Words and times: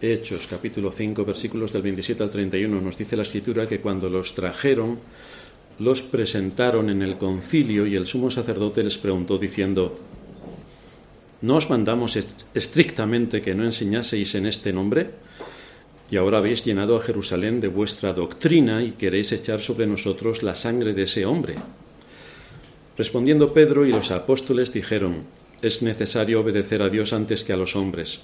Hechos 0.00 0.46
capítulo 0.48 0.92
5 0.92 1.24
versículos 1.24 1.72
del 1.72 1.82
27 1.82 2.22
al 2.22 2.30
31 2.30 2.80
nos 2.80 2.96
dice 2.96 3.16
la 3.16 3.24
escritura 3.24 3.66
que 3.66 3.80
cuando 3.80 4.08
los 4.08 4.32
trajeron 4.32 5.00
los 5.80 6.02
presentaron 6.02 6.88
en 6.88 7.02
el 7.02 7.18
concilio 7.18 7.84
y 7.84 7.96
el 7.96 8.06
sumo 8.06 8.30
sacerdote 8.30 8.84
les 8.84 8.96
preguntó 8.96 9.38
diciendo, 9.38 9.98
¿no 11.42 11.56
os 11.56 11.68
mandamos 11.68 12.16
estrictamente 12.54 13.42
que 13.42 13.56
no 13.56 13.64
enseñaseis 13.64 14.36
en 14.36 14.46
este 14.46 14.72
nombre? 14.72 15.10
Y 16.12 16.16
ahora 16.16 16.38
habéis 16.38 16.64
llenado 16.64 16.96
a 16.96 17.02
Jerusalén 17.02 17.60
de 17.60 17.66
vuestra 17.66 18.12
doctrina 18.12 18.84
y 18.84 18.92
queréis 18.92 19.32
echar 19.32 19.60
sobre 19.60 19.88
nosotros 19.88 20.44
la 20.44 20.54
sangre 20.54 20.94
de 20.94 21.02
ese 21.02 21.26
hombre. 21.26 21.56
Respondiendo 22.96 23.52
Pedro 23.52 23.84
y 23.84 23.90
los 23.90 24.12
apóstoles 24.12 24.72
dijeron, 24.72 25.24
es 25.60 25.82
necesario 25.82 26.40
obedecer 26.40 26.82
a 26.82 26.88
Dios 26.88 27.12
antes 27.12 27.42
que 27.42 27.52
a 27.52 27.56
los 27.56 27.74
hombres 27.74 28.20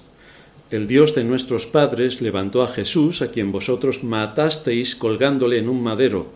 el 0.71 0.87
Dios 0.87 1.13
de 1.13 1.23
nuestros 1.23 1.67
padres 1.67 2.21
levantó 2.21 2.63
a 2.63 2.67
Jesús, 2.67 3.21
a 3.21 3.31
quien 3.31 3.51
vosotros 3.51 4.03
matasteis 4.03 4.95
colgándole 4.95 5.59
en 5.59 5.69
un 5.69 5.81
madero. 5.81 6.27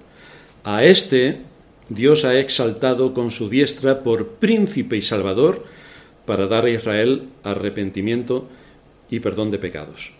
A 0.63 0.83
éste 0.83 1.41
Dios 1.89 2.25
ha 2.25 2.39
exaltado 2.39 3.13
con 3.13 3.31
su 3.31 3.49
diestra 3.49 4.03
por 4.03 4.27
príncipe 4.27 4.97
y 4.97 5.01
salvador 5.01 5.65
para 6.25 6.45
dar 6.45 6.65
a 6.65 6.69
Israel 6.69 7.29
arrepentimiento 7.43 8.47
y 9.09 9.19
perdón 9.19 9.49
de 9.49 9.57
pecados. 9.57 10.13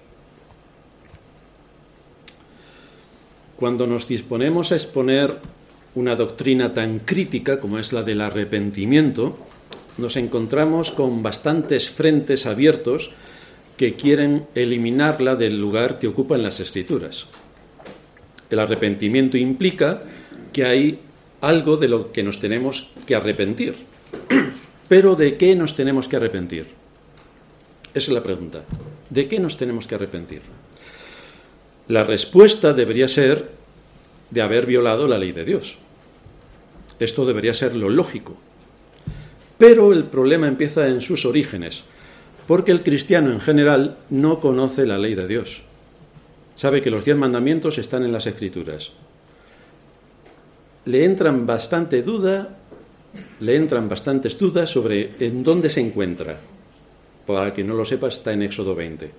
Cuando 3.58 3.86
nos 3.86 4.08
disponemos 4.08 4.72
a 4.72 4.76
exponer 4.76 5.38
una 5.94 6.16
doctrina 6.16 6.74
tan 6.74 7.00
crítica 7.00 7.60
como 7.60 7.78
es 7.78 7.94
la 7.94 8.02
del 8.02 8.22
arrepentimiento, 8.22 9.38
nos 9.98 10.16
encontramos 10.16 10.92
con 10.92 11.22
bastantes 11.22 11.92
frentes 11.92 12.46
abiertos 12.46 13.12
que 13.80 13.96
quieren 13.96 14.46
eliminarla 14.56 15.38
del 15.38 15.58
lugar 15.58 16.00
que 16.00 16.10
ocupa 16.10 16.36
en 16.36 16.44
las 16.44 16.60
escrituras. 16.60 17.28
El 18.50 18.60
arrepentimiento 18.60 19.38
implica 19.38 20.04
que 20.52 20.66
hay 20.66 21.00
algo 21.40 21.78
de 21.78 21.88
lo 21.88 22.12
que 22.12 22.22
nos 22.22 22.42
tenemos 22.42 22.92
que 23.08 23.16
arrepentir. 23.16 23.76
Pero 24.90 25.16
¿de 25.16 25.38
qué 25.38 25.56
nos 25.56 25.78
tenemos 25.78 26.10
que 26.10 26.18
arrepentir? 26.18 26.66
Esa 27.94 28.12
es 28.12 28.14
la 28.14 28.22
pregunta. 28.22 28.66
¿De 29.10 29.30
qué 29.30 29.40
nos 29.40 29.56
tenemos 29.56 29.88
que 29.88 29.96
arrepentir? 29.96 30.42
La 31.88 32.04
respuesta 32.04 32.74
debería 32.74 33.08
ser 33.08 33.50
de 34.30 34.42
haber 34.42 34.66
violado 34.66 35.08
la 35.08 35.18
ley 35.18 35.32
de 35.32 35.46
Dios. 35.46 35.78
Esto 37.00 37.26
debería 37.26 37.54
ser 37.54 37.78
lo 37.78 37.90
lógico. 37.90 38.36
Pero 39.58 39.94
el 39.94 40.04
problema 40.04 40.50
empieza 40.50 40.90
en 40.90 41.00
sus 41.00 41.26
orígenes 41.26 41.86
porque 42.50 42.72
el 42.72 42.82
cristiano 42.82 43.32
en 43.32 43.40
general 43.40 44.00
no 44.10 44.40
conoce 44.40 44.88
la 44.88 44.98
ley 44.98 45.14
de 45.14 45.28
Dios. 45.28 45.62
Sabe 46.56 46.82
que 46.82 46.90
los 46.90 47.06
diez 47.06 47.16
mandamientos 47.16 47.78
están 47.78 48.04
en 48.04 48.12
las 48.12 48.26
escrituras. 48.26 48.94
Le 50.86 51.06
entran 51.06 51.46
bastante 51.46 52.02
duda, 52.02 52.58
le 53.40 53.56
entran 53.56 53.88
bastantes 53.88 54.40
dudas 54.40 54.68
sobre 54.68 55.14
en 55.20 55.44
dónde 55.44 55.70
se 55.70 55.82
encuentra. 55.82 56.40
Para 57.28 57.54
que 57.54 57.64
no 57.64 57.76
lo 57.76 57.86
sepa, 57.86 58.08
está 58.08 58.34
en 58.34 58.42
Éxodo 58.42 58.74
20. 58.74 59.12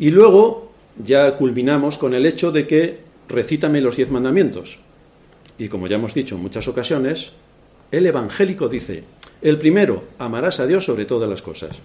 Y 0.00 0.10
luego 0.10 0.72
ya 1.04 1.36
culminamos 1.36 1.98
con 1.98 2.14
el 2.14 2.26
hecho 2.26 2.50
de 2.50 2.66
que 2.66 2.98
recítame 3.28 3.80
los 3.80 3.96
diez 3.96 4.10
mandamientos. 4.10 4.80
Y 5.56 5.68
como 5.68 5.86
ya 5.86 5.98
hemos 5.98 6.14
dicho 6.14 6.34
en 6.34 6.42
muchas 6.42 6.66
ocasiones, 6.66 7.30
el 7.92 8.06
evangélico 8.06 8.68
dice, 8.68 9.04
el 9.42 9.58
primero, 9.58 10.04
amarás 10.18 10.60
a 10.60 10.66
Dios 10.66 10.84
sobre 10.84 11.04
todas 11.04 11.28
las 11.28 11.42
cosas. 11.42 11.78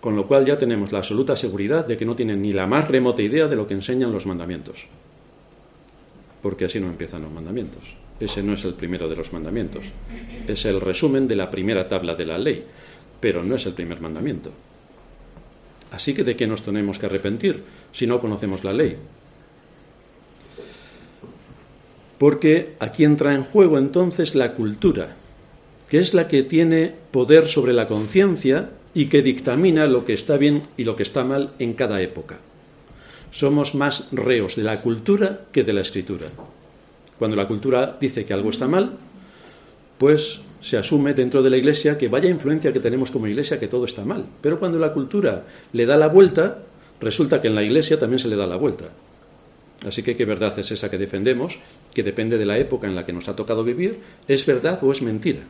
Con 0.00 0.16
lo 0.16 0.26
cual 0.26 0.44
ya 0.44 0.58
tenemos 0.58 0.92
la 0.92 0.98
absoluta 0.98 1.34
seguridad 1.34 1.86
de 1.86 1.96
que 1.96 2.04
no 2.04 2.14
tienen 2.14 2.42
ni 2.42 2.52
la 2.52 2.66
más 2.66 2.88
remota 2.88 3.22
idea 3.22 3.48
de 3.48 3.56
lo 3.56 3.66
que 3.66 3.74
enseñan 3.74 4.12
los 4.12 4.26
mandamientos. 4.26 4.86
Porque 6.42 6.66
así 6.66 6.78
no 6.78 6.88
empiezan 6.88 7.22
los 7.22 7.32
mandamientos. 7.32 7.94
Ese 8.20 8.42
no 8.42 8.52
es 8.52 8.64
el 8.64 8.74
primero 8.74 9.08
de 9.08 9.16
los 9.16 9.32
mandamientos. 9.32 9.86
Es 10.46 10.66
el 10.66 10.80
resumen 10.80 11.26
de 11.26 11.36
la 11.36 11.50
primera 11.50 11.88
tabla 11.88 12.14
de 12.14 12.26
la 12.26 12.36
ley, 12.36 12.64
pero 13.18 13.42
no 13.42 13.54
es 13.54 13.64
el 13.64 13.72
primer 13.72 14.00
mandamiento. 14.00 14.50
Así 15.90 16.12
que 16.12 16.22
de 16.22 16.36
qué 16.36 16.46
nos 16.46 16.62
tenemos 16.62 16.98
que 16.98 17.06
arrepentir 17.06 17.64
si 17.92 18.06
no 18.06 18.20
conocemos 18.20 18.62
la 18.62 18.74
ley. 18.74 18.98
Porque 22.18 22.74
aquí 22.78 23.04
entra 23.04 23.34
en 23.34 23.42
juego 23.42 23.78
entonces 23.78 24.34
la 24.34 24.52
cultura, 24.52 25.16
que 25.88 25.98
es 25.98 26.14
la 26.14 26.28
que 26.28 26.42
tiene 26.42 26.94
poder 27.10 27.48
sobre 27.48 27.72
la 27.72 27.86
conciencia 27.86 28.70
y 28.94 29.06
que 29.06 29.22
dictamina 29.22 29.86
lo 29.86 30.04
que 30.04 30.14
está 30.14 30.36
bien 30.36 30.68
y 30.76 30.84
lo 30.84 30.96
que 30.96 31.02
está 31.02 31.24
mal 31.24 31.52
en 31.58 31.74
cada 31.74 32.00
época. 32.00 32.38
Somos 33.30 33.74
más 33.74 34.08
reos 34.12 34.56
de 34.56 34.62
la 34.62 34.80
cultura 34.80 35.46
que 35.52 35.64
de 35.64 35.72
la 35.72 35.80
escritura. 35.80 36.28
Cuando 37.18 37.36
la 37.36 37.48
cultura 37.48 37.96
dice 38.00 38.24
que 38.24 38.32
algo 38.32 38.50
está 38.50 38.68
mal, 38.68 38.92
pues 39.98 40.40
se 40.60 40.78
asume 40.78 41.14
dentro 41.14 41.42
de 41.42 41.50
la 41.50 41.56
iglesia 41.56 41.98
que 41.98 42.08
vaya 42.08 42.30
influencia 42.30 42.72
que 42.72 42.80
tenemos 42.80 43.10
como 43.10 43.26
iglesia 43.26 43.58
que 43.58 43.68
todo 43.68 43.84
está 43.84 44.04
mal. 44.04 44.26
Pero 44.40 44.58
cuando 44.58 44.78
la 44.78 44.92
cultura 44.92 45.44
le 45.72 45.86
da 45.86 45.96
la 45.96 46.08
vuelta, 46.08 46.62
resulta 47.00 47.42
que 47.42 47.48
en 47.48 47.54
la 47.54 47.62
iglesia 47.62 47.98
también 47.98 48.18
se 48.18 48.28
le 48.28 48.36
da 48.36 48.46
la 48.46 48.56
vuelta. 48.56 48.86
Así 49.86 50.02
que 50.02 50.16
qué 50.16 50.24
verdad 50.24 50.58
es 50.58 50.70
esa 50.70 50.90
que 50.90 50.98
defendemos, 50.98 51.58
que 51.92 52.02
depende 52.02 52.38
de 52.38 52.46
la 52.46 52.58
época 52.58 52.86
en 52.86 52.94
la 52.94 53.04
que 53.04 53.12
nos 53.12 53.28
ha 53.28 53.36
tocado 53.36 53.64
vivir, 53.64 54.00
es 54.28 54.46
verdad 54.46 54.82
o 54.82 54.90
es 54.92 55.02
mentira. 55.02 55.42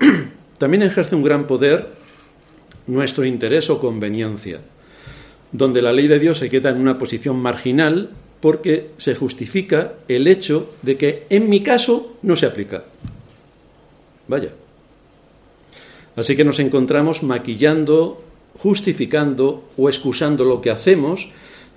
También 0.58 0.82
ejerce 0.82 1.14
un 1.14 1.22
gran 1.22 1.46
poder 1.46 1.94
nuestro 2.86 3.24
interés 3.24 3.68
o 3.70 3.80
conveniencia, 3.80 4.60
donde 5.52 5.82
la 5.82 5.92
ley 5.92 6.08
de 6.08 6.18
Dios 6.18 6.38
se 6.38 6.50
queda 6.50 6.70
en 6.70 6.80
una 6.80 6.98
posición 6.98 7.36
marginal 7.36 8.10
porque 8.40 8.90
se 8.98 9.14
justifica 9.14 9.94
el 10.08 10.26
hecho 10.26 10.74
de 10.82 10.96
que 10.96 11.26
en 11.30 11.48
mi 11.48 11.62
caso 11.62 12.16
no 12.22 12.36
se 12.36 12.46
aplica. 12.46 12.84
Vaya. 14.28 14.50
Así 16.16 16.36
que 16.36 16.44
nos 16.44 16.60
encontramos 16.60 17.22
maquillando, 17.22 18.22
justificando 18.58 19.68
o 19.76 19.88
excusando 19.88 20.44
lo 20.44 20.60
que 20.60 20.70
hacemos, 20.70 21.30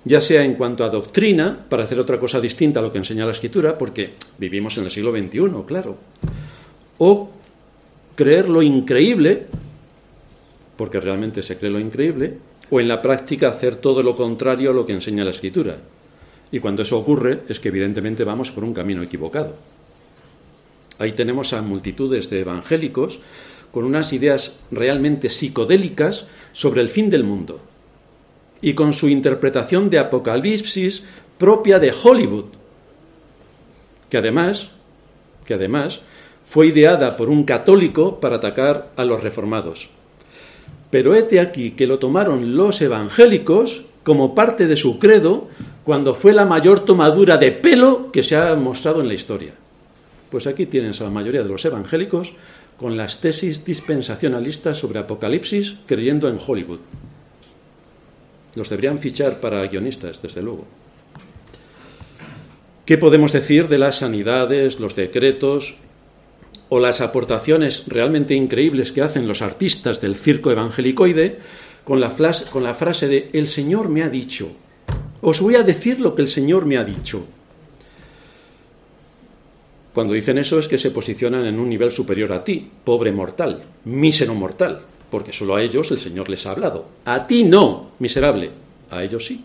ya 0.04 0.20
sea 0.20 0.44
en 0.44 0.54
cuanto 0.54 0.84
a 0.84 0.88
doctrina, 0.88 1.66
para 1.68 1.84
hacer 1.84 1.98
otra 1.98 2.18
cosa 2.18 2.40
distinta 2.40 2.80
a 2.80 2.82
lo 2.82 2.92
que 2.92 2.98
enseña 2.98 3.26
la 3.26 3.32
Escritura, 3.32 3.76
porque 3.76 4.14
vivimos 4.38 4.78
en 4.78 4.84
el 4.84 4.90
siglo 4.90 5.12
XXI, 5.12 5.64
claro, 5.66 5.98
o 6.98 7.30
creer 8.20 8.50
lo 8.50 8.60
increíble, 8.60 9.46
porque 10.76 11.00
realmente 11.00 11.42
se 11.42 11.56
cree 11.56 11.70
lo 11.70 11.80
increíble, 11.80 12.36
o 12.68 12.78
en 12.78 12.86
la 12.86 13.00
práctica 13.00 13.48
hacer 13.48 13.76
todo 13.76 14.02
lo 14.02 14.14
contrario 14.14 14.72
a 14.72 14.74
lo 14.74 14.84
que 14.84 14.92
enseña 14.92 15.24
la 15.24 15.30
escritura. 15.30 15.78
Y 16.52 16.60
cuando 16.60 16.82
eso 16.82 16.98
ocurre 16.98 17.40
es 17.48 17.58
que 17.60 17.68
evidentemente 17.68 18.22
vamos 18.22 18.50
por 18.50 18.62
un 18.62 18.74
camino 18.74 19.02
equivocado. 19.02 19.54
Ahí 20.98 21.12
tenemos 21.12 21.54
a 21.54 21.62
multitudes 21.62 22.28
de 22.28 22.40
evangélicos 22.40 23.20
con 23.72 23.84
unas 23.84 24.12
ideas 24.12 24.58
realmente 24.70 25.30
psicodélicas 25.30 26.26
sobre 26.52 26.82
el 26.82 26.88
fin 26.88 27.08
del 27.08 27.24
mundo 27.24 27.58
y 28.60 28.74
con 28.74 28.92
su 28.92 29.08
interpretación 29.08 29.88
de 29.88 29.98
Apocalipsis 29.98 31.04
propia 31.38 31.78
de 31.78 31.90
Hollywood, 31.90 32.52
que 34.10 34.18
además, 34.18 34.68
que 35.46 35.54
además 35.54 36.02
fue 36.50 36.66
ideada 36.66 37.16
por 37.16 37.28
un 37.28 37.44
católico 37.44 38.18
para 38.18 38.34
atacar 38.34 38.90
a 38.96 39.04
los 39.04 39.22
reformados. 39.22 39.88
Pero 40.90 41.14
hete 41.14 41.38
aquí 41.38 41.70
que 41.70 41.86
lo 41.86 42.00
tomaron 42.00 42.56
los 42.56 42.82
evangélicos 42.82 43.84
como 44.02 44.34
parte 44.34 44.66
de 44.66 44.74
su 44.74 44.98
credo 44.98 45.46
cuando 45.84 46.12
fue 46.12 46.32
la 46.32 46.46
mayor 46.46 46.84
tomadura 46.84 47.36
de 47.36 47.52
pelo 47.52 48.10
que 48.10 48.24
se 48.24 48.34
ha 48.34 48.52
mostrado 48.56 49.00
en 49.00 49.06
la 49.06 49.14
historia. 49.14 49.52
Pues 50.28 50.48
aquí 50.48 50.66
tienes 50.66 51.00
a 51.00 51.04
la 51.04 51.10
mayoría 51.10 51.44
de 51.44 51.48
los 51.48 51.64
evangélicos 51.64 52.32
con 52.76 52.96
las 52.96 53.20
tesis 53.20 53.64
dispensacionalistas 53.64 54.76
sobre 54.76 54.98
Apocalipsis 54.98 55.76
creyendo 55.86 56.28
en 56.28 56.40
Hollywood. 56.44 56.80
Los 58.56 58.68
deberían 58.68 58.98
fichar 58.98 59.38
para 59.38 59.64
guionistas, 59.68 60.20
desde 60.20 60.42
luego. 60.42 60.64
¿Qué 62.86 62.98
podemos 62.98 63.30
decir 63.30 63.68
de 63.68 63.78
las 63.78 63.98
sanidades, 63.98 64.80
los 64.80 64.96
decretos 64.96 65.76
o 66.70 66.78
las 66.78 67.00
aportaciones 67.00 67.84
realmente 67.88 68.34
increíbles 68.34 68.92
que 68.92 69.02
hacen 69.02 69.28
los 69.28 69.42
artistas 69.42 70.00
del 70.00 70.14
circo 70.14 70.52
evangelicoide 70.52 71.38
con 71.84 72.00
la, 72.00 72.10
frase 72.10 73.08
de 73.08 73.28
El 73.32 73.48
Señor 73.48 73.88
me 73.88 74.04
ha 74.04 74.08
dicho. 74.08 74.52
Os 75.20 75.40
voy 75.40 75.56
a 75.56 75.64
decir 75.64 76.00
lo 76.00 76.14
que 76.14 76.22
el 76.22 76.28
Señor 76.28 76.66
me 76.66 76.78
ha 76.78 76.84
dicho. 76.84 77.26
Cuando 79.92 80.14
dicen 80.14 80.38
eso 80.38 80.60
es 80.60 80.68
que 80.68 80.78
se 80.78 80.92
posicionan 80.92 81.44
en 81.44 81.58
un 81.58 81.68
nivel 81.68 81.90
superior 81.90 82.32
a 82.32 82.44
ti, 82.44 82.70
pobre 82.84 83.10
mortal, 83.10 83.62
mísero 83.84 84.36
mortal, 84.36 84.82
porque 85.10 85.32
solo 85.32 85.56
a 85.56 85.62
ellos 85.62 85.90
el 85.90 85.98
Señor 85.98 86.28
les 86.28 86.46
ha 86.46 86.52
hablado. 86.52 86.86
A 87.04 87.26
ti 87.26 87.42
no, 87.42 87.90
miserable, 87.98 88.52
a 88.92 89.02
ellos 89.02 89.26
sí. 89.26 89.44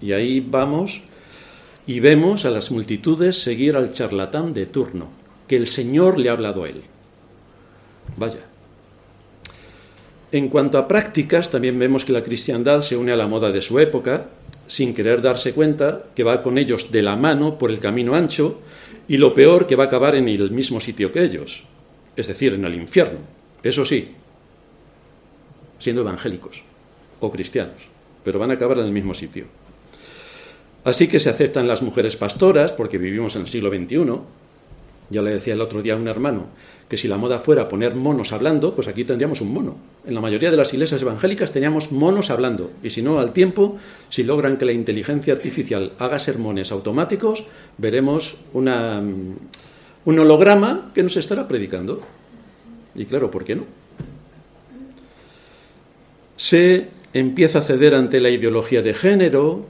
Y 0.00 0.12
ahí 0.12 0.38
vamos 0.38 1.02
y 1.88 1.98
vemos 1.98 2.44
a 2.44 2.50
las 2.50 2.70
multitudes 2.70 3.42
seguir 3.42 3.74
al 3.74 3.92
charlatán 3.92 4.54
de 4.54 4.66
turno 4.66 5.17
que 5.48 5.56
el 5.56 5.66
Señor 5.66 6.18
le 6.18 6.28
ha 6.28 6.32
hablado 6.32 6.64
a 6.64 6.68
él. 6.68 6.82
Vaya. 8.16 8.40
En 10.30 10.48
cuanto 10.48 10.76
a 10.76 10.86
prácticas, 10.86 11.50
también 11.50 11.78
vemos 11.78 12.04
que 12.04 12.12
la 12.12 12.22
cristiandad 12.22 12.82
se 12.82 12.96
une 12.96 13.12
a 13.12 13.16
la 13.16 13.26
moda 13.26 13.50
de 13.50 13.62
su 13.62 13.78
época, 13.78 14.26
sin 14.66 14.92
querer 14.92 15.22
darse 15.22 15.54
cuenta 15.54 16.04
que 16.14 16.22
va 16.22 16.42
con 16.42 16.58
ellos 16.58 16.92
de 16.92 17.02
la 17.02 17.16
mano 17.16 17.58
por 17.58 17.70
el 17.70 17.80
camino 17.80 18.14
ancho 18.14 18.60
y 19.08 19.16
lo 19.16 19.32
peor 19.32 19.66
que 19.66 19.74
va 19.74 19.84
a 19.84 19.86
acabar 19.86 20.14
en 20.14 20.28
el 20.28 20.50
mismo 20.50 20.80
sitio 20.80 21.10
que 21.10 21.24
ellos, 21.24 21.64
es 22.14 22.26
decir, 22.26 22.52
en 22.52 22.66
el 22.66 22.74
infierno. 22.74 23.20
Eso 23.62 23.86
sí, 23.86 24.12
siendo 25.78 26.02
evangélicos 26.02 26.62
o 27.20 27.32
cristianos, 27.32 27.88
pero 28.22 28.38
van 28.38 28.50
a 28.50 28.54
acabar 28.54 28.78
en 28.78 28.84
el 28.84 28.92
mismo 28.92 29.14
sitio. 29.14 29.46
Así 30.84 31.08
que 31.08 31.20
se 31.20 31.30
aceptan 31.30 31.66
las 31.66 31.82
mujeres 31.82 32.16
pastoras, 32.16 32.72
porque 32.72 32.98
vivimos 32.98 33.34
en 33.36 33.42
el 33.42 33.48
siglo 33.48 33.70
XXI. 33.70 34.20
Ya 35.10 35.22
le 35.22 35.30
decía 35.30 35.54
el 35.54 35.60
otro 35.60 35.82
día 35.82 35.94
a 35.94 35.96
un 35.96 36.08
hermano, 36.08 36.48
que 36.88 36.96
si 36.96 37.08
la 37.08 37.18
moda 37.18 37.38
fuera 37.38 37.68
poner 37.68 37.94
monos 37.94 38.32
hablando, 38.32 38.74
pues 38.74 38.88
aquí 38.88 39.04
tendríamos 39.04 39.40
un 39.40 39.52
mono. 39.52 39.76
En 40.06 40.14
la 40.14 40.20
mayoría 40.20 40.50
de 40.50 40.56
las 40.56 40.72
iglesias 40.72 41.02
evangélicas 41.02 41.52
teníamos 41.52 41.92
monos 41.92 42.30
hablando, 42.30 42.70
y 42.82 42.90
si 42.90 43.02
no, 43.02 43.18
al 43.18 43.32
tiempo, 43.32 43.76
si 44.10 44.22
logran 44.22 44.56
que 44.56 44.64
la 44.64 44.72
inteligencia 44.72 45.32
artificial 45.32 45.92
haga 45.98 46.18
sermones 46.18 46.72
automáticos, 46.72 47.44
veremos 47.78 48.36
una, 48.52 49.02
un 50.04 50.18
holograma 50.18 50.90
que 50.94 51.02
nos 51.02 51.16
estará 51.16 51.48
predicando. 51.48 52.00
Y 52.94 53.04
claro, 53.04 53.30
¿por 53.30 53.44
qué 53.44 53.56
no? 53.56 53.64
Se 56.36 56.88
empieza 57.12 57.60
a 57.60 57.62
ceder 57.62 57.94
ante 57.94 58.20
la 58.20 58.30
ideología 58.30 58.82
de 58.82 58.94
género, 58.94 59.66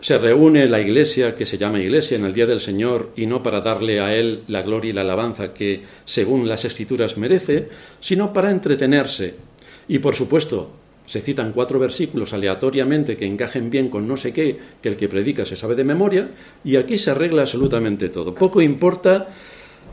se 0.00 0.18
reúne 0.18 0.66
la 0.68 0.80
iglesia, 0.80 1.34
que 1.34 1.46
se 1.46 1.58
llama 1.58 1.80
iglesia, 1.80 2.16
en 2.16 2.24
el 2.24 2.32
día 2.32 2.46
del 2.46 2.60
Señor, 2.60 3.10
y 3.16 3.26
no 3.26 3.42
para 3.42 3.60
darle 3.60 4.00
a 4.00 4.14
Él 4.14 4.42
la 4.46 4.62
gloria 4.62 4.90
y 4.90 4.92
la 4.92 5.00
alabanza 5.00 5.52
que, 5.52 5.82
según 6.04 6.48
las 6.48 6.64
escrituras, 6.64 7.18
merece, 7.18 7.68
sino 8.00 8.32
para 8.32 8.50
entretenerse. 8.50 9.34
Y, 9.88 9.98
por 9.98 10.14
supuesto, 10.14 10.70
se 11.06 11.20
citan 11.20 11.52
cuatro 11.52 11.78
versículos 11.78 12.32
aleatoriamente 12.32 13.16
que 13.16 13.26
encajen 13.26 13.70
bien 13.70 13.88
con 13.88 14.06
no 14.06 14.16
sé 14.16 14.32
qué, 14.32 14.56
que 14.82 14.90
el 14.90 14.96
que 14.96 15.08
predica 15.08 15.44
se 15.44 15.56
sabe 15.56 15.74
de 15.74 15.84
memoria, 15.84 16.30
y 16.64 16.76
aquí 16.76 16.96
se 16.96 17.10
arregla 17.10 17.42
absolutamente 17.42 18.08
todo. 18.08 18.34
Poco 18.34 18.62
importa 18.62 19.28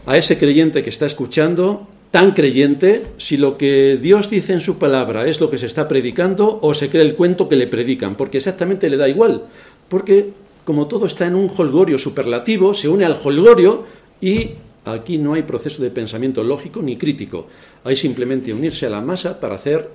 a 0.06 0.18
ese 0.18 0.38
creyente 0.38 0.84
que 0.84 0.90
está 0.90 1.08
escuchando, 1.08 1.88
tan 2.12 2.32
creyente, 2.32 3.04
si 3.18 3.38
lo 3.38 3.58
que 3.58 3.98
Dios 3.98 4.30
dice 4.30 4.54
en 4.54 4.62
su 4.62 4.78
palabra 4.78 5.28
es 5.28 5.42
lo 5.42 5.50
que 5.50 5.58
se 5.58 5.66
está 5.66 5.88
predicando 5.88 6.60
o 6.62 6.74
se 6.74 6.90
cree 6.90 7.02
el 7.04 7.16
cuento 7.16 7.50
que 7.50 7.58
le 7.58 7.68
predican, 7.68 8.16
porque 8.16 8.38
exactamente 8.38 8.90
le 8.90 8.98
da 8.98 9.10
igual, 9.10 9.48
porque 9.90 10.34
como 10.66 10.88
todo 10.88 11.06
está 11.06 11.28
en 11.28 11.36
un 11.36 11.50
holgorio 11.56 11.98
superlativo, 11.98 12.74
se 12.74 12.90
une 12.90 13.06
al 13.06 13.16
holgorio 13.24 13.86
y 14.20 14.52
aquí 14.84 15.18
no 15.18 15.34
hay 15.34 15.44
proceso 15.44 15.82
de 15.82 15.92
pensamiento 15.92 16.44
lógico 16.44 16.82
ni 16.82 16.98
crítico. 16.98 17.48
Hay 17.84 17.96
simplemente 17.96 18.52
unirse 18.52 18.88
a 18.88 18.90
la 18.90 19.02
masa 19.02 19.40
para 19.40 19.56
hacer, 19.56 19.90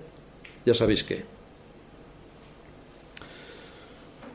ya 0.65 0.73
sabéis 0.73 1.03
qué. 1.03 1.25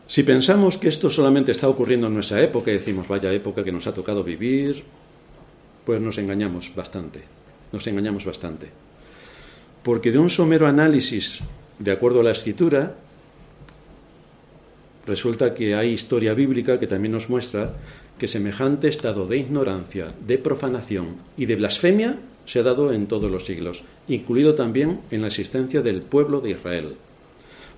Si 0.07 0.23
pensamos 0.23 0.77
que 0.77 0.89
esto 0.89 1.09
solamente 1.09 1.51
está 1.51 1.67
ocurriendo 1.67 2.07
en 2.07 2.13
nuestra 2.13 2.41
época 2.41 2.69
y 2.69 2.75
decimos, 2.75 3.07
vaya 3.07 3.33
época 3.33 3.63
que 3.63 3.71
nos 3.71 3.87
ha 3.87 3.93
tocado 3.93 4.23
vivir, 4.23 4.83
pues 5.85 6.01
nos 6.01 6.17
engañamos 6.17 6.73
bastante, 6.75 7.21
nos 7.71 7.87
engañamos 7.87 8.25
bastante. 8.25 8.69
Porque 9.83 10.11
de 10.11 10.19
un 10.19 10.29
somero 10.29 10.67
análisis, 10.67 11.39
de 11.79 11.91
acuerdo 11.91 12.19
a 12.19 12.23
la 12.23 12.31
escritura, 12.31 12.95
resulta 15.07 15.53
que 15.53 15.75
hay 15.75 15.91
historia 15.91 16.33
bíblica 16.33 16.79
que 16.79 16.87
también 16.87 17.11
nos 17.11 17.29
muestra 17.29 17.73
que 18.17 18.27
semejante 18.27 18.87
estado 18.87 19.27
de 19.27 19.37
ignorancia, 19.37 20.13
de 20.25 20.37
profanación 20.37 21.17
y 21.37 21.45
de 21.45 21.55
blasfemia 21.57 22.17
se 22.45 22.59
ha 22.59 22.63
dado 22.63 22.93
en 22.93 23.07
todos 23.07 23.29
los 23.29 23.45
siglos, 23.45 23.83
incluido 24.07 24.55
también 24.55 25.01
en 25.11 25.21
la 25.21 25.27
existencia 25.27 25.81
del 25.81 26.01
pueblo 26.01 26.41
de 26.41 26.51
Israel. 26.51 26.95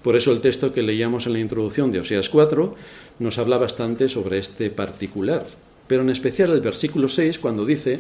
Por 0.04 0.16
eso 0.16 0.32
el 0.32 0.42
texto 0.42 0.74
que 0.74 0.84
leíamos 0.84 1.26
en 1.26 1.34
la 1.34 1.40
introducción 1.40 1.92
de 1.92 2.00
Oseas 2.00 2.30
4 2.30 2.76
nos 3.20 3.38
habla 3.40 3.58
bastante 3.58 4.10
sobre 4.10 4.38
este 4.38 4.70
particular, 4.70 5.48
pero 5.88 6.02
en 6.02 6.10
especial 6.10 6.52
el 6.52 6.62
versículo 6.62 7.10
6 7.10 7.40
cuando 7.40 7.66
dice, 7.66 8.00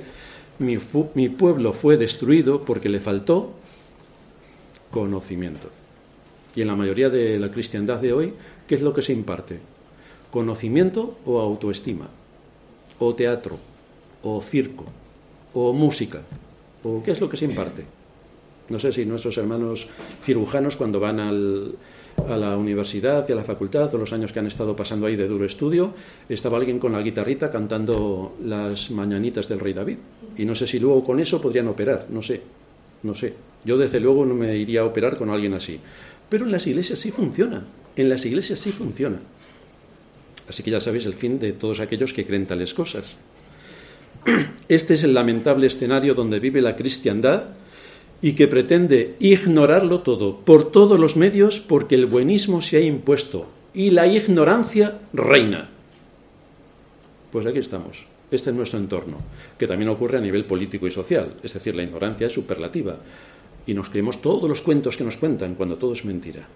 mi, 0.60 0.78
mi 1.16 1.30
pueblo 1.30 1.74
fue 1.74 1.98
destruido 1.98 2.64
porque 2.64 2.90
le 2.90 3.00
faltó 3.00 3.54
conocimiento. 4.92 5.70
Y 6.56 6.62
en 6.62 6.68
la 6.68 6.76
mayoría 6.76 7.10
de 7.10 7.40
la 7.40 7.52
cristiandad 7.52 8.00
de 8.02 8.14
hoy 8.14 8.34
¿Qué 8.68 8.76
es 8.76 8.82
lo 8.82 8.94
que 8.94 9.02
se 9.02 9.14
imparte? 9.14 9.60
¿Conocimiento 10.30 11.18
o 11.26 11.40
autoestima? 11.40 12.10
¿O 13.00 13.16
teatro? 13.16 13.58
¿O 14.24 14.42
circo? 14.42 14.84
¿O 15.54 15.72
música? 15.72 16.22
¿O 16.84 17.02
qué 17.02 17.12
es 17.12 17.22
lo 17.22 17.30
que 17.30 17.38
se 17.38 17.46
imparte? 17.46 17.86
No 18.70 18.78
sé 18.78 18.92
si 18.92 19.06
nuestros 19.06 19.38
hermanos 19.38 19.88
cirujanos 20.22 20.76
cuando 20.76 21.00
van 21.00 21.20
a 21.22 21.32
la 22.38 22.58
universidad 22.58 23.26
y 23.30 23.32
a 23.32 23.36
la 23.36 23.46
facultad 23.46 23.94
o 23.96 23.98
los 23.98 24.12
años 24.12 24.34
que 24.34 24.40
han 24.40 24.48
estado 24.48 24.76
pasando 24.76 25.06
ahí 25.06 25.16
de 25.16 25.30
duro 25.30 25.46
estudio, 25.46 25.94
estaba 26.28 26.58
alguien 26.58 26.78
con 26.78 26.92
la 26.92 27.02
guitarrita 27.02 27.50
cantando 27.50 28.36
las 28.44 28.92
mañanitas 28.92 29.48
del 29.48 29.62
rey 29.62 29.72
David. 29.72 29.98
Y 30.38 30.44
no 30.44 30.56
sé 30.56 30.68
si 30.68 30.80
luego 30.80 31.06
con 31.06 31.22
eso 31.22 31.40
podrían 31.42 31.70
operar, 31.70 32.08
no 32.10 32.22
sé, 32.22 32.42
no 33.04 33.16
sé. 33.16 33.34
Yo 33.64 33.78
desde 33.78 34.02
luego 34.02 34.26
no 34.26 34.34
me 34.34 34.58
iría 34.58 34.82
a 34.82 34.86
operar 34.86 35.16
con 35.18 35.30
alguien 35.30 35.54
así. 35.54 35.80
Pero 36.28 36.46
en 36.46 36.52
las 36.52 36.68
iglesias 36.68 37.00
sí 37.00 37.12
funciona. 37.12 37.64
En 37.98 38.10
las 38.10 38.26
iglesias 38.26 38.60
sí 38.60 38.72
funciona. 38.72 39.18
Así 40.48 40.64
que 40.64 40.72
ya 40.72 40.80
sabéis 40.80 41.06
el 41.06 41.16
fin 41.16 41.40
de 41.40 41.52
todos 41.52 41.80
aquellos 41.80 42.14
que 42.14 42.26
creen 42.26 42.46
tales 42.46 42.74
cosas. 42.74 43.18
Este 44.70 44.94
es 44.94 45.04
el 45.04 45.14
lamentable 45.14 45.68
escenario 45.68 46.14
donde 46.14 46.40
vive 46.40 46.62
la 46.62 46.76
cristiandad 46.76 47.50
y 48.22 48.34
que 48.34 48.48
pretende 48.48 49.16
ignorarlo 49.20 50.02
todo 50.02 50.40
por 50.40 50.72
todos 50.72 51.00
los 51.00 51.16
medios 51.16 51.60
porque 51.60 51.96
el 51.96 52.06
buenismo 52.06 52.62
se 52.62 52.78
ha 52.78 52.82
impuesto 52.82 53.50
y 53.74 53.90
la 53.90 54.08
ignorancia 54.08 55.00
reina. 55.12 55.70
Pues 57.32 57.46
aquí 57.46 57.60
estamos. 57.60 58.06
Este 58.30 58.50
es 58.50 58.56
nuestro 58.56 58.80
entorno, 58.80 59.18
que 59.58 59.68
también 59.68 59.90
ocurre 59.90 60.18
a 60.18 60.22
nivel 60.22 60.46
político 60.46 60.86
y 60.86 60.92
social, 60.92 61.36
es 61.42 61.54
decir, 61.54 61.76
la 61.76 61.84
ignorancia 61.84 62.28
es 62.28 62.34
superlativa 62.34 62.98
y 63.66 63.74
nos 63.74 63.90
creemos 63.90 64.22
todos 64.22 64.50
los 64.50 64.62
cuentos 64.62 64.98
que 64.98 65.06
nos 65.06 65.18
cuentan 65.18 65.56
cuando 65.56 65.78
todo 65.78 65.94
es 65.94 66.04
mentira. 66.04 66.48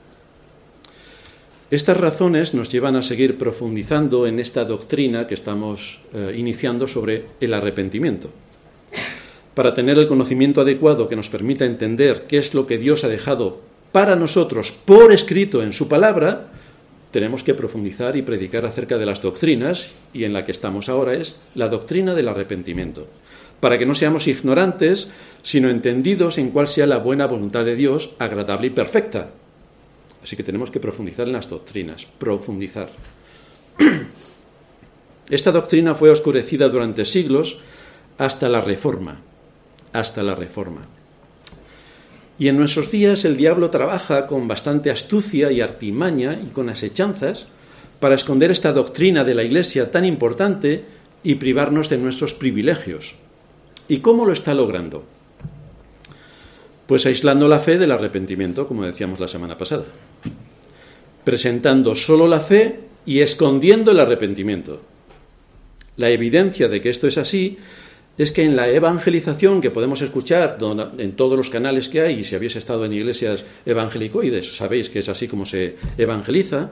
Estas 1.71 1.95
razones 1.95 2.53
nos 2.53 2.69
llevan 2.69 2.97
a 2.97 3.01
seguir 3.01 3.37
profundizando 3.37 4.27
en 4.27 4.41
esta 4.41 4.65
doctrina 4.65 5.25
que 5.25 5.35
estamos 5.35 6.01
eh, 6.13 6.35
iniciando 6.35 6.85
sobre 6.85 7.27
el 7.39 7.53
arrepentimiento. 7.53 8.29
Para 9.53 9.73
tener 9.73 9.97
el 9.97 10.07
conocimiento 10.07 10.59
adecuado 10.59 11.07
que 11.07 11.15
nos 11.15 11.29
permita 11.29 11.63
entender 11.63 12.25
qué 12.27 12.39
es 12.39 12.53
lo 12.53 12.67
que 12.67 12.77
Dios 12.77 13.05
ha 13.05 13.07
dejado 13.07 13.61
para 13.93 14.17
nosotros 14.17 14.73
por 14.83 15.13
escrito 15.13 15.63
en 15.63 15.71
su 15.71 15.87
palabra, 15.87 16.51
tenemos 17.11 17.41
que 17.41 17.53
profundizar 17.53 18.17
y 18.17 18.21
predicar 18.21 18.65
acerca 18.65 18.97
de 18.97 19.05
las 19.05 19.21
doctrinas, 19.21 19.91
y 20.13 20.25
en 20.25 20.33
la 20.33 20.43
que 20.43 20.51
estamos 20.51 20.89
ahora 20.89 21.13
es 21.13 21.37
la 21.55 21.69
doctrina 21.69 22.15
del 22.15 22.27
arrepentimiento, 22.27 23.07
para 23.61 23.77
que 23.79 23.85
no 23.85 23.95
seamos 23.95 24.27
ignorantes, 24.27 25.07
sino 25.41 25.69
entendidos 25.69 26.37
en 26.37 26.51
cuál 26.51 26.67
sea 26.67 26.85
la 26.85 26.97
buena 26.97 27.27
voluntad 27.27 27.63
de 27.63 27.77
Dios, 27.77 28.11
agradable 28.19 28.67
y 28.67 28.71
perfecta, 28.71 29.29
Así 30.23 30.35
que 30.35 30.43
tenemos 30.43 30.69
que 30.69 30.79
profundizar 30.79 31.27
en 31.27 31.33
las 31.33 31.49
doctrinas, 31.49 32.05
profundizar. 32.05 32.89
Esta 35.29 35.51
doctrina 35.51 35.95
fue 35.95 36.09
oscurecida 36.09 36.69
durante 36.69 37.05
siglos 37.05 37.61
hasta 38.17 38.49
la 38.49 38.61
Reforma, 38.61 39.21
hasta 39.93 40.21
la 40.23 40.35
Reforma. 40.35 40.81
Y 42.37 42.47
en 42.47 42.57
nuestros 42.57 42.91
días 42.91 43.25
el 43.25 43.37
diablo 43.37 43.69
trabaja 43.69 44.27
con 44.27 44.47
bastante 44.47 44.91
astucia 44.91 45.51
y 45.51 45.61
artimaña 45.61 46.39
y 46.43 46.49
con 46.49 46.69
asechanzas 46.69 47.47
para 47.99 48.15
esconder 48.15 48.51
esta 48.51 48.73
doctrina 48.73 49.23
de 49.23 49.35
la 49.35 49.43
Iglesia 49.43 49.91
tan 49.91 50.05
importante 50.05 50.85
y 51.23 51.35
privarnos 51.35 51.89
de 51.89 51.97
nuestros 51.97 52.33
privilegios. 52.33 53.15
¿Y 53.87 53.99
cómo 53.99 54.25
lo 54.25 54.33
está 54.33 54.53
logrando? 54.53 55.03
Pues 56.87 57.05
aislando 57.05 57.47
la 57.47 57.59
fe 57.59 57.77
del 57.77 57.91
arrepentimiento, 57.91 58.67
como 58.67 58.83
decíamos 58.83 59.19
la 59.19 59.27
semana 59.27 59.57
pasada 59.57 59.85
presentando 61.23 61.95
solo 61.95 62.27
la 62.27 62.39
fe 62.39 62.79
y 63.05 63.19
escondiendo 63.19 63.91
el 63.91 63.99
arrepentimiento. 63.99 64.81
La 65.97 66.09
evidencia 66.09 66.67
de 66.67 66.81
que 66.81 66.89
esto 66.89 67.07
es 67.07 67.17
así 67.17 67.57
es 68.17 68.31
que 68.31 68.43
en 68.43 68.55
la 68.55 68.69
evangelización 68.69 69.61
que 69.61 69.71
podemos 69.71 70.01
escuchar 70.01 70.57
en 70.97 71.11
todos 71.13 71.37
los 71.37 71.49
canales 71.49 71.89
que 71.89 72.01
hay, 72.01 72.19
y 72.19 72.23
si 72.23 72.35
habéis 72.35 72.55
estado 72.55 72.85
en 72.85 72.93
iglesias 72.93 73.45
evangelicoides, 73.65 74.55
sabéis 74.55 74.89
que 74.89 74.99
es 74.99 75.09
así 75.09 75.27
como 75.27 75.45
se 75.45 75.77
evangeliza, 75.97 76.71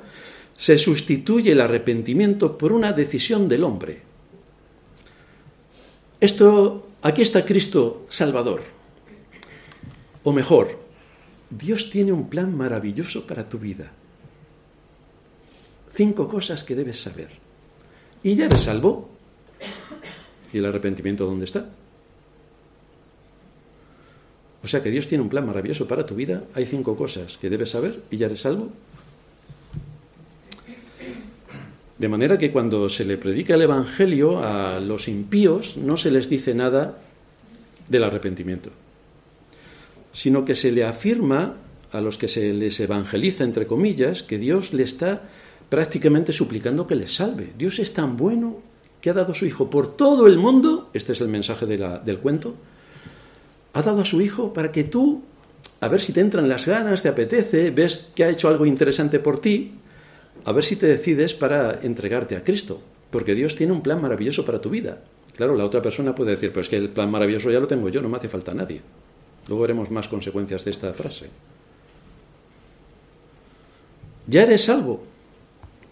se 0.57 0.77
sustituye 0.77 1.53
el 1.53 1.61
arrepentimiento 1.61 2.57
por 2.57 2.71
una 2.71 2.91
decisión 2.91 3.47
del 3.47 3.63
hombre. 3.63 4.01
Esto, 6.19 6.87
aquí 7.01 7.21
está 7.21 7.45
Cristo 7.45 8.05
Salvador. 8.09 8.61
O 10.23 10.33
mejor, 10.33 10.77
Dios 11.49 11.89
tiene 11.89 12.11
un 12.11 12.29
plan 12.29 12.55
maravilloso 12.55 13.25
para 13.25 13.47
tu 13.47 13.57
vida 13.57 13.93
cinco 15.99 16.29
cosas 16.29 16.63
que 16.63 16.75
debes 16.75 17.01
saber. 17.01 17.27
Y 18.23 18.35
ya 18.35 18.45
eres 18.45 18.61
salvo. 18.61 19.09
¿Y 20.53 20.59
el 20.59 20.65
arrepentimiento 20.65 21.25
dónde 21.25 21.43
está? 21.43 21.67
O 24.63 24.67
sea 24.69 24.81
que 24.81 24.91
Dios 24.91 25.09
tiene 25.09 25.23
un 25.23 25.29
plan 25.29 25.45
maravilloso 25.45 25.89
para 25.89 26.05
tu 26.05 26.15
vida. 26.15 26.45
Hay 26.55 26.65
cinco 26.67 26.95
cosas 26.95 27.37
que 27.37 27.49
debes 27.49 27.71
saber 27.71 27.99
y 28.09 28.15
ya 28.15 28.27
eres 28.27 28.39
salvo. 28.39 28.69
De 31.97 32.07
manera 32.07 32.37
que 32.37 32.53
cuando 32.53 32.87
se 32.87 33.03
le 33.03 33.17
predica 33.17 33.55
el 33.55 33.63
Evangelio 33.63 34.41
a 34.41 34.79
los 34.79 35.09
impíos 35.09 35.75
no 35.75 35.97
se 35.97 36.11
les 36.11 36.29
dice 36.29 36.53
nada 36.53 36.97
del 37.89 38.05
arrepentimiento, 38.05 38.69
sino 40.13 40.45
que 40.45 40.55
se 40.55 40.71
le 40.71 40.85
afirma 40.85 41.57
a 41.91 41.99
los 41.99 42.17
que 42.17 42.29
se 42.29 42.53
les 42.53 42.79
evangeliza, 42.79 43.43
entre 43.43 43.67
comillas, 43.67 44.23
que 44.23 44.37
Dios 44.37 44.71
le 44.71 44.83
está 44.83 45.23
prácticamente 45.69 46.33
suplicando 46.33 46.87
que 46.87 46.95
les 46.95 47.15
salve. 47.15 47.53
Dios 47.57 47.79
es 47.79 47.93
tan 47.93 48.17
bueno 48.17 48.57
que 49.01 49.09
ha 49.09 49.13
dado 49.13 49.31
a 49.31 49.35
su 49.35 49.45
Hijo 49.45 49.69
por 49.69 49.95
todo 49.95 50.27
el 50.27 50.37
mundo, 50.37 50.89
este 50.93 51.13
es 51.13 51.21
el 51.21 51.29
mensaje 51.29 51.65
del 51.65 52.19
cuento, 52.19 52.55
ha 53.73 53.81
dado 53.81 54.01
a 54.01 54.05
su 54.05 54.21
Hijo 54.21 54.51
para 54.51 54.71
que 54.71 54.83
tú, 54.83 55.21
a 55.79 55.87
ver 55.87 56.01
si 56.01 56.11
te 56.11 56.21
entran 56.21 56.49
las 56.49 56.65
ganas, 56.65 57.03
te 57.03 57.09
apetece, 57.09 57.71
ves 57.71 58.09
que 58.13 58.23
ha 58.23 58.29
hecho 58.29 58.49
algo 58.49 58.65
interesante 58.65 59.19
por 59.19 59.39
ti, 59.39 59.71
a 60.43 60.51
ver 60.51 60.65
si 60.65 60.75
te 60.75 60.87
decides 60.87 61.33
para 61.33 61.79
entregarte 61.81 62.35
a 62.35 62.43
Cristo, 62.43 62.81
porque 63.09 63.35
Dios 63.35 63.55
tiene 63.55 63.73
un 63.73 63.81
plan 63.81 64.01
maravilloso 64.01 64.45
para 64.45 64.59
tu 64.59 64.69
vida. 64.69 65.01
Claro, 65.35 65.55
la 65.55 65.65
otra 65.65 65.81
persona 65.81 66.15
puede 66.15 66.31
decir, 66.31 66.51
pues 66.51 66.67
que 66.67 66.75
el 66.75 66.89
plan 66.89 67.09
maravilloso 67.09 67.49
ya 67.51 67.59
lo 67.59 67.67
tengo 67.67 67.87
yo, 67.89 68.01
no 68.01 68.09
me 68.09 68.17
hace 68.17 68.27
falta 68.27 68.53
nadie. 68.53 68.81
Luego 69.47 69.61
veremos 69.61 69.89
más 69.89 70.09
consecuencias 70.09 70.65
de 70.65 70.71
esta 70.71 70.91
frase. 70.91 71.27
Ya 74.27 74.43
eres 74.43 74.65
salvo, 74.65 75.01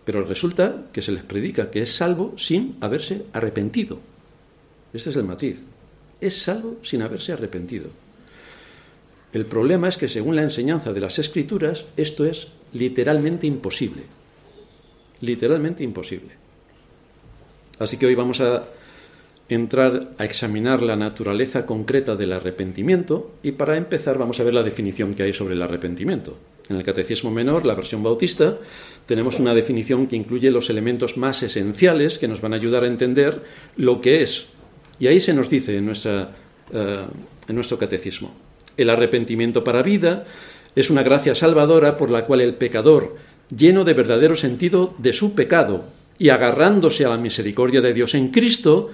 pero 0.08 0.24
resulta 0.24 0.88
que 0.94 1.04
se 1.04 1.12
les 1.12 1.22
predica 1.22 1.70
que 1.70 1.82
es 1.82 1.92
salvo 1.94 2.34
sin 2.38 2.78
haberse 2.80 3.26
arrepentido. 3.34 4.00
Este 4.94 5.10
es 5.10 5.18
el 5.18 5.26
matiz 5.26 5.66
es 6.22 6.42
salvo 6.42 6.78
sin 6.82 7.02
haberse 7.02 7.34
arrepentido. 7.34 7.90
El 9.34 9.46
problema 9.46 9.88
es 9.88 9.98
que 9.98 10.08
según 10.08 10.36
la 10.36 10.44
enseñanza 10.44 10.94
de 10.94 11.02
las 11.02 11.20
escrituras, 11.20 11.86
esto 11.98 12.26
es 12.26 12.48
literalmente 12.74 13.46
imposible. 13.46 14.04
Literalmente 15.22 15.84
imposible. 15.84 16.32
Así 17.80 17.98
que 17.98 18.08
hoy 18.08 18.16
vamos 18.16 18.42
a 18.42 18.66
entrar 19.50 20.14
a 20.18 20.26
examinar 20.26 20.82
la 20.82 20.96
naturaleza 20.96 21.66
concreta 21.66 22.16
del 22.16 22.34
arrepentimiento 22.34 23.32
y 23.44 23.52
para 23.52 23.78
empezar 23.78 24.18
vamos 24.18 24.40
a 24.40 24.44
ver 24.44 24.54
la 24.54 24.64
definición 24.64 25.14
que 25.14 25.24
hay 25.24 25.34
sobre 25.34 25.56
el 25.56 25.62
arrepentimiento. 25.62 26.38
En 26.70 26.76
el 26.76 26.84
Catecismo 26.84 27.32
Menor, 27.32 27.66
la 27.66 27.76
versión 27.76 28.04
bautista, 28.04 28.58
tenemos 29.06 29.40
una 29.40 29.54
definición 29.54 30.08
que 30.08 30.16
incluye 30.16 30.52
los 30.52 30.70
elementos 30.70 31.18
más 31.18 31.42
esenciales 31.44 32.18
que 32.18 32.28
nos 32.28 32.42
van 32.42 32.54
a 32.54 32.58
ayudar 32.58 32.84
a 32.84 32.88
entender 32.88 33.44
lo 33.78 34.02
que 34.02 34.22
es. 34.22 34.50
Y 35.00 35.08
ahí 35.08 35.20
se 35.20 35.34
nos 35.34 35.50
dice 35.50 35.78
en, 35.78 35.90
eh, 35.90 37.06
en 37.48 37.56
nuestro 37.56 37.78
catecismo, 37.78 38.36
el 38.76 38.90
arrepentimiento 38.90 39.64
para 39.64 39.82
vida 39.82 40.26
es 40.76 40.90
una 40.90 41.04
gracia 41.04 41.34
salvadora 41.34 41.98
por 41.98 42.12
la 42.12 42.26
cual 42.26 42.42
el 42.42 42.56
pecador, 42.56 43.16
lleno 43.56 43.84
de 43.84 43.94
verdadero 43.94 44.36
sentido 44.36 44.94
de 44.98 45.14
su 45.14 45.34
pecado 45.34 45.86
y 46.20 46.30
agarrándose 46.30 47.06
a 47.06 47.10
la 47.10 47.18
misericordia 47.18 47.82
de 47.82 47.94
Dios 47.94 48.14
en 48.14 48.30
Cristo, 48.30 48.92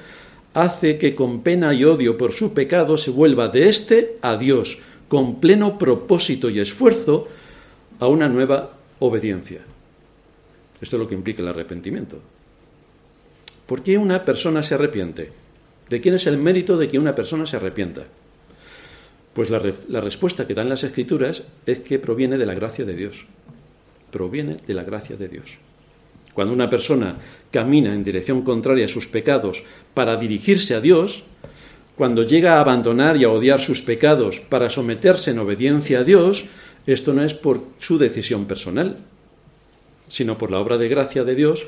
hace 0.53 0.97
que 0.97 1.15
con 1.15 1.41
pena 1.41 1.73
y 1.73 1.83
odio 1.83 2.17
por 2.17 2.31
su 2.31 2.53
pecado 2.53 2.97
se 2.97 3.11
vuelva 3.11 3.47
de 3.47 3.67
éste 3.67 4.17
a 4.21 4.37
Dios, 4.37 4.79
con 5.07 5.39
pleno 5.39 5.77
propósito 5.77 6.49
y 6.49 6.59
esfuerzo, 6.59 7.27
a 7.99 8.07
una 8.07 8.29
nueva 8.29 8.73
obediencia. 8.99 9.61
Esto 10.81 10.95
es 10.95 10.99
lo 10.99 11.07
que 11.07 11.15
implica 11.15 11.41
el 11.41 11.47
arrepentimiento. 11.47 12.19
¿Por 13.65 13.83
qué 13.83 13.97
una 13.97 14.23
persona 14.25 14.61
se 14.61 14.75
arrepiente? 14.75 15.31
¿De 15.89 16.01
quién 16.01 16.15
es 16.15 16.27
el 16.27 16.37
mérito 16.37 16.77
de 16.77 16.87
que 16.87 16.99
una 16.99 17.15
persona 17.15 17.45
se 17.45 17.55
arrepienta? 17.55 18.03
Pues 19.33 19.49
la, 19.49 19.61
la, 19.87 20.01
respuesta 20.01 20.45
que 20.45 20.53
dan 20.53 20.69
las 20.69 20.83
escrituras 20.83 21.43
es 21.65 21.79
que 21.79 21.99
proviene 21.99 22.37
de 22.37 22.45
la 22.45 22.53
gracia 22.53 22.85
de 22.85 22.95
Dios. 22.95 23.25
Proviene 24.11 24.57
de 24.67 24.73
la 24.73 24.83
gracia 24.83 25.15
de 25.15 25.27
Dios. 25.27 25.57
Cuando 26.33 26.53
una 26.53 26.69
persona 26.69 27.15
camina 27.51 27.93
en 27.93 28.03
dirección 28.03 28.41
contraria 28.41 28.85
a 28.85 28.89
sus 28.89 29.07
pecados 29.07 29.63
para 29.93 30.17
dirigirse 30.17 30.75
a 30.75 30.81
Dios, 30.81 31.23
cuando 31.95 32.23
llega 32.23 32.57
a 32.57 32.61
abandonar 32.61 33.17
y 33.17 33.23
a 33.23 33.29
odiar 33.29 33.61
sus 33.61 33.81
pecados 33.81 34.39
para 34.39 34.69
someterse 34.69 35.31
en 35.31 35.39
obediencia 35.39 35.99
a 35.99 36.03
Dios, 36.03 36.45
esto 36.85 37.13
no 37.13 37.23
es 37.23 37.33
por 37.33 37.61
su 37.79 37.97
decisión 37.97 38.45
personal, 38.45 38.99
sino 40.09 40.37
por 40.37 40.51
la 40.51 40.59
obra 40.59 40.77
de 40.77 40.89
gracia 40.89 41.23
de 41.23 41.35
Dios 41.35 41.67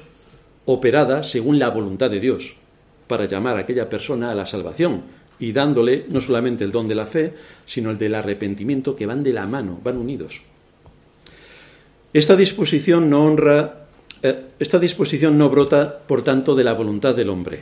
operada 0.65 1.23
según 1.23 1.59
la 1.59 1.69
voluntad 1.69 2.09
de 2.09 2.19
Dios 2.19 2.55
para 3.07 3.25
llamar 3.25 3.57
a 3.57 3.61
aquella 3.61 3.89
persona 3.89 4.31
a 4.31 4.35
la 4.35 4.45
salvación 4.45 5.03
y 5.39 5.51
dándole 5.51 6.05
no 6.09 6.21
solamente 6.21 6.63
el 6.63 6.71
don 6.71 6.87
de 6.87 6.95
la 6.95 7.05
fe, 7.05 7.33
sino 7.65 7.91
el 7.91 7.97
del 7.97 8.15
arrepentimiento 8.15 8.95
que 8.95 9.05
van 9.05 9.23
de 9.23 9.33
la 9.33 9.45
mano, 9.45 9.79
van 9.83 9.97
unidos. 9.97 10.41
Esta 12.13 12.35
disposición 12.35 13.09
no 13.09 13.25
honra, 13.25 13.87
eh, 14.23 14.45
esta 14.59 14.79
disposición 14.79 15.37
no 15.37 15.49
brota, 15.49 15.99
por 16.07 16.23
tanto, 16.23 16.55
de 16.55 16.63
la 16.63 16.73
voluntad 16.73 17.13
del 17.13 17.29
hombre. 17.29 17.59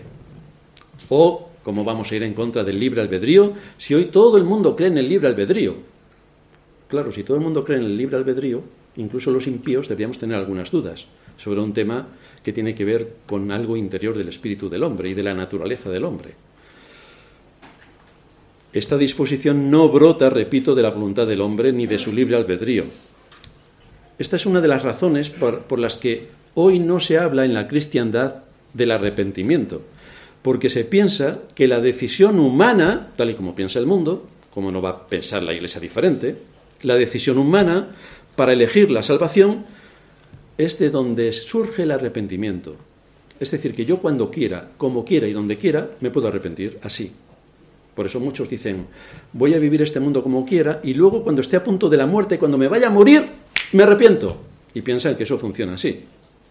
O, 1.10 1.50
como 1.64 1.84
vamos 1.84 2.12
a 2.12 2.16
ir 2.16 2.24
en 2.24 2.34
contra 2.34 2.64
del 2.64 2.80
libre 2.80 3.02
albedrío, 3.02 3.54
si 3.78 3.96
hoy 3.96 4.06
todo 4.06 4.38
el 4.38 4.44
mundo 4.44 4.76
cree 4.76 4.90
en 4.90 5.00
el 5.00 5.10
libre 5.10 5.28
albedrío. 5.28 5.93
Claro, 6.94 7.12
si 7.12 7.24
todo 7.24 7.38
el 7.38 7.42
mundo 7.42 7.66
cree 7.66 7.80
en 7.80 7.86
el 7.86 7.98
libre 7.98 8.18
albedrío, 8.18 8.62
incluso 8.98 9.32
los 9.32 9.48
impíos 9.48 9.88
deberíamos 9.90 10.20
tener 10.20 10.38
algunas 10.38 10.70
dudas 10.70 11.08
sobre 11.38 11.60
un 11.60 11.74
tema 11.74 12.06
que 12.44 12.54
tiene 12.54 12.76
que 12.76 12.86
ver 12.86 13.16
con 13.26 13.50
algo 13.50 13.76
interior 13.76 14.16
del 14.16 14.30
espíritu 14.30 14.70
del 14.70 14.84
hombre 14.84 15.10
y 15.10 15.16
de 15.16 15.24
la 15.24 15.34
naturaleza 15.34 15.90
del 15.90 16.04
hombre. 16.04 16.36
Esta 18.74 18.96
disposición 18.96 19.72
no 19.72 19.90
brota, 19.90 20.30
repito, 20.30 20.76
de 20.76 20.84
la 20.84 20.92
voluntad 20.92 21.26
del 21.26 21.42
hombre 21.42 21.74
ni 21.74 21.88
de 21.88 21.98
su 21.98 22.14
libre 22.14 22.36
albedrío. 22.36 22.84
Esta 24.20 24.36
es 24.36 24.46
una 24.46 24.62
de 24.62 24.68
las 24.68 24.84
razones 24.84 25.32
por, 25.32 25.80
las 25.80 25.98
que 25.98 26.28
hoy 26.54 26.78
no 26.78 27.00
se 27.00 27.18
habla 27.18 27.44
en 27.44 27.56
la 27.56 27.68
cristiandad 27.68 28.44
del 28.76 28.92
arrepentimiento, 28.92 29.82
porque 30.44 30.70
se 30.70 30.86
piensa 30.86 31.40
que 31.56 31.68
la 31.68 31.82
decisión 31.82 32.38
humana, 32.38 33.14
tal 33.16 33.32
y 33.32 33.34
como 33.34 33.56
piensa 33.56 33.80
el 33.80 33.88
mundo, 33.88 34.28
como 34.54 34.72
no 34.72 34.80
va 34.80 34.90
a 34.90 35.08
pensar 35.08 35.42
la 35.42 35.54
Iglesia 35.54 35.82
diferente, 35.82 36.53
la 36.84 36.96
decisión 36.96 37.38
humana 37.38 37.90
para 38.36 38.54
elegir 38.54 38.92
la 38.92 39.04
salvación 39.04 39.66
es 40.58 40.80
de 40.80 40.90
donde 40.90 41.34
surge 41.34 41.84
el 41.84 41.92
arrepentimiento. 41.92 42.76
Es 43.40 43.52
decir, 43.52 43.74
que 43.74 43.86
yo 43.86 43.98
cuando 43.98 44.30
quiera, 44.30 44.70
como 44.78 45.04
quiera 45.04 45.28
y 45.28 45.34
donde 45.34 45.58
quiera, 45.58 45.90
me 46.00 46.12
puedo 46.12 46.28
arrepentir 46.28 46.78
así. 46.84 47.12
Por 47.96 48.06
eso 48.06 48.20
muchos 48.20 48.50
dicen, 48.50 48.88
voy 49.34 49.54
a 49.54 49.60
vivir 49.60 49.82
este 49.82 50.00
mundo 50.00 50.24
como 50.24 50.46
quiera 50.46 50.80
y 50.84 50.94
luego 50.94 51.24
cuando 51.24 51.42
esté 51.42 51.58
a 51.58 51.64
punto 51.64 51.90
de 51.90 51.98
la 51.98 52.08
muerte, 52.08 52.40
cuando 52.40 52.58
me 52.58 52.68
vaya 52.68 52.88
a 52.88 52.92
morir, 52.92 53.24
me 53.74 53.84
arrepiento. 53.84 54.38
Y 54.74 54.82
piensan 54.82 55.16
que 55.16 55.24
eso 55.24 55.38
funciona 55.38 55.76
así. 55.76 56.04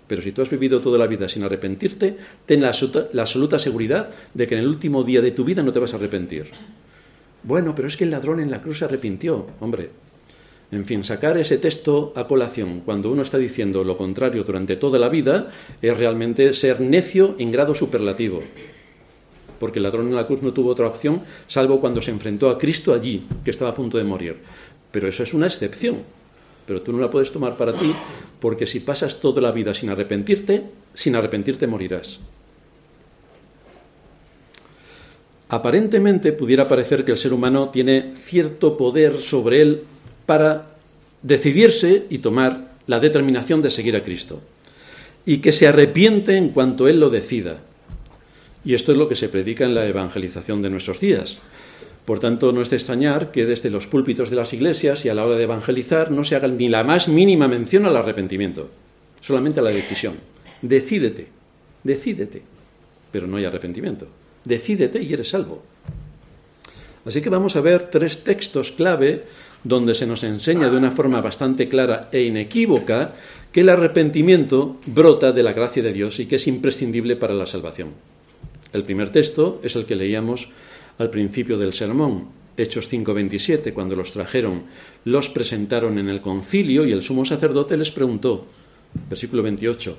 Pero 0.06 0.22
si 0.22 0.32
tú 0.32 0.42
has 0.42 0.50
vivido 0.50 0.80
toda 0.80 0.98
la 0.98 1.06
vida 1.06 1.28
sin 1.28 1.42
arrepentirte, 1.42 2.16
ten 2.46 2.60
la, 2.60 2.72
la 3.12 3.22
absoluta 3.22 3.58
seguridad 3.58 4.10
de 4.34 4.46
que 4.46 4.54
en 4.54 4.60
el 4.60 4.68
último 4.68 5.02
día 5.02 5.20
de 5.20 5.30
tu 5.30 5.44
vida 5.44 5.62
no 5.62 5.72
te 5.72 5.78
vas 5.78 5.94
a 5.94 5.96
arrepentir. 5.96 6.50
Bueno, 7.42 7.74
pero 7.74 7.88
es 7.88 7.96
que 7.96 8.04
el 8.04 8.10
ladrón 8.10 8.38
en 8.38 8.50
la 8.50 8.60
cruz 8.60 8.78
se 8.78 8.84
arrepintió. 8.84 9.46
Hombre, 9.60 9.90
en 10.73 10.87
fin, 10.87 11.05
sacar 11.05 11.37
ese 11.37 11.59
texto 11.59 12.14
a 12.17 12.26
colación 12.26 12.81
cuando 12.81 13.12
uno 13.12 13.21
está 13.21 13.37
diciendo 13.37 13.85
lo 13.85 13.95
contrario 13.95 14.43
durante 14.43 14.76
toda 14.76 14.99
la 14.99 15.11
vida 15.11 15.52
es 15.83 15.95
realmente 15.95 16.55
ser 16.55 16.81
necio 16.81 17.37
en 17.38 17.52
grado 17.52 17.75
superlativo. 17.75 18.43
Porque 19.61 19.81
el 19.81 19.83
ladrón 19.83 20.09
en 20.09 20.17
la 20.17 20.26
cruz 20.26 20.41
no 20.41 20.55
tuvo 20.55 20.71
otra 20.71 20.87
opción 20.87 21.23
salvo 21.47 21.79
cuando 21.79 22.00
se 22.00 22.11
enfrentó 22.11 22.49
a 22.49 22.57
Cristo 22.57 22.95
allí, 22.95 23.26
que 23.45 23.50
estaba 23.50 23.73
a 23.73 23.75
punto 23.75 23.99
de 23.99 24.05
morir. 24.05 24.38
Pero 24.91 25.09
eso 25.09 25.23
es 25.23 25.35
una 25.35 25.47
excepción. 25.47 25.99
Pero 26.67 26.81
tú 26.81 26.91
no 26.91 27.00
la 27.00 27.11
puedes 27.11 27.31
tomar 27.31 27.55
para 27.55 27.75
ti 27.75 27.93
porque 28.41 28.67
si 28.67 28.81
pasas 28.81 29.21
toda 29.21 29.43
la 29.43 29.52
vida 29.52 29.75
sin 29.75 29.91
arrepentirte, 29.91 30.64
sin 30.95 31.14
arrepentirte 31.14 31.67
morirás. 31.67 32.19
Aparentemente 35.50 36.33
pudiera 36.33 36.67
parecer 36.67 37.05
que 37.05 37.12
el 37.12 37.19
ser 37.19 37.35
humano 37.35 37.69
tiene 37.69 38.14
cierto 38.25 38.79
poder 38.79 39.21
sobre 39.21 39.61
él 39.61 39.83
para 40.26 40.76
decidirse 41.23 42.07
y 42.11 42.19
tomar 42.19 42.73
la 42.87 43.00
determinación 43.00 43.62
de 43.62 43.71
seguir 43.71 43.97
a 43.97 44.05
Cristo. 44.05 44.41
Y 45.25 45.38
que 45.38 45.52
se 45.52 45.69
arrepiente 45.69 46.37
en 46.37 46.49
cuanto 46.49 46.88
Él 46.88 47.00
lo 47.00 47.11
decida. 47.11 47.59
Y 48.64 48.75
esto 48.75 48.93
es 48.93 48.99
lo 48.99 49.09
que 49.09 49.17
se 49.17 49.29
predica 49.29 49.64
en 49.64 49.75
la 49.75 49.87
evangelización 49.87 50.62
de 50.62 50.71
nuestros 50.71 51.00
días. 51.00 51.38
Por 52.05 52.19
tanto, 52.19 52.52
no 52.52 52.62
es 52.62 52.71
de 52.71 52.76
extrañar 52.76 53.31
que 53.31 53.47
desde 53.47 53.71
los 53.71 53.87
púlpitos 53.87 54.31
de 54.31 54.37
las 54.37 54.52
iglesias 54.52 55.05
y 55.05 55.09
a 55.09 55.14
la 55.14 55.25
hora 55.25 55.37
de 55.37 55.45
evangelizar 55.45 56.11
no 56.11 56.25
se 56.25 56.35
haga 56.35 56.49
ni 56.49 56.69
la 56.69 56.83
más 56.83 57.07
mínima 57.09 57.47
mención 57.47 57.87
al 57.87 57.97
arrepentimiento, 57.97 58.71
solamente 59.21 59.61
a 59.61 59.62
la 59.62 59.71
decisión. 59.71 60.17
Decídete, 60.62 61.29
decídete, 61.85 62.43
pero 63.12 63.29
no 63.29 63.37
hay 63.37 63.45
arrepentimiento. 63.45 64.09
Decídete 64.45 65.00
y 65.00 65.12
eres 65.12 65.31
salvo. 65.31 65.62
Así 67.05 67.21
que 67.21 67.31
vamos 67.31 67.55
a 67.55 67.61
ver 67.61 67.85
tres 67.91 68.25
textos 68.25 68.73
clave 68.73 69.25
donde 69.64 69.95
se 69.95 70.07
nos 70.07 70.25
enseña 70.25 70.71
de 70.71 70.76
una 70.76 70.90
forma 70.90 71.21
bastante 71.21 71.69
clara 71.69 72.09
e 72.12 72.23
inequívoca 72.23 73.14
que 73.52 73.61
el 73.61 73.69
arrepentimiento 73.69 74.78
brota 74.87 75.33
de 75.33 75.42
la 75.42 75.52
gracia 75.52 75.83
de 75.83 75.92
Dios 75.92 76.19
y 76.21 76.26
que 76.26 76.37
es 76.37 76.47
imprescindible 76.47 77.16
para 77.16 77.35
la 77.35 77.47
salvación. 77.47 77.90
El 78.73 78.85
primer 78.85 79.11
texto 79.11 79.61
es 79.62 79.76
el 79.76 79.85
que 79.85 79.97
leíamos 79.97 80.49
al 80.99 81.11
principio 81.11 81.59
del 81.59 81.73
sermón, 81.73 82.28
Hechos 82.57 82.88
5:27, 82.88 83.73
cuando 83.73 83.97
los 83.97 84.12
trajeron, 84.12 84.64
los 85.04 85.28
presentaron 85.28 85.99
en 85.99 86.09
el 86.09 86.21
concilio 86.21 86.87
y 86.87 86.92
el 86.92 87.02
sumo 87.02 87.25
sacerdote 87.25 87.76
les 87.76 87.90
preguntó, 87.90 88.47
versículo 89.09 89.42
28, 89.42 89.97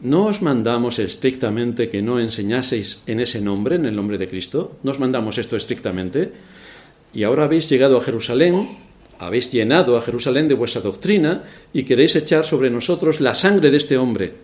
¿no 0.00 0.26
os 0.26 0.42
mandamos 0.42 0.98
estrictamente 0.98 1.88
que 1.88 2.02
no 2.02 2.20
enseñaseis 2.20 3.00
en 3.06 3.20
ese 3.20 3.40
nombre, 3.40 3.76
en 3.76 3.86
el 3.86 3.96
nombre 3.96 4.18
de 4.18 4.28
Cristo? 4.28 4.76
¿No 4.82 4.90
os 4.90 5.00
mandamos 5.00 5.38
esto 5.38 5.56
estrictamente? 5.56 6.32
Y 7.14 7.22
ahora 7.22 7.44
habéis 7.44 7.68
llegado 7.70 7.96
a 7.96 8.02
Jerusalén, 8.02 8.54
habéis 9.18 9.50
llenado 9.52 9.96
a 9.96 10.02
Jerusalén 10.02 10.48
de 10.48 10.54
vuestra 10.54 10.82
doctrina 10.82 11.44
y 11.72 11.84
queréis 11.84 12.16
echar 12.16 12.44
sobre 12.44 12.70
nosotros 12.70 13.20
la 13.20 13.34
sangre 13.34 13.70
de 13.70 13.76
este 13.76 13.96
hombre. 13.96 14.34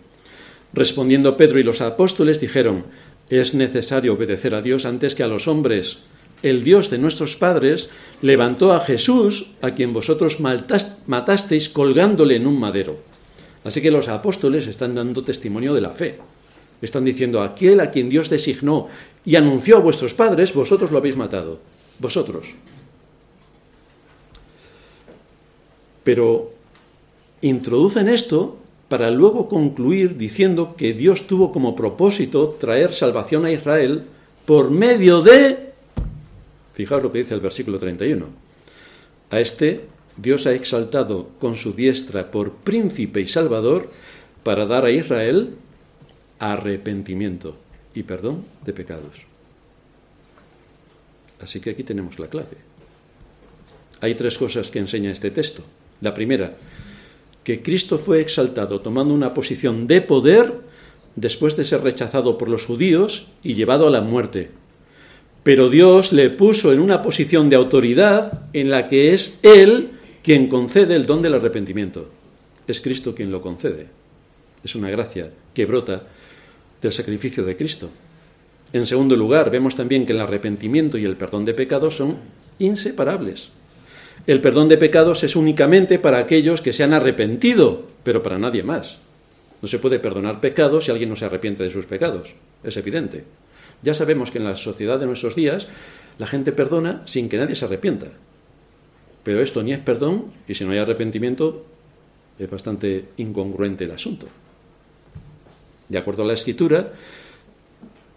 Respondiendo 0.73 1.37
Pedro 1.37 1.59
y 1.59 1.63
los 1.63 1.81
apóstoles 1.81 2.39
dijeron, 2.39 2.85
es 3.29 3.55
necesario 3.55 4.13
obedecer 4.13 4.55
a 4.55 4.61
Dios 4.61 4.85
antes 4.85 5.15
que 5.15 5.23
a 5.23 5.27
los 5.27 5.47
hombres 5.47 5.99
el 6.43 6.63
Dios 6.63 6.89
de 6.89 6.97
nuestros 6.97 7.37
padres 7.37 7.89
levantó 8.21 8.73
a 8.73 8.81
Jesús, 8.81 9.47
a 9.61 9.71
quien 9.71 9.93
vosotros 9.93 10.39
matasteis 10.41 11.69
colgándole 11.69 12.35
en 12.35 12.47
un 12.47 12.59
madero. 12.59 12.97
Así 13.63 13.81
que 13.81 13.91
los 13.91 14.09
apóstoles 14.09 14.67
están 14.67 14.93
dando 14.93 15.23
testimonio 15.23 15.73
de 15.73 15.81
la 15.81 15.91
fe. 15.91 16.19
Están 16.81 17.05
diciendo, 17.05 17.41
aquel 17.41 17.79
a 17.79 17.91
quien 17.91 18.09
Dios 18.09 18.29
designó 18.29 18.89
y 19.23 19.37
anunció 19.37 19.77
a 19.77 19.79
vuestros 19.79 20.13
padres, 20.13 20.53
vosotros 20.53 20.91
lo 20.91 20.97
habéis 20.97 21.15
matado. 21.15 21.59
Vosotros. 21.99 22.55
Pero 26.03 26.51
introducen 27.41 28.09
esto 28.09 28.57
para 28.87 29.09
luego 29.11 29.49
concluir 29.49 30.17
diciendo 30.17 30.75
que 30.77 30.93
Dios 30.93 31.27
tuvo 31.27 31.51
como 31.51 31.75
propósito 31.75 32.57
traer 32.59 32.93
salvación 32.93 33.45
a 33.45 33.51
Israel 33.51 34.03
por 34.45 34.69
medio 34.69 35.21
de 35.21 35.73
Fijaos 36.73 37.03
lo 37.03 37.11
que 37.11 37.19
dice 37.19 37.35
el 37.35 37.39
versículo 37.39 37.77
31. 37.77 38.25
A 39.29 39.39
este 39.39 39.85
Dios 40.17 40.45
ha 40.45 40.53
exaltado 40.53 41.29
con 41.39 41.55
su 41.55 41.73
diestra 41.73 42.29
por 42.29 42.51
príncipe 42.53 43.21
y 43.21 43.27
salvador 43.27 43.89
para 44.43 44.65
dar 44.65 44.85
a 44.85 44.91
Israel 44.91 45.55
arrepentimiento 46.39 47.55
y 47.93 48.03
perdón 48.03 48.43
de 48.65 48.73
pecados. 48.73 49.21
Así 51.41 51.59
que 51.59 51.71
aquí 51.71 51.83
tenemos 51.83 52.19
la 52.19 52.27
clave. 52.27 52.57
Hay 54.01 54.15
tres 54.15 54.37
cosas 54.37 54.69
que 54.69 54.79
enseña 54.79 55.11
este 55.11 55.31
texto. 55.31 55.63
La 56.03 56.13
primera, 56.13 56.55
que 57.43 57.63
Cristo 57.63 57.97
fue 57.97 58.21
exaltado 58.21 58.81
tomando 58.81 59.15
una 59.15 59.33
posición 59.33 59.87
de 59.87 60.01
poder 60.01 60.53
después 61.15 61.57
de 61.57 61.63
ser 61.63 61.81
rechazado 61.81 62.37
por 62.37 62.47
los 62.47 62.67
judíos 62.67 63.29
y 63.41 63.55
llevado 63.55 63.87
a 63.87 63.91
la 63.91 64.01
muerte 64.01 64.51
pero 65.43 65.69
Dios 65.69 66.13
le 66.13 66.29
puso 66.29 66.71
en 66.71 66.79
una 66.79 67.01
posición 67.01 67.49
de 67.49 67.57
autoridad 67.57 68.43
en 68.53 68.69
la 68.69 68.87
que 68.87 69.13
es 69.13 69.37
Él 69.43 69.91
quien 70.23 70.47
concede 70.47 70.95
el 70.95 71.05
don 71.05 71.21
del 71.21 71.33
arrepentimiento. 71.33 72.09
Es 72.65 72.79
Cristo 72.79 73.13
quien 73.13 73.29
lo 73.29 73.41
concede. 73.41 73.87
Es 74.63 74.73
una 74.75 74.89
gracia 74.89 75.31
que 75.53 75.65
brota 75.65 76.03
del 76.81 76.93
sacrificio 76.93 77.43
de 77.43 77.57
Cristo. 77.57 77.89
En 78.71 78.87
segundo 78.87 79.17
lugar, 79.17 79.51
vemos 79.51 79.75
también 79.75 80.05
que 80.05 80.13
el 80.13 80.21
arrepentimiento 80.21 80.97
y 80.97 81.03
el 81.03 81.17
perdón 81.17 81.43
de 81.43 81.53
pecados 81.53 81.97
son 81.97 82.17
inseparables. 82.59 83.49
El 84.25 84.39
perdón 84.39 84.69
de 84.69 84.77
pecados 84.77 85.23
es 85.23 85.35
únicamente 85.35 85.99
para 85.99 86.17
aquellos 86.17 86.61
que 86.61 86.71
se 86.71 86.83
han 86.83 86.93
arrepentido, 86.93 87.85
pero 88.03 88.23
para 88.23 88.39
nadie 88.39 88.63
más. 88.63 88.99
No 89.61 89.67
se 89.67 89.79
puede 89.79 89.99
perdonar 89.99 90.39
pecados 90.39 90.85
si 90.85 90.91
alguien 90.91 91.09
no 91.09 91.17
se 91.17 91.25
arrepiente 91.25 91.63
de 91.63 91.69
sus 91.69 91.85
pecados. 91.85 92.33
Es 92.63 92.77
evidente. 92.77 93.25
Ya 93.81 93.93
sabemos 93.93 94.31
que 94.31 94.37
en 94.37 94.45
la 94.45 94.55
sociedad 94.55 94.97
de 94.99 95.07
nuestros 95.07 95.35
días 95.35 95.67
la 96.17 96.27
gente 96.27 96.53
perdona 96.53 97.03
sin 97.05 97.27
que 97.27 97.37
nadie 97.37 97.55
se 97.55 97.65
arrepienta. 97.65 98.07
Pero 99.23 99.41
esto 99.41 99.61
ni 99.61 99.73
es 99.73 99.79
perdón 99.79 100.31
y 100.47 100.55
si 100.55 100.63
no 100.63 100.71
hay 100.71 100.77
arrepentimiento 100.77 101.65
es 102.39 102.49
bastante 102.49 103.05
incongruente 103.17 103.83
el 103.83 103.91
asunto. 103.91 104.27
De 105.89 105.97
acuerdo 105.97 106.23
a 106.23 106.27
la 106.27 106.33
escritura, 106.33 106.93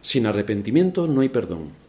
sin 0.02 0.26
arrepentimiento 0.26 1.08
no 1.08 1.20
hay 1.20 1.28
perdón. 1.28 1.85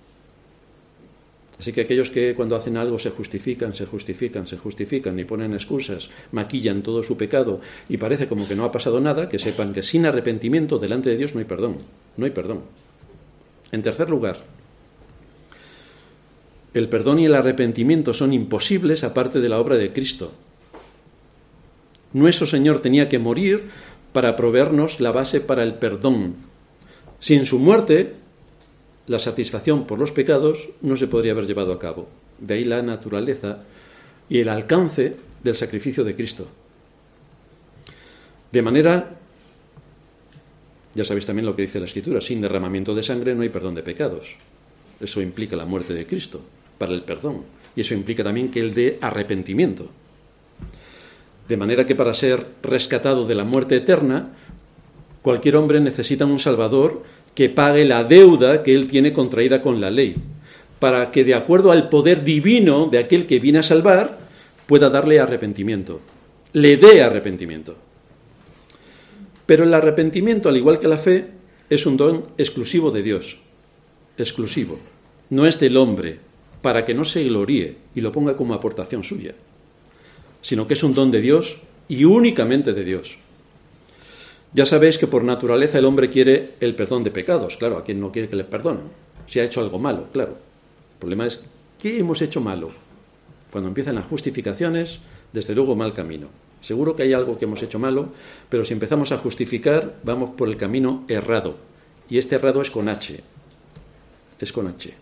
Así 1.59 1.73
que 1.73 1.81
aquellos 1.81 2.11
que 2.11 2.35
cuando 2.35 2.55
hacen 2.55 2.77
algo 2.77 2.99
se 2.99 3.09
justifican, 3.09 3.73
se 3.73 3.87
justifican, 3.87 4.45
se 4.45 4.57
justifican 4.57 5.17
y 5.19 5.25
ponen 5.25 5.53
excusas, 5.53 6.09
maquillan 6.31 6.83
todo 6.83 7.01
su 7.01 7.17
pecado 7.17 7.61
y 7.89 7.97
parece 7.97 8.27
como 8.27 8.47
que 8.47 8.55
no 8.55 8.63
ha 8.63 8.71
pasado 8.71 9.01
nada, 9.01 9.27
que 9.27 9.39
sepan 9.39 9.73
que 9.73 9.81
sin 9.81 10.05
arrepentimiento 10.05 10.77
delante 10.77 11.09
de 11.09 11.17
Dios 11.17 11.33
no 11.33 11.39
hay 11.39 11.45
perdón. 11.45 11.77
No 12.15 12.25
hay 12.25 12.31
perdón. 12.31 12.61
En 13.71 13.81
tercer 13.81 14.09
lugar, 14.09 14.37
el 16.73 16.89
perdón 16.89 17.19
y 17.19 17.25
el 17.25 17.33
arrepentimiento 17.33 18.13
son 18.13 18.33
imposibles 18.33 19.03
aparte 19.03 19.41
de 19.41 19.49
la 19.49 19.59
obra 19.59 19.77
de 19.77 19.91
Cristo. 19.91 20.33
Nuestro 22.13 22.45
Señor 22.45 22.81
tenía 22.81 23.09
que 23.09 23.19
morir 23.19 23.69
para 24.13 24.35
proveernos 24.35 24.99
la 24.99 25.11
base 25.11 25.41
para 25.41 25.63
el 25.63 25.73
perdón. 25.75 26.35
Sin 27.19 27.45
su 27.45 27.57
muerte, 27.57 28.13
la 29.07 29.19
satisfacción 29.19 29.87
por 29.87 29.99
los 29.99 30.11
pecados 30.11 30.69
no 30.81 30.97
se 30.97 31.07
podría 31.07 31.31
haber 31.31 31.47
llevado 31.47 31.73
a 31.73 31.79
cabo. 31.79 32.07
De 32.39 32.55
ahí 32.55 32.63
la 32.63 32.81
naturaleza 32.81 33.63
y 34.29 34.39
el 34.39 34.49
alcance 34.49 35.15
del 35.43 35.55
sacrificio 35.55 36.03
de 36.03 36.15
Cristo. 36.15 36.47
De 38.51 38.61
manera 38.61 39.17
ya 40.97 41.05
sabéis 41.05 41.27
también 41.27 41.45
lo 41.45 41.55
que 41.55 41.61
dice 41.61 41.79
la 41.79 41.85
Escritura, 41.85 42.19
sin 42.21 42.41
derramamiento 42.41 42.95
de 42.95 43.03
sangre 43.03 43.35
no 43.35 43.43
hay 43.43 43.49
perdón 43.49 43.75
de 43.75 43.83
pecados. 43.83 44.35
Eso 44.99 45.21
implica 45.21 45.55
la 45.55 45.65
muerte 45.65 45.93
de 45.93 46.07
Cristo 46.07 46.41
para 46.79 46.91
el 46.91 47.03
perdón. 47.03 47.43
Y 47.75 47.81
eso 47.81 47.93
implica 47.93 48.23
también 48.23 48.49
que 48.49 48.59
el 48.59 48.73
de 48.73 48.97
arrepentimiento. 48.99 49.87
De 51.47 51.55
manera 51.55 51.85
que 51.85 51.93
para 51.93 52.15
ser 52.15 52.47
rescatado 52.63 53.27
de 53.27 53.35
la 53.35 53.43
muerte 53.43 53.75
eterna, 53.75 54.33
cualquier 55.21 55.57
hombre 55.57 55.79
necesita 55.79 56.25
un 56.25 56.39
Salvador 56.39 57.03
que 57.37 57.49
pague 57.49 57.85
la 57.85 58.03
deuda 58.03 58.63
que 58.63 58.73
él 58.73 58.87
tiene 58.87 59.13
contraída 59.13 59.61
con 59.61 59.79
la 59.79 59.91
ley, 59.91 60.15
para 60.79 61.11
que 61.11 61.23
de 61.23 61.35
acuerdo 61.35 61.71
al 61.71 61.87
poder 61.87 62.23
divino 62.23 62.87
de 62.87 62.97
aquel 62.97 63.27
que 63.27 63.37
viene 63.37 63.59
a 63.59 63.61
salvar, 63.61 64.17
pueda 64.65 64.89
darle 64.89 65.19
arrepentimiento, 65.19 66.01
le 66.53 66.77
dé 66.77 67.03
arrepentimiento. 67.03 67.75
Pero 69.45 69.65
el 69.65 69.73
arrepentimiento, 69.75 70.49
al 70.49 70.57
igual 70.57 70.79
que 70.79 70.87
la 70.87 70.97
fe, 70.97 71.27
es 71.69 71.85
un 71.85 71.95
don 71.95 72.25
exclusivo 72.39 72.89
de 72.89 73.03
Dios. 73.03 73.37
Exclusivo. 74.17 74.79
No 75.29 75.45
es 75.45 75.59
del 75.59 75.77
hombre, 75.77 76.17
para 76.63 76.85
que 76.85 76.95
no 76.95 77.05
se 77.05 77.23
gloríe 77.23 77.75
y 77.93 78.01
lo 78.01 78.11
ponga 78.11 78.35
como 78.35 78.55
aportación 78.55 79.03
suya, 79.03 79.35
sino 80.41 80.65
que 80.65 80.73
es 80.73 80.81
un 80.81 80.95
don 80.95 81.11
de 81.11 81.21
Dios 81.21 81.61
y 81.87 82.03
únicamente 82.03 82.73
de 82.73 82.83
Dios. 82.83 83.19
Ya 84.53 84.65
sabéis 84.65 84.97
que 84.97 85.07
por 85.07 85.23
naturaleza 85.23 85.77
el 85.77 85.85
hombre 85.85 86.09
quiere 86.09 86.53
el 86.61 86.75
perdón 86.75 87.03
de 87.03 87.11
pecados, 87.11 87.57
claro, 87.57 87.77
a 87.77 87.83
quien 87.83 87.99
no 87.99 88.11
quiere 88.11 88.29
que 88.29 88.35
le 88.35 88.43
perdonen. 88.43 88.85
Si 89.27 89.39
ha 89.39 89.43
hecho 89.43 89.61
algo 89.61 89.77
malo, 89.77 90.07
claro. 90.13 90.31
El 90.31 90.99
problema 90.99 91.27
es, 91.27 91.43
¿qué 91.79 91.99
hemos 91.99 92.21
hecho 92.21 92.41
malo? 92.41 92.69
Cuando 93.51 93.67
empiezan 93.67 93.95
las 93.95 94.05
justificaciones, 94.05 94.99
desde 95.33 95.53
luego 95.53 95.75
mal 95.75 95.93
camino. 95.93 96.29
Seguro 96.61 96.95
que 96.95 97.03
hay 97.03 97.13
algo 97.13 97.37
que 97.37 97.45
hemos 97.45 97.61
hecho 97.61 97.77
malo, 97.77 98.09
pero 98.49 98.65
si 98.65 98.73
empezamos 98.73 99.11
a 99.11 99.17
justificar, 99.17 99.95
vamos 100.03 100.31
por 100.31 100.47
el 100.47 100.57
camino 100.57 101.05
errado. 101.07 101.57
Y 102.09 102.17
este 102.17 102.35
errado 102.35 102.61
es 102.61 102.71
con 102.71 102.89
H. 102.89 103.21
Es 104.39 104.53
con 104.53 104.67
H. 104.67 104.93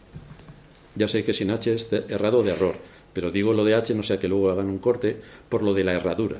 Ya 0.95 1.07
sé 1.07 1.23
que 1.23 1.33
sin 1.33 1.51
H 1.51 1.73
es 1.73 1.91
errado 2.09 2.43
de 2.43 2.51
error, 2.51 2.75
pero 3.13 3.31
digo 3.31 3.53
lo 3.53 3.63
de 3.63 3.75
H 3.75 3.93
no 3.93 4.03
sea 4.03 4.19
que 4.19 4.27
luego 4.27 4.49
hagan 4.49 4.69
un 4.69 4.79
corte 4.79 5.17
por 5.49 5.61
lo 5.61 5.73
de 5.73 5.83
la 5.83 5.93
erradura. 5.93 6.37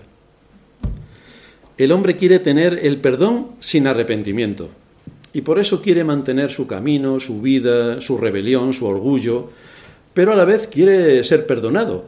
El 1.77 1.91
hombre 1.91 2.15
quiere 2.15 2.39
tener 2.39 2.79
el 2.83 2.97
perdón 2.97 3.49
sin 3.59 3.87
arrepentimiento 3.87 4.69
y 5.33 5.41
por 5.41 5.59
eso 5.59 5.81
quiere 5.81 6.05
mantener 6.05 6.49
su 6.49 6.67
camino, 6.67 7.19
su 7.19 7.41
vida, 7.41 7.99
su 7.99 8.17
rebelión, 8.17 8.73
su 8.73 8.85
orgullo, 8.85 9.49
pero 10.13 10.31
a 10.31 10.35
la 10.35 10.45
vez 10.45 10.67
quiere 10.67 11.23
ser 11.25 11.45
perdonado 11.45 12.05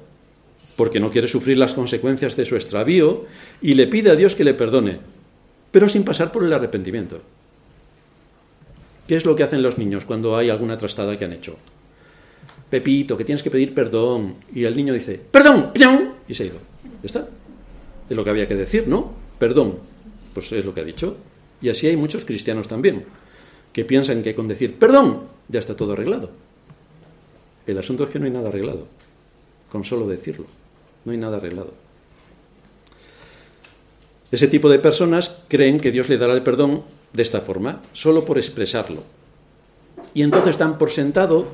porque 0.78 1.02
no 1.02 1.10
quiere 1.10 1.28
sufrir 1.28 1.58
las 1.58 1.74
consecuencias 1.74 2.38
de 2.38 2.46
su 2.46 2.56
extravío 2.56 3.26
y 3.62 3.74
le 3.74 3.88
pide 3.88 4.12
a 4.12 4.16
Dios 4.16 4.36
que 4.36 4.46
le 4.46 4.54
perdone, 4.54 5.00
pero 5.72 5.90
sin 5.90 6.04
pasar 6.04 6.32
por 6.32 6.46
el 6.46 6.54
arrepentimiento. 6.54 7.20
¿Qué 9.08 9.16
es 9.16 9.26
lo 9.26 9.36
que 9.36 9.44
hacen 9.44 9.64
los 9.64 9.78
niños 9.78 10.06
cuando 10.06 10.38
hay 10.38 10.50
alguna 10.50 10.78
trastada 10.78 11.18
que 11.18 11.26
han 11.26 11.34
hecho? 11.34 11.58
Pepito, 12.70 13.18
que 13.18 13.26
tienes 13.26 13.42
que 13.42 13.50
pedir 13.50 13.74
perdón. 13.74 14.36
Y 14.54 14.66
el 14.66 14.76
niño 14.76 14.94
dice, 14.94 15.20
perdón, 15.32 15.72
¡pion! 15.74 16.14
y 16.28 16.34
se 16.34 16.44
ha 16.44 16.46
ido. 16.48 16.58
¿Ya 17.02 17.06
está? 17.06 17.28
Es 18.10 18.16
lo 18.16 18.24
que 18.24 18.30
había 18.30 18.48
que 18.48 18.56
decir, 18.56 18.88
¿no? 18.88 19.27
Perdón. 19.40 19.80
Pues 20.34 20.52
es 20.52 20.66
lo 20.66 20.74
que 20.74 20.82
ha 20.82 20.86
dicho. 20.86 21.18
Y 21.62 21.70
así 21.70 21.88
hay 21.88 21.98
muchos 21.98 22.26
cristianos 22.26 22.68
también, 22.68 23.06
que 23.74 23.86
piensan 23.86 24.22
que 24.22 24.36
con 24.36 24.48
decir 24.48 24.78
perdón 24.78 25.24
ya 25.48 25.60
está 25.60 25.76
todo 25.76 25.94
arreglado. 25.94 26.30
El 27.66 27.78
asunto 27.78 28.04
es 28.04 28.10
que 28.10 28.20
no 28.20 28.26
hay 28.26 28.32
nada 28.32 28.50
arreglado, 28.50 28.88
con 29.72 29.84
solo 29.84 30.08
decirlo. 30.08 30.46
No 31.06 31.12
hay 31.12 31.18
nada 31.18 31.38
arreglado. 31.38 31.74
Ese 34.32 34.48
tipo 34.48 34.70
de 34.70 34.80
personas 34.80 35.40
creen 35.48 35.80
que 35.80 35.92
Dios 35.92 36.10
le 36.10 36.18
dará 36.18 36.34
el 36.34 36.44
perdón 36.44 36.84
de 37.14 37.24
esta 37.24 37.42
forma, 37.42 37.82
solo 37.94 38.26
por 38.26 38.38
expresarlo. 38.38 39.04
Y 40.14 40.22
entonces 40.22 40.58
dan 40.58 40.78
por 40.78 40.92
sentado 40.92 41.48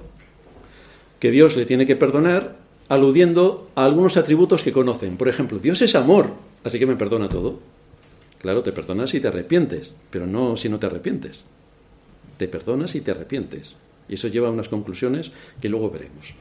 que 1.20 1.32
Dios 1.32 1.56
le 1.56 1.66
tiene 1.66 1.86
que 1.86 1.96
perdonar 1.96 2.58
aludiendo 2.90 3.70
a 3.76 3.86
algunos 3.86 4.18
atributos 4.18 4.64
que 4.64 4.74
conocen. 4.74 5.18
Por 5.18 5.30
ejemplo, 5.30 5.60
Dios 5.60 5.82
es 5.82 5.96
amor, 5.96 6.32
así 6.64 6.80
que 6.80 6.86
me 6.86 6.96
perdona 6.96 7.30
todo. 7.30 7.60
Claro, 8.44 8.62
te 8.62 8.74
perdonas 8.74 9.10
si 9.10 9.22
te 9.22 9.30
arrepientes, 9.30 9.94
pero 10.10 10.28
no 10.28 10.58
si 10.58 10.68
no 10.68 10.78
te 10.78 10.86
arrepientes. 10.86 11.44
Te 12.38 12.50
perdonas 12.50 12.94
y 12.94 13.00
te 13.00 13.12
arrepientes. 13.12 13.76
Y 14.10 14.16
eso 14.16 14.28
lleva 14.28 14.50
a 14.50 14.52
unas 14.52 14.68
conclusiones 14.68 15.32
que 15.62 15.70
luego 15.70 15.90
veremos. 15.90 16.34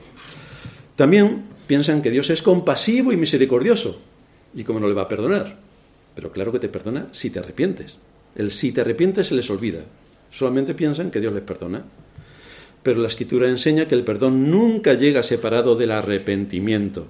También 0.97 1.45
piensan 1.69 2.03
que 2.03 2.11
Dios 2.11 2.29
es 2.31 2.43
compasivo 2.43 3.12
y 3.12 3.17
misericordioso. 3.17 4.01
¿Y 4.53 4.65
cómo 4.65 4.81
no 4.81 4.88
le 4.88 4.95
va 4.95 5.03
a 5.03 5.09
perdonar? 5.09 5.59
Pero 6.17 6.33
claro 6.33 6.51
que 6.51 6.59
te 6.59 6.69
perdona 6.69 7.07
si 7.12 7.31
te 7.31 7.38
arrepientes. 7.38 7.95
El 8.35 8.51
si 8.51 8.73
te 8.73 8.81
arrepientes 8.81 9.29
se 9.29 9.37
les 9.37 9.49
olvida. 9.49 9.85
Solamente 10.33 10.75
piensan 10.75 11.12
que 11.12 11.21
Dios 11.21 11.33
les 11.33 11.45
perdona. 11.45 11.85
Pero 12.83 13.01
la 13.01 13.07
escritura 13.07 13.49
enseña 13.49 13.87
que 13.87 13.95
el 13.95 14.03
perdón 14.03 14.51
nunca 14.51 14.95
llega 14.95 15.23
separado 15.23 15.77
del 15.77 15.93
arrepentimiento. 15.93 17.07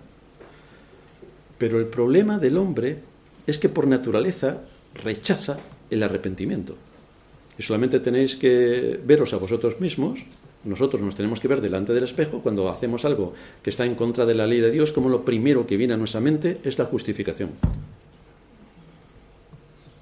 Pero 1.56 1.80
el 1.80 1.86
problema 1.86 2.38
del 2.38 2.58
hombre 2.58 2.98
es 3.46 3.58
que 3.58 3.70
por 3.70 3.86
naturaleza 3.86 4.58
rechaza 4.94 5.58
el 5.90 6.02
arrepentimiento. 6.02 6.76
Y 7.58 7.62
solamente 7.62 8.00
tenéis 8.00 8.36
que 8.36 8.98
veros 9.04 9.34
a 9.34 9.36
vosotros 9.36 9.80
mismos, 9.80 10.24
nosotros 10.64 11.02
nos 11.02 11.14
tenemos 11.14 11.40
que 11.40 11.48
ver 11.48 11.60
delante 11.60 11.92
del 11.92 12.04
espejo 12.04 12.40
cuando 12.40 12.68
hacemos 12.68 13.04
algo 13.04 13.34
que 13.62 13.70
está 13.70 13.84
en 13.84 13.94
contra 13.94 14.26
de 14.26 14.34
la 14.34 14.46
ley 14.46 14.60
de 14.60 14.70
Dios, 14.70 14.92
como 14.92 15.08
lo 15.08 15.24
primero 15.24 15.66
que 15.66 15.76
viene 15.76 15.94
a 15.94 15.96
nuestra 15.96 16.20
mente 16.20 16.58
es 16.64 16.78
la 16.78 16.84
justificación. 16.84 17.50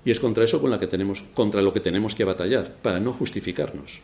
Y 0.05 0.11
es 0.11 0.20
contra 0.20 0.44
eso 0.44 0.61
con 0.61 0.70
la 0.70 0.79
que 0.79 0.87
tenemos, 0.87 1.24
contra 1.35 1.62
lo 1.62 1.72
que 1.72 1.81
tenemos 1.81 2.14
que 2.14 2.24
batallar, 2.24 2.74
para 2.83 3.00
no 3.00 3.12
justificarnos. 3.12 4.00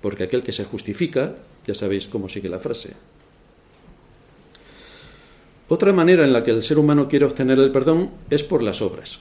Porque 0.00 0.24
aquel 0.24 0.42
que 0.42 0.52
se 0.52 0.64
justifica, 0.64 1.36
ya 1.66 1.74
sabéis 1.74 2.08
cómo 2.08 2.28
sigue 2.28 2.48
la 2.48 2.58
frase. 2.58 2.94
Otra 5.68 5.92
manera 5.92 6.24
en 6.24 6.32
la 6.32 6.42
que 6.42 6.50
el 6.50 6.62
ser 6.62 6.78
humano 6.78 7.06
quiere 7.08 7.26
obtener 7.26 7.58
el 7.58 7.70
perdón 7.70 8.10
es 8.30 8.42
por 8.42 8.62
las 8.62 8.82
obras. 8.82 9.20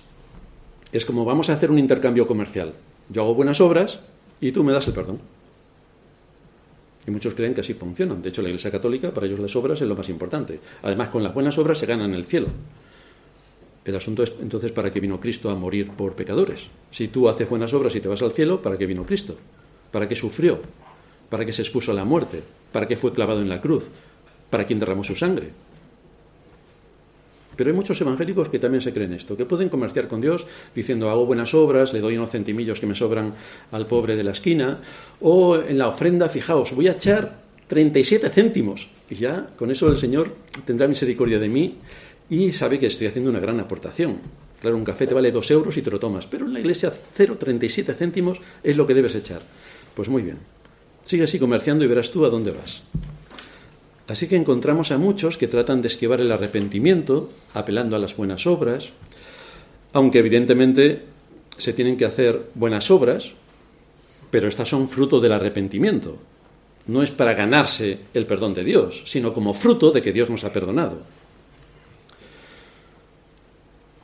Es 0.91 1.05
como 1.05 1.23
vamos 1.23 1.49
a 1.49 1.53
hacer 1.53 1.69
un 1.69 1.77
intercambio 1.77 2.25
comercial. 2.25 2.73
Yo 3.09 3.21
hago 3.21 3.35
buenas 3.35 3.61
obras 3.61 3.99
y 4.41 4.51
tú 4.51 4.63
me 4.63 4.73
das 4.73 4.87
el 4.87 4.93
perdón. 4.93 5.19
Y 7.07 7.11
muchos 7.11 7.33
creen 7.33 7.53
que 7.53 7.61
así 7.61 7.73
funcionan. 7.73 8.21
De 8.21 8.29
hecho, 8.29 8.41
la 8.41 8.49
Iglesia 8.49 8.71
Católica, 8.71 9.13
para 9.13 9.27
ellos 9.27 9.39
las 9.39 9.55
obras 9.55 9.81
es 9.81 9.87
lo 9.87 9.95
más 9.95 10.09
importante. 10.09 10.59
Además, 10.81 11.09
con 11.09 11.23
las 11.23 11.33
buenas 11.33 11.57
obras 11.57 11.77
se 11.77 11.85
ganan 11.85 12.13
el 12.13 12.25
cielo. 12.25 12.47
El 13.85 13.95
asunto 13.95 14.23
es 14.23 14.33
entonces 14.41 14.71
para 14.71 14.91
qué 14.91 14.99
vino 14.99 15.19
Cristo 15.19 15.49
a 15.49 15.55
morir 15.55 15.91
por 15.91 16.13
pecadores. 16.13 16.67
Si 16.91 17.07
tú 17.07 17.29
haces 17.29 17.49
buenas 17.49 17.73
obras 17.73 17.95
y 17.95 18.01
te 18.01 18.07
vas 18.07 18.21
al 18.21 18.31
cielo, 18.31 18.61
¿para 18.61 18.77
qué 18.77 18.85
vino 18.85 19.05
Cristo? 19.05 19.37
¿Para 19.91 20.07
qué 20.07 20.15
sufrió? 20.15 20.59
¿Para 21.29 21.45
qué 21.45 21.53
se 21.53 21.61
expuso 21.61 21.91
a 21.91 21.95
la 21.95 22.05
muerte? 22.05 22.43
¿Para 22.71 22.87
qué 22.87 22.97
fue 22.97 23.13
clavado 23.13 23.41
en 23.41 23.49
la 23.49 23.61
cruz? 23.61 23.87
¿Para 24.49 24.65
quién 24.65 24.79
derramó 24.79 25.03
su 25.03 25.15
sangre? 25.15 25.49
Pero 27.59 27.71
hay 27.71 27.75
muchos 27.75 27.99
evangélicos 27.99 28.47
que 28.47 28.57
también 28.57 28.79
se 28.79 28.93
creen 28.93 29.11
esto, 29.11 29.35
que 29.35 29.45
pueden 29.45 29.67
comerciar 29.67 30.07
con 30.07 30.21
Dios 30.21 30.47
diciendo 30.73 31.09
hago 31.09 31.25
buenas 31.25 31.53
obras, 31.53 31.91
le 31.91 31.99
doy 31.99 32.15
unos 32.15 32.31
centimillos 32.31 32.79
que 32.79 32.87
me 32.87 32.95
sobran 32.95 33.33
al 33.73 33.85
pobre 33.85 34.15
de 34.15 34.23
la 34.23 34.31
esquina, 34.31 34.79
o 35.19 35.57
en 35.57 35.77
la 35.77 35.89
ofrenda, 35.89 36.29
fijaos, 36.29 36.73
voy 36.73 36.87
a 36.87 36.93
echar 36.93 37.41
37 37.67 38.29
céntimos, 38.29 38.87
y 39.09 39.15
ya 39.15 39.49
con 39.57 39.71
eso 39.71 39.89
el 39.89 39.97
Señor 39.97 40.37
tendrá 40.65 40.87
misericordia 40.87 41.37
de 41.37 41.49
mí 41.49 41.75
y 42.29 42.53
sabe 42.53 42.79
que 42.79 42.87
estoy 42.87 43.07
haciendo 43.07 43.29
una 43.29 43.41
gran 43.41 43.59
aportación. 43.59 44.19
Claro, 44.61 44.77
un 44.77 44.85
café 44.85 45.05
te 45.05 45.13
vale 45.13 45.29
dos 45.29 45.51
euros 45.51 45.75
y 45.75 45.81
te 45.81 45.91
lo 45.91 45.99
tomas, 45.99 46.27
pero 46.27 46.45
en 46.45 46.53
la 46.53 46.61
iglesia 46.61 46.93
0,37 46.93 47.93
céntimos 47.93 48.39
es 48.63 48.77
lo 48.77 48.87
que 48.87 48.93
debes 48.93 49.15
echar. 49.15 49.41
Pues 49.95 50.07
muy 50.07 50.21
bien. 50.21 50.37
Sigue 51.03 51.25
así 51.25 51.37
comerciando 51.37 51.83
y 51.83 51.89
verás 51.89 52.09
tú 52.09 52.23
a 52.23 52.29
dónde 52.29 52.51
vas. 52.51 52.83
Así 54.09 54.27
que 54.27 54.35
encontramos 54.35 54.91
a 54.91 54.97
muchos 54.97 55.37
que 55.37 55.47
tratan 55.47 55.83
de 55.83 55.87
esquivar 55.87 56.19
el 56.19 56.31
arrepentimiento, 56.31 57.29
apelando 57.53 57.95
a 57.95 57.99
las 57.99 58.17
buenas 58.17 58.47
obras, 58.47 58.89
aunque 59.93 60.17
evidentemente 60.17 61.03
se 61.57 61.73
tienen 61.73 61.95
que 61.95 62.05
hacer 62.05 62.49
buenas 62.55 62.89
obras, 62.89 63.33
pero 64.31 64.47
estas 64.47 64.67
son 64.67 64.87
fruto 64.87 65.21
del 65.21 65.33
arrepentimiento. 65.33 66.17
No 66.87 67.03
es 67.03 67.11
para 67.11 67.35
ganarse 67.35 67.99
el 68.15 68.25
perdón 68.25 68.55
de 68.55 68.63
Dios, 68.63 69.03
sino 69.05 69.31
como 69.31 69.53
fruto 69.53 69.91
de 69.91 70.01
que 70.01 70.11
Dios 70.11 70.31
nos 70.31 70.43
ha 70.43 70.51
perdonado. 70.51 71.01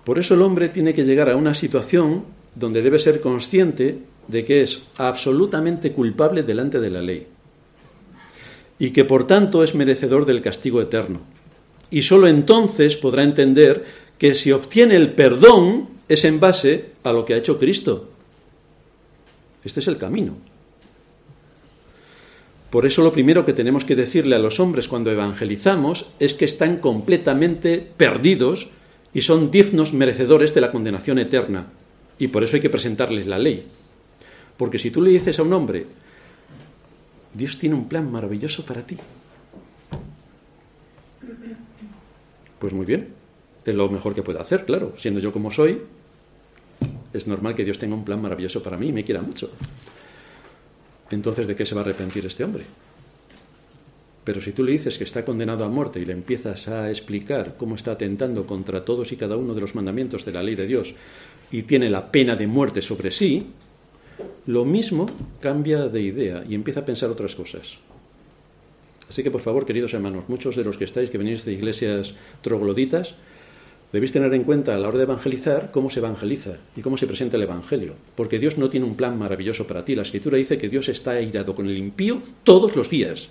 Por 0.04 0.20
eso 0.20 0.36
el 0.36 0.44
hombre 0.44 0.70
tiene 0.70 0.94
que 0.94 1.04
llegar 1.04 1.32
a 1.32 1.36
una 1.36 1.56
situación 1.56 2.26
donde 2.54 2.84
debe 2.84 3.00
ser 3.00 3.22
consciente 3.22 3.98
de 4.28 4.46
que 4.46 4.62
es 4.62 4.84
absolutamente 4.98 5.94
culpable 5.94 6.44
delante 6.44 6.80
de 6.80 6.90
la 6.92 7.02
ley 7.02 7.28
y 8.80 8.92
que 8.92 9.06
por 9.06 9.28
tanto 9.28 9.64
es 9.64 9.76
merecedor 9.76 10.26
del 10.26 10.42
castigo 10.42 10.82
eterno. 10.82 11.22
Y 11.92 12.02
sólo 12.02 12.28
entonces 12.28 12.98
podrá 12.98 13.24
entender 13.24 13.86
que 14.18 14.36
si 14.36 14.52
obtiene 14.52 14.96
el 14.96 15.14
perdón 15.14 15.90
es 16.08 16.26
en 16.26 16.40
base 16.40 16.92
a 17.04 17.14
lo 17.14 17.26
que 17.26 17.34
ha 17.34 17.38
hecho 17.38 17.60
Cristo. 17.60 18.10
Este 19.64 19.80
es 19.80 19.88
el 19.88 19.98
camino. 19.98 20.36
Por 22.70 22.86
eso 22.86 23.02
lo 23.04 23.14
primero 23.14 23.46
que 23.46 23.54
tenemos 23.54 23.86
que 23.86 23.96
decirle 23.96 24.36
a 24.36 24.40
los 24.40 24.60
hombres 24.60 24.88
cuando 24.88 25.12
evangelizamos 25.12 26.08
es 26.20 26.34
que 26.34 26.46
están 26.46 26.78
completamente 26.78 27.78
perdidos 27.96 28.68
y 29.14 29.22
son 29.22 29.50
dignos 29.50 29.94
merecedores 29.94 30.54
de 30.54 30.62
la 30.62 30.72
condenación 30.72 31.20
eterna. 31.20 31.68
Y 32.20 32.28
por 32.28 32.44
eso 32.44 32.58
hay 32.58 32.62
que 32.62 32.70
presentarles 32.70 33.28
la 33.28 33.40
ley. 33.40 33.64
Porque 34.58 34.80
si 34.80 34.92
tú 34.92 35.02
le 35.02 35.12
dices 35.12 35.40
a 35.40 35.44
un 35.44 35.54
hombre, 35.54 35.86
Dios 37.36 37.60
tiene 37.60 37.76
un 37.76 37.90
plan 37.90 38.10
maravilloso 38.12 38.66
para 38.66 38.86
ti. 38.86 38.98
Pues 42.60 42.74
muy 42.74 42.86
bien, 42.86 43.10
es 43.66 43.76
lo 43.76 43.90
mejor 43.90 44.16
que 44.16 44.24
puedo 44.24 44.40
hacer, 44.40 44.66
claro. 44.66 44.94
Siendo 44.98 45.20
yo 45.20 45.34
como 45.34 45.52
soy, 45.52 45.82
es 47.14 47.28
normal 47.28 47.56
que 47.56 47.66
Dios 47.66 47.78
tenga 47.78 47.96
un 47.96 48.06
plan 48.06 48.22
maravilloso 48.22 48.64
para 48.64 48.78
mí 48.78 48.88
y 48.88 48.94
me 48.94 49.04
quiera 49.04 49.22
mucho. 49.22 49.52
Entonces, 51.12 51.46
¿de 51.48 51.56
qué 51.56 51.66
se 51.66 51.76
va 51.76 51.82
a 51.82 51.84
arrepentir 51.84 52.26
este 52.26 52.44
hombre? 52.44 52.64
Pero 54.24 54.42
si 54.42 54.54
tú 54.54 54.64
le 54.64 54.72
dices 54.72 54.98
que 54.98 55.04
está 55.04 55.24
condenado 55.24 55.64
a 55.66 55.70
muerte 55.70 56.00
y 56.00 56.06
le 56.06 56.14
empiezas 56.14 56.68
a 56.68 56.90
explicar 56.90 57.56
cómo 57.58 57.76
está 57.76 57.92
atentando 57.92 58.48
contra 58.48 58.84
todos 58.84 59.12
y 59.12 59.18
cada 59.18 59.38
uno 59.38 59.54
de 59.54 59.62
los 59.62 59.76
mandamientos 59.76 60.26
de 60.26 60.32
la 60.32 60.42
ley 60.42 60.56
de 60.56 60.66
Dios 60.66 60.96
y 61.52 61.64
tiene 61.64 61.90
la 61.92 62.12
pena 62.12 62.36
de 62.36 62.48
muerte 62.48 62.82
sobre 62.82 63.12
sí, 63.12 63.46
lo 64.46 64.66
mismo 64.66 65.08
cambia 65.40 65.88
de 65.88 66.02
idea 66.02 66.44
y 66.48 66.56
empieza 66.56 66.82
a 66.82 66.86
pensar 66.86 67.10
otras 67.10 67.36
cosas. 67.36 67.80
Así 69.10 69.24
que, 69.24 69.32
por 69.32 69.42
favor, 69.42 69.66
queridos 69.66 69.94
hermanos, 69.94 70.26
muchos 70.28 70.56
de 70.56 70.64
los 70.64 70.78
que 70.78 70.86
estáis, 70.86 71.10
que 71.10 71.18
venís 71.18 71.46
de 71.46 71.54
iglesias 71.54 72.16
trogloditas, 72.42 73.16
debéis 73.92 74.12
tener 74.12 74.34
en 74.34 74.44
cuenta 74.44 74.76
a 74.76 74.80
la 74.80 74.88
hora 74.88 74.98
de 74.98 75.04
evangelizar 75.04 75.72
cómo 75.72 75.90
se 75.90 76.00
evangeliza 76.00 76.58
y 76.76 76.82
cómo 76.82 76.98
se 76.98 77.08
presenta 77.08 77.38
el 77.38 77.44
Evangelio. 77.44 77.94
Porque 78.16 78.40
Dios 78.40 78.58
no 78.58 78.70
tiene 78.70 78.86
un 78.86 78.96
plan 78.96 79.18
maravilloso 79.18 79.68
para 79.68 79.86
ti. 79.86 79.96
La 79.96 80.02
Escritura 80.02 80.38
dice 80.38 80.58
que 80.58 80.70
Dios 80.70 80.90
está 80.90 81.12
airado 81.12 81.56
con 81.56 81.68
el 81.68 81.78
impío 81.78 82.22
todos 82.44 82.76
los 82.76 82.90
días. 82.90 83.30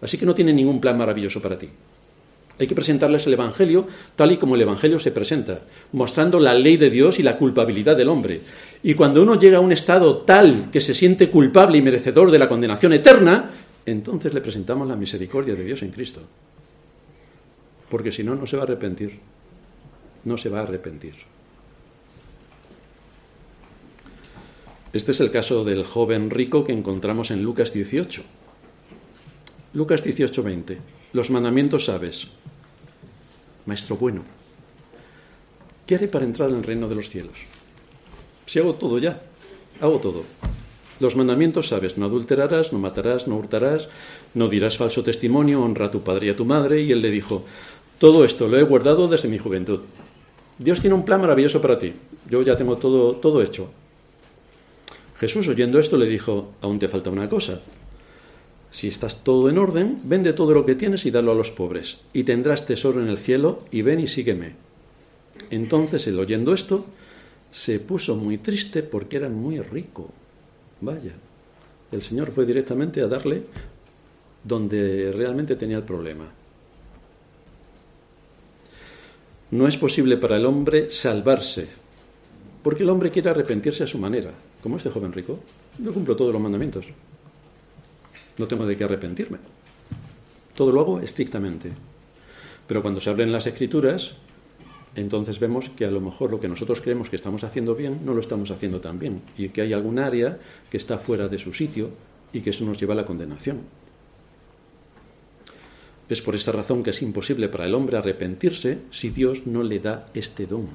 Así 0.00 0.16
que 0.16 0.26
no 0.26 0.34
tiene 0.34 0.52
ningún 0.52 0.80
plan 0.80 0.96
maravilloso 0.96 1.42
para 1.42 1.58
ti. 1.58 1.68
Hay 2.58 2.66
que 2.66 2.74
presentarles 2.74 3.26
el 3.26 3.34
Evangelio 3.34 3.86
tal 4.16 4.32
y 4.32 4.38
como 4.38 4.54
el 4.54 4.62
Evangelio 4.62 4.98
se 4.98 5.10
presenta, 5.10 5.60
mostrando 5.92 6.40
la 6.40 6.54
ley 6.54 6.78
de 6.78 6.88
Dios 6.88 7.18
y 7.18 7.22
la 7.22 7.36
culpabilidad 7.36 7.96
del 7.96 8.08
hombre. 8.08 8.40
Y 8.82 8.94
cuando 8.94 9.22
uno 9.22 9.38
llega 9.38 9.58
a 9.58 9.60
un 9.60 9.72
estado 9.72 10.18
tal 10.18 10.70
que 10.70 10.80
se 10.80 10.94
siente 10.94 11.28
culpable 11.28 11.76
y 11.76 11.82
merecedor 11.82 12.30
de 12.30 12.38
la 12.38 12.48
condenación 12.48 12.94
eterna, 12.94 13.50
entonces 13.84 14.32
le 14.32 14.40
presentamos 14.40 14.88
la 14.88 14.96
misericordia 14.96 15.54
de 15.54 15.64
Dios 15.64 15.82
en 15.82 15.90
Cristo. 15.90 16.22
Porque 17.90 18.10
si 18.10 18.24
no, 18.24 18.34
no 18.34 18.46
se 18.46 18.56
va 18.56 18.62
a 18.62 18.66
arrepentir. 18.66 19.18
No 20.24 20.38
se 20.38 20.48
va 20.48 20.60
a 20.60 20.62
arrepentir. 20.62 21.14
Este 24.92 25.12
es 25.12 25.20
el 25.20 25.30
caso 25.30 25.62
del 25.62 25.84
joven 25.84 26.30
rico 26.30 26.64
que 26.64 26.72
encontramos 26.72 27.30
en 27.30 27.42
Lucas 27.42 27.72
18. 27.72 28.22
Lucas 29.74 30.02
18, 30.02 30.42
20. 30.42 30.78
Los 31.16 31.30
mandamientos 31.30 31.86
sabes. 31.86 32.28
Maestro 33.64 33.96
bueno, 33.96 34.20
¿qué 35.86 35.94
haré 35.94 36.08
para 36.08 36.26
entrar 36.26 36.50
en 36.50 36.56
el 36.56 36.62
reino 36.62 36.88
de 36.88 36.94
los 36.94 37.08
cielos? 37.08 37.38
Si 38.44 38.58
hago 38.58 38.74
todo 38.74 38.98
ya, 38.98 39.22
hago 39.80 39.98
todo. 39.98 40.24
Los 41.00 41.16
mandamientos 41.16 41.68
sabes, 41.68 41.96
no 41.96 42.04
adulterarás, 42.04 42.74
no 42.74 42.78
matarás, 42.78 43.28
no 43.28 43.36
hurtarás, 43.38 43.88
no 44.34 44.48
dirás 44.48 44.76
falso 44.76 45.04
testimonio, 45.04 45.62
honra 45.62 45.86
a 45.86 45.90
tu 45.90 46.02
padre 46.02 46.26
y 46.26 46.28
a 46.28 46.36
tu 46.36 46.44
madre. 46.44 46.82
Y 46.82 46.92
él 46.92 47.00
le 47.00 47.10
dijo, 47.10 47.46
todo 47.98 48.22
esto 48.22 48.46
lo 48.46 48.58
he 48.58 48.62
guardado 48.62 49.08
desde 49.08 49.30
mi 49.30 49.38
juventud. 49.38 49.80
Dios 50.58 50.82
tiene 50.82 50.96
un 50.96 51.06
plan 51.06 51.22
maravilloso 51.22 51.62
para 51.62 51.78
ti. 51.78 51.94
Yo 52.28 52.42
ya 52.42 52.58
tengo 52.58 52.76
todo, 52.76 53.16
todo 53.16 53.40
hecho. 53.40 53.70
Jesús 55.18 55.48
oyendo 55.48 55.78
esto 55.78 55.96
le 55.96 56.08
dijo, 56.08 56.52
aún 56.60 56.78
te 56.78 56.88
falta 56.88 57.08
una 57.08 57.26
cosa. 57.26 57.62
Si 58.76 58.88
estás 58.88 59.24
todo 59.24 59.48
en 59.48 59.56
orden, 59.56 60.00
vende 60.04 60.34
todo 60.34 60.52
lo 60.52 60.66
que 60.66 60.74
tienes 60.74 61.06
y 61.06 61.10
dalo 61.10 61.32
a 61.32 61.34
los 61.34 61.50
pobres, 61.50 62.00
y 62.12 62.24
tendrás 62.24 62.66
tesoro 62.66 63.00
en 63.00 63.08
el 63.08 63.16
cielo, 63.16 63.62
y 63.70 63.80
ven 63.80 64.00
y 64.00 64.06
sígueme. 64.06 64.52
Entonces 65.48 66.06
él 66.08 66.18
oyendo 66.18 66.52
esto, 66.52 66.84
se 67.50 67.80
puso 67.80 68.16
muy 68.16 68.36
triste 68.36 68.82
porque 68.82 69.16
era 69.16 69.30
muy 69.30 69.60
rico. 69.60 70.10
Vaya, 70.82 71.12
el 71.90 72.02
Señor 72.02 72.32
fue 72.32 72.44
directamente 72.44 73.00
a 73.00 73.08
darle 73.08 73.44
donde 74.44 75.10
realmente 75.10 75.56
tenía 75.56 75.78
el 75.78 75.82
problema. 75.82 76.26
No 79.52 79.66
es 79.66 79.78
posible 79.78 80.18
para 80.18 80.36
el 80.36 80.44
hombre 80.44 80.90
salvarse, 80.90 81.66
porque 82.62 82.82
el 82.82 82.90
hombre 82.90 83.10
quiere 83.10 83.30
arrepentirse 83.30 83.84
a 83.84 83.86
su 83.86 83.96
manera, 83.96 84.32
como 84.62 84.76
este 84.76 84.90
joven 84.90 85.14
rico. 85.14 85.38
Yo 85.78 85.94
cumplo 85.94 86.14
todos 86.14 86.30
los 86.30 86.42
mandamientos. 86.42 86.84
No 88.38 88.46
tengo 88.46 88.66
de 88.66 88.76
qué 88.76 88.84
arrepentirme. 88.84 89.38
Todo 90.54 90.72
lo 90.72 90.80
hago 90.80 91.00
estrictamente. 91.00 91.72
Pero 92.66 92.82
cuando 92.82 93.00
se 93.00 93.10
abren 93.10 93.32
las 93.32 93.46
escrituras, 93.46 94.16
entonces 94.96 95.38
vemos 95.38 95.70
que 95.70 95.84
a 95.84 95.90
lo 95.90 96.00
mejor 96.00 96.30
lo 96.30 96.40
que 96.40 96.48
nosotros 96.48 96.80
creemos 96.80 97.10
que 97.10 97.16
estamos 97.16 97.44
haciendo 97.44 97.74
bien 97.74 98.00
no 98.04 98.14
lo 98.14 98.20
estamos 98.20 98.50
haciendo 98.50 98.80
tan 98.80 98.98
bien 98.98 99.22
y 99.36 99.50
que 99.50 99.60
hay 99.60 99.72
algún 99.72 99.98
área 99.98 100.38
que 100.70 100.78
está 100.78 100.98
fuera 100.98 101.28
de 101.28 101.38
su 101.38 101.52
sitio 101.52 101.90
y 102.32 102.40
que 102.40 102.50
eso 102.50 102.64
nos 102.64 102.80
lleva 102.80 102.94
a 102.94 102.96
la 102.96 103.06
condenación. 103.06 103.60
Es 106.08 106.22
por 106.22 106.34
esta 106.34 106.52
razón 106.52 106.82
que 106.82 106.90
es 106.90 107.02
imposible 107.02 107.48
para 107.48 107.66
el 107.66 107.74
hombre 107.74 107.98
arrepentirse 107.98 108.78
si 108.90 109.10
Dios 109.10 109.46
no 109.46 109.62
le 109.62 109.80
da 109.80 110.08
este 110.14 110.46
don. 110.46 110.68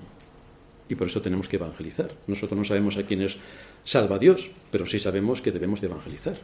Y 0.89 0.95
por 0.95 1.07
eso 1.07 1.21
tenemos 1.21 1.47
que 1.47 1.55
evangelizar. 1.55 2.11
Nosotros 2.27 2.57
no 2.57 2.65
sabemos 2.65 2.97
a 2.97 3.03
quién 3.03 3.21
es 3.21 3.37
salva 3.85 4.19
Dios, 4.19 4.51
pero 4.71 4.85
sí 4.85 4.99
sabemos 4.99 5.41
que 5.41 5.51
debemos 5.51 5.79
de 5.79 5.87
evangelizar. 5.87 6.37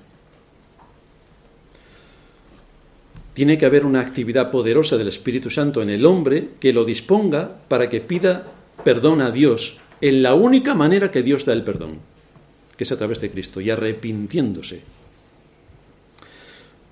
Tiene 3.38 3.60
que 3.60 3.68
haber 3.68 3.86
una 3.86 4.02
actividad 4.02 4.50
poderosa 4.50 4.98
del 4.98 5.10
Espíritu 5.10 5.52
Santo 5.52 5.84
en 5.84 5.92
el 5.92 6.08
hombre 6.08 6.50
que 6.60 6.74
lo 6.74 6.86
disponga 6.86 7.60
para 7.68 7.88
que 7.88 8.02
pida 8.02 8.52
perdón 8.84 9.22
a 9.22 9.30
Dios 9.30 9.78
en 10.02 10.24
la 10.24 10.34
única 10.34 10.74
manera 10.74 11.12
que 11.12 11.22
Dios 11.22 11.46
da 11.46 11.54
el 11.54 11.62
perdón, 11.64 12.00
que 12.76 12.84
es 12.84 12.92
a 12.92 12.98
través 12.98 13.22
de 13.22 13.30
Cristo, 13.30 13.62
y 13.62 13.70
arrepintiéndose. 13.70 14.82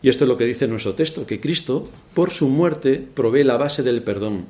Y 0.04 0.10
esto 0.10 0.26
es 0.26 0.28
lo 0.28 0.38
que 0.38 0.46
dice 0.46 0.68
nuestro 0.68 0.94
texto, 0.94 1.26
que 1.26 1.42
Cristo, 1.42 1.90
por 2.14 2.30
su 2.30 2.48
muerte, 2.48 3.04
provee 3.12 3.44
la 3.44 3.58
base 3.58 3.82
del 3.82 4.04
perdón, 4.04 4.46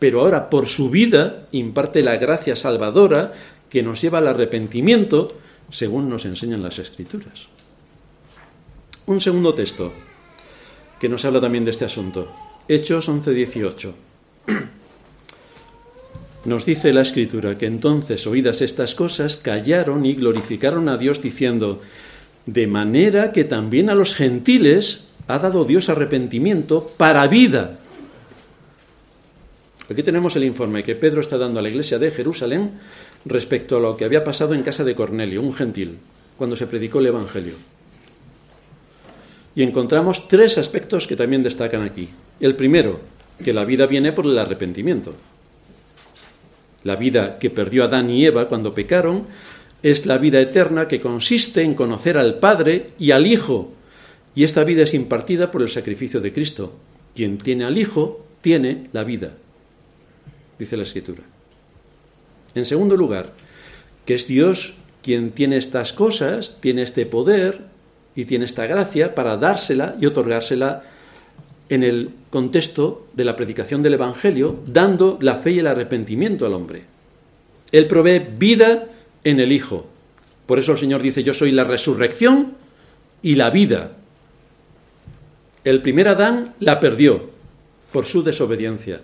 pero 0.00 0.22
ahora 0.22 0.50
por 0.50 0.66
su 0.66 0.90
vida 0.90 1.46
imparte 1.52 2.02
la 2.02 2.16
gracia 2.16 2.56
salvadora 2.56 3.34
que 3.68 3.84
nos 3.84 4.02
lleva 4.02 4.18
al 4.18 4.26
arrepentimiento, 4.26 5.32
según 5.70 6.10
nos 6.10 6.24
enseñan 6.24 6.64
las 6.64 6.80
Escrituras. 6.80 7.46
Un 9.06 9.20
segundo 9.20 9.54
texto 9.54 9.92
que 11.00 11.08
nos 11.08 11.24
habla 11.24 11.40
también 11.40 11.64
de 11.64 11.72
este 11.72 11.86
asunto. 11.86 12.30
Hechos 12.68 13.08
11:18. 13.08 13.94
Nos 16.44 16.64
dice 16.64 16.92
la 16.92 17.02
Escritura 17.02 17.58
que 17.58 17.66
entonces, 17.66 18.26
oídas 18.26 18.62
estas 18.62 18.94
cosas, 18.94 19.36
callaron 19.36 20.06
y 20.06 20.14
glorificaron 20.14 20.88
a 20.88 20.96
Dios 20.96 21.20
diciendo, 21.20 21.80
de 22.46 22.66
manera 22.66 23.32
que 23.32 23.44
también 23.44 23.90
a 23.90 23.94
los 23.94 24.14
gentiles 24.14 25.04
ha 25.28 25.38
dado 25.38 25.64
Dios 25.64 25.88
arrepentimiento 25.88 26.92
para 26.96 27.26
vida. 27.26 27.78
Aquí 29.90 30.02
tenemos 30.02 30.36
el 30.36 30.44
informe 30.44 30.82
que 30.82 30.94
Pedro 30.94 31.20
está 31.20 31.36
dando 31.36 31.60
a 31.60 31.62
la 31.62 31.68
iglesia 31.68 31.98
de 31.98 32.10
Jerusalén 32.10 32.72
respecto 33.24 33.76
a 33.76 33.80
lo 33.80 33.96
que 33.96 34.04
había 34.04 34.24
pasado 34.24 34.54
en 34.54 34.62
casa 34.62 34.84
de 34.84 34.94
Cornelio, 34.94 35.42
un 35.42 35.52
gentil, 35.52 35.98
cuando 36.38 36.56
se 36.56 36.66
predicó 36.66 37.00
el 37.00 37.06
Evangelio. 37.06 37.54
Y 39.54 39.62
encontramos 39.62 40.28
tres 40.28 40.58
aspectos 40.58 41.06
que 41.06 41.16
también 41.16 41.42
destacan 41.42 41.82
aquí. 41.82 42.08
El 42.38 42.56
primero, 42.56 43.00
que 43.44 43.52
la 43.52 43.64
vida 43.64 43.86
viene 43.86 44.12
por 44.12 44.26
el 44.26 44.38
arrepentimiento. 44.38 45.14
La 46.84 46.96
vida 46.96 47.38
que 47.38 47.50
perdió 47.50 47.84
Adán 47.84 48.10
y 48.10 48.24
Eva 48.24 48.48
cuando 48.48 48.74
pecaron 48.74 49.26
es 49.82 50.06
la 50.06 50.18
vida 50.18 50.40
eterna 50.40 50.88
que 50.88 51.00
consiste 51.00 51.62
en 51.62 51.74
conocer 51.74 52.16
al 52.16 52.38
Padre 52.38 52.90
y 52.98 53.10
al 53.10 53.26
Hijo. 53.26 53.72
Y 54.34 54.44
esta 54.44 54.64
vida 54.64 54.82
es 54.82 54.94
impartida 54.94 55.50
por 55.50 55.62
el 55.62 55.68
sacrificio 55.68 56.20
de 56.20 56.32
Cristo. 56.32 56.74
Quien 57.14 57.38
tiene 57.38 57.64
al 57.64 57.76
Hijo 57.76 58.24
tiene 58.40 58.88
la 58.92 59.04
vida, 59.04 59.32
dice 60.58 60.76
la 60.76 60.84
Escritura. 60.84 61.22
En 62.54 62.64
segundo 62.64 62.96
lugar, 62.96 63.32
que 64.06 64.14
es 64.14 64.26
Dios 64.26 64.74
quien 65.02 65.32
tiene 65.32 65.56
estas 65.56 65.92
cosas, 65.92 66.56
tiene 66.60 66.82
este 66.82 67.06
poder 67.06 67.62
y 68.14 68.24
tiene 68.24 68.44
esta 68.44 68.66
gracia 68.66 69.14
para 69.14 69.36
dársela 69.36 69.96
y 70.00 70.06
otorgársela 70.06 70.82
en 71.68 71.84
el 71.84 72.10
contexto 72.30 73.06
de 73.14 73.24
la 73.24 73.36
predicación 73.36 73.82
del 73.82 73.94
Evangelio, 73.94 74.60
dando 74.66 75.18
la 75.20 75.36
fe 75.36 75.52
y 75.52 75.58
el 75.60 75.68
arrepentimiento 75.68 76.44
al 76.44 76.54
hombre. 76.54 76.82
Él 77.70 77.86
provee 77.86 78.18
vida 78.18 78.88
en 79.22 79.38
el 79.38 79.52
Hijo. 79.52 79.86
Por 80.46 80.58
eso 80.58 80.72
el 80.72 80.78
Señor 80.78 81.00
dice, 81.00 81.22
yo 81.22 81.32
soy 81.32 81.52
la 81.52 81.64
resurrección 81.64 82.54
y 83.22 83.36
la 83.36 83.50
vida. 83.50 83.92
El 85.62 85.80
primer 85.80 86.08
Adán 86.08 86.54
la 86.58 86.80
perdió 86.80 87.30
por 87.92 88.06
su 88.06 88.24
desobediencia. 88.24 89.02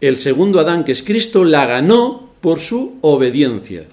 El 0.00 0.18
segundo 0.18 0.60
Adán, 0.60 0.84
que 0.84 0.92
es 0.92 1.02
Cristo, 1.02 1.44
la 1.44 1.66
ganó 1.66 2.32
por 2.42 2.60
su 2.60 2.98
obediencia. 3.00 3.84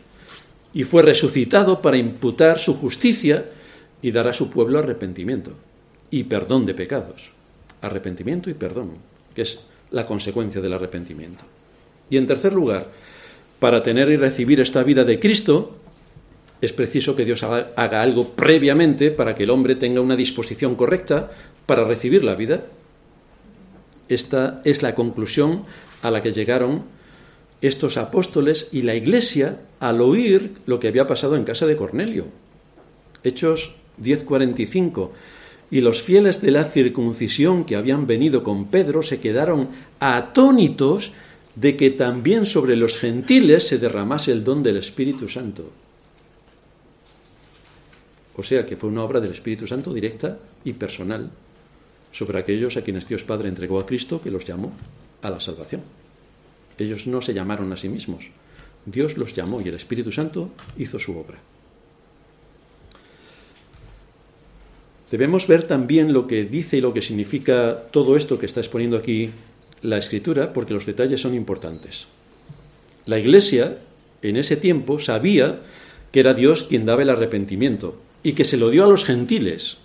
Y 0.74 0.84
fue 0.84 1.04
resucitado 1.04 1.82
para 1.82 1.98
imputar 1.98 2.60
su 2.60 2.76
justicia 2.76 3.46
y 4.02 4.12
dar 4.12 4.28
a 4.28 4.34
su 4.34 4.50
pueblo 4.50 4.80
arrepentimiento 4.80 5.54
y 6.10 6.24
perdón 6.24 6.66
de 6.66 6.74
pecados. 6.74 7.32
Arrepentimiento 7.82 8.50
y 8.50 8.54
perdón, 8.54 8.92
que 9.36 9.44
es 9.44 9.60
la 9.92 10.06
consecuencia 10.06 10.62
del 10.62 10.74
arrepentimiento. 10.74 11.44
Y 12.10 12.18
en 12.18 12.28
tercer 12.28 12.54
lugar, 12.54 12.88
para 13.60 13.84
tener 13.84 14.10
y 14.10 14.18
recibir 14.18 14.60
esta 14.60 14.84
vida 14.84 15.04
de 15.04 15.20
Cristo, 15.20 15.76
es 16.62 16.74
preciso 16.74 17.16
que 17.16 17.26
Dios 17.26 17.44
haga, 17.44 18.02
algo 18.02 18.30
previamente 18.30 19.12
para 19.12 19.36
que 19.36 19.44
el 19.44 19.50
hombre 19.50 19.76
tenga 19.76 20.02
una 20.02 20.16
disposición 20.16 20.76
correcta 20.76 21.30
para 21.66 21.86
recibir 21.86 22.24
la 22.24 22.36
vida. 22.36 22.66
Esta 24.10 24.62
es 24.66 24.82
la 24.82 24.96
conclusión 24.96 25.64
a 26.02 26.12
la 26.12 26.22
que 26.22 26.34
llegaron 26.34 26.84
estos 27.62 27.98
apóstoles 27.98 28.70
y 28.72 28.82
la 28.82 28.96
iglesia 28.96 29.60
al 29.80 30.02
oír 30.02 30.54
lo 30.66 30.80
que 30.80 30.88
había 30.88 31.08
pasado 31.08 31.36
en 31.36 31.44
casa 31.44 31.66
de 31.66 31.76
Cornelio. 31.76 32.26
Hechos 33.24 33.76
10:45. 34.02 35.12
Y 35.72 35.82
los 35.82 36.02
fieles 36.02 36.42
de 36.42 36.52
la 36.52 36.66
circuncisión 36.66 37.64
que 37.64 37.76
habían 37.76 38.08
venido 38.08 38.44
con 38.44 38.66
Pedro 38.66 39.04
se 39.04 39.20
quedaron 39.20 39.70
atónitos 40.00 41.14
de 41.56 41.76
que 41.76 41.92
también 41.92 42.46
sobre 42.46 42.76
los 42.76 42.98
gentiles 42.98 43.68
se 43.68 43.78
derramase 43.78 44.32
el 44.32 44.44
don 44.44 44.64
del 44.64 44.78
Espíritu 44.78 45.28
Santo. 45.28 45.70
O 48.36 48.44
sea 48.44 48.66
que 48.66 48.78
fue 48.78 48.90
una 48.90 49.04
obra 49.04 49.20
del 49.20 49.34
Espíritu 49.34 49.68
Santo 49.68 49.94
directa 49.94 50.40
y 50.64 50.74
personal 50.74 51.30
sobre 52.12 52.40
aquellos 52.40 52.78
a 52.78 52.82
quienes 52.82 53.08
Dios 53.08 53.24
Padre 53.24 53.50
entregó 53.50 53.80
a 53.80 53.86
Cristo 53.86 54.22
que 54.22 54.32
los 54.32 54.46
llamó 54.46 54.72
a 55.22 55.30
la 55.30 55.40
salvación. 55.40 55.82
Ellos 56.78 57.08
no 57.08 57.22
se 57.22 57.34
llamaron 57.34 57.72
a 57.74 57.78
sí 57.78 57.90
mismos. 57.90 58.32
Dios 58.86 59.18
los 59.18 59.34
llamó 59.34 59.60
y 59.62 59.68
el 59.68 59.76
Espíritu 59.76 60.12
Santo 60.12 60.52
hizo 60.78 60.98
su 60.98 61.18
obra. 61.18 61.38
Debemos 65.12 65.48
ver 65.48 65.64
también 65.64 66.14
lo 66.14 66.28
que 66.28 66.46
dice 66.46 66.78
y 66.78 66.82
lo 66.82 66.94
que 66.94 67.02
significa 67.02 67.84
todo 67.92 68.16
esto 68.16 68.38
que 68.38 68.46
está 68.46 68.60
exponiendo 68.60 68.98
aquí 68.98 69.32
la 69.82 69.98
escritura 69.98 70.54
porque 70.54 70.74
los 70.74 70.86
detalles 70.86 71.22
son 71.22 71.34
importantes. 71.34 72.08
La 73.06 73.18
iglesia 73.18 73.78
en 74.22 74.38
ese 74.38 74.56
tiempo 74.56 75.00
sabía 75.00 75.62
que 76.12 76.20
era 76.20 76.34
Dios 76.34 76.64
quien 76.64 76.86
daba 76.86 77.02
el 77.02 77.10
arrepentimiento 77.10 77.98
y 78.24 78.34
que 78.34 78.46
se 78.46 78.58
lo 78.58 78.70
dio 78.70 78.84
a 78.84 78.88
los 78.88 79.06
gentiles. 79.06 79.78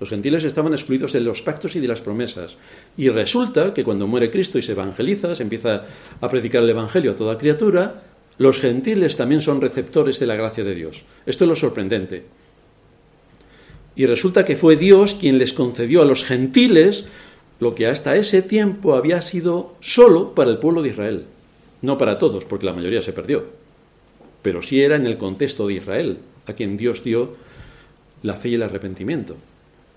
Los 0.00 0.08
gentiles 0.08 0.44
estaban 0.44 0.72
excluidos 0.72 1.12
de 1.12 1.20
los 1.20 1.42
pactos 1.42 1.76
y 1.76 1.80
de 1.80 1.88
las 1.88 2.00
promesas. 2.00 2.56
Y 2.96 3.10
resulta 3.10 3.74
que 3.74 3.84
cuando 3.84 4.06
muere 4.06 4.30
Cristo 4.30 4.58
y 4.58 4.62
se 4.62 4.72
evangeliza, 4.72 5.34
se 5.34 5.42
empieza 5.42 5.84
a 6.20 6.28
predicar 6.30 6.62
el 6.62 6.70
Evangelio 6.70 7.12
a 7.12 7.16
toda 7.16 7.36
criatura, 7.36 8.02
los 8.38 8.60
gentiles 8.60 9.16
también 9.16 9.42
son 9.42 9.60
receptores 9.60 10.18
de 10.18 10.26
la 10.26 10.36
gracia 10.36 10.64
de 10.64 10.74
Dios. 10.74 11.04
Esto 11.26 11.44
es 11.44 11.48
lo 11.48 11.56
sorprendente. 11.56 12.24
Y 14.00 14.06
resulta 14.06 14.46
que 14.46 14.56
fue 14.56 14.76
Dios 14.76 15.12
quien 15.12 15.36
les 15.36 15.52
concedió 15.52 16.00
a 16.00 16.06
los 16.06 16.24
gentiles 16.24 17.04
lo 17.58 17.74
que 17.74 17.86
hasta 17.86 18.16
ese 18.16 18.40
tiempo 18.40 18.94
había 18.94 19.20
sido 19.20 19.74
solo 19.80 20.34
para 20.34 20.50
el 20.50 20.56
pueblo 20.56 20.80
de 20.80 20.88
Israel. 20.88 21.26
No 21.82 21.98
para 21.98 22.18
todos, 22.18 22.46
porque 22.46 22.64
la 22.64 22.72
mayoría 22.72 23.02
se 23.02 23.12
perdió. 23.12 23.44
Pero 24.40 24.62
sí 24.62 24.80
era 24.80 24.96
en 24.96 25.04
el 25.04 25.18
contexto 25.18 25.66
de 25.66 25.74
Israel, 25.74 26.16
a 26.46 26.54
quien 26.54 26.78
Dios 26.78 27.04
dio 27.04 27.34
la 28.22 28.36
fe 28.36 28.48
y 28.48 28.54
el 28.54 28.62
arrepentimiento. 28.62 29.36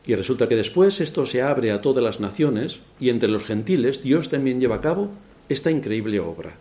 Y 0.06 0.16
resulta 0.16 0.50
que 0.50 0.58
después 0.58 1.00
esto 1.00 1.26
se 1.26 1.42
abre 1.42 1.72
a 1.72 1.80
todas 1.80 2.04
las 2.04 2.20
naciones 2.20 2.82
y 3.00 3.08
entre 3.08 3.30
los 3.30 3.46
gentiles 3.46 4.04
Dios 4.04 4.28
también 4.28 4.60
lleva 4.60 4.76
a 4.76 4.82
cabo 4.82 5.12
esta 5.48 5.72
increíble 5.72 6.20
obra. 6.20 6.58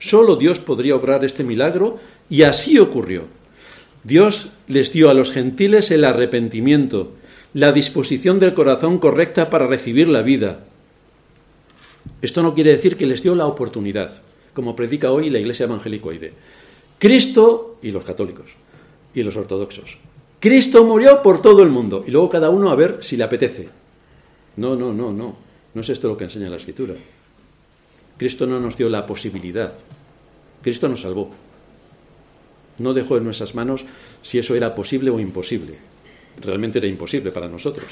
Solo 0.00 0.34
Dios 0.34 0.58
podría 0.58 0.96
obrar 0.96 1.24
este 1.24 1.44
milagro 1.44 2.00
y 2.28 2.42
así 2.42 2.80
ocurrió. 2.80 3.26
Dios 4.04 4.50
les 4.68 4.92
dio 4.92 5.10
a 5.10 5.14
los 5.14 5.32
gentiles 5.32 5.90
el 5.90 6.04
arrepentimiento 6.04 7.12
la 7.54 7.72
disposición 7.72 8.40
del 8.40 8.54
corazón 8.54 8.98
correcta 8.98 9.50
para 9.50 9.66
recibir 9.66 10.08
la 10.08 10.22
vida. 10.22 10.64
Esto 12.22 12.42
no 12.42 12.54
quiere 12.54 12.70
decir 12.70 12.96
que 12.96 13.06
les 13.06 13.22
dio 13.22 13.34
la 13.34 13.46
oportunidad, 13.46 14.22
como 14.54 14.74
predica 14.74 15.12
hoy 15.12 15.28
la 15.28 15.38
Iglesia 15.38 15.64
Evangelicoide. 15.64 16.32
Cristo 16.98 17.78
y 17.82 17.90
los 17.90 18.04
católicos 18.04 18.52
y 19.14 19.22
los 19.22 19.36
ortodoxos. 19.36 19.98
Cristo 20.40 20.84
murió 20.84 21.22
por 21.22 21.42
todo 21.42 21.62
el 21.62 21.68
mundo 21.68 22.04
y 22.06 22.10
luego 22.10 22.30
cada 22.30 22.48
uno 22.50 22.70
a 22.70 22.74
ver 22.74 22.98
si 23.02 23.16
le 23.16 23.24
apetece. 23.24 23.68
No, 24.56 24.74
no, 24.74 24.92
no, 24.92 25.12
no. 25.12 25.36
No 25.74 25.80
es 25.80 25.88
esto 25.88 26.08
lo 26.08 26.16
que 26.16 26.24
enseña 26.24 26.48
la 26.48 26.56
Escritura. 26.56 26.94
Cristo 28.16 28.46
no 28.46 28.60
nos 28.60 28.76
dio 28.76 28.88
la 28.88 29.06
posibilidad. 29.06 29.72
Cristo 30.62 30.88
nos 30.88 31.02
salvó. 31.02 31.30
No 32.82 32.94
dejó 32.94 33.16
en 33.16 33.22
nuestras 33.22 33.54
manos 33.54 33.84
si 34.22 34.40
eso 34.40 34.56
era 34.56 34.74
posible 34.74 35.10
o 35.10 35.20
imposible. 35.20 35.74
Realmente 36.40 36.78
era 36.78 36.88
imposible 36.88 37.30
para 37.30 37.48
nosotros. 37.48 37.86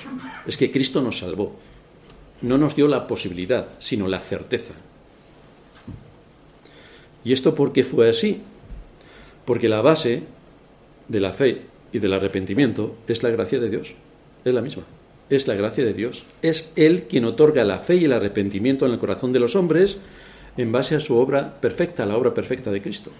Es 0.46 0.56
que 0.56 0.72
Cristo 0.72 1.00
nos 1.00 1.20
salvó. 1.20 1.54
No 2.42 2.58
nos 2.58 2.74
dio 2.74 2.88
la 2.88 3.06
posibilidad, 3.06 3.68
sino 3.78 4.08
la 4.08 4.18
certeza. 4.18 4.74
¿Y 7.24 7.32
esto 7.32 7.54
por 7.54 7.72
qué 7.72 7.84
fue 7.84 8.08
así? 8.08 8.40
Porque 9.44 9.68
la 9.68 9.80
base 9.80 10.24
de 11.06 11.20
la 11.20 11.32
fe 11.32 11.62
y 11.92 12.00
del 12.00 12.12
arrepentimiento 12.12 12.96
es 13.06 13.22
la 13.22 13.30
gracia 13.30 13.60
de 13.60 13.70
Dios. 13.70 13.94
Es 14.44 14.52
la 14.52 14.60
misma. 14.60 14.82
Es 15.28 15.46
la 15.46 15.54
gracia 15.54 15.84
de 15.84 15.94
Dios. 15.94 16.24
Es 16.42 16.72
Él 16.74 17.04
quien 17.04 17.26
otorga 17.26 17.62
la 17.62 17.78
fe 17.78 17.94
y 17.94 18.06
el 18.06 18.12
arrepentimiento 18.12 18.86
en 18.86 18.92
el 18.92 18.98
corazón 18.98 19.32
de 19.32 19.38
los 19.38 19.54
hombres 19.54 19.98
en 20.56 20.72
base 20.72 20.96
a 20.96 21.00
su 21.00 21.16
obra 21.16 21.60
perfecta, 21.60 22.06
la 22.06 22.16
obra 22.16 22.34
perfecta 22.34 22.72
de 22.72 22.82
Cristo. 22.82 23.12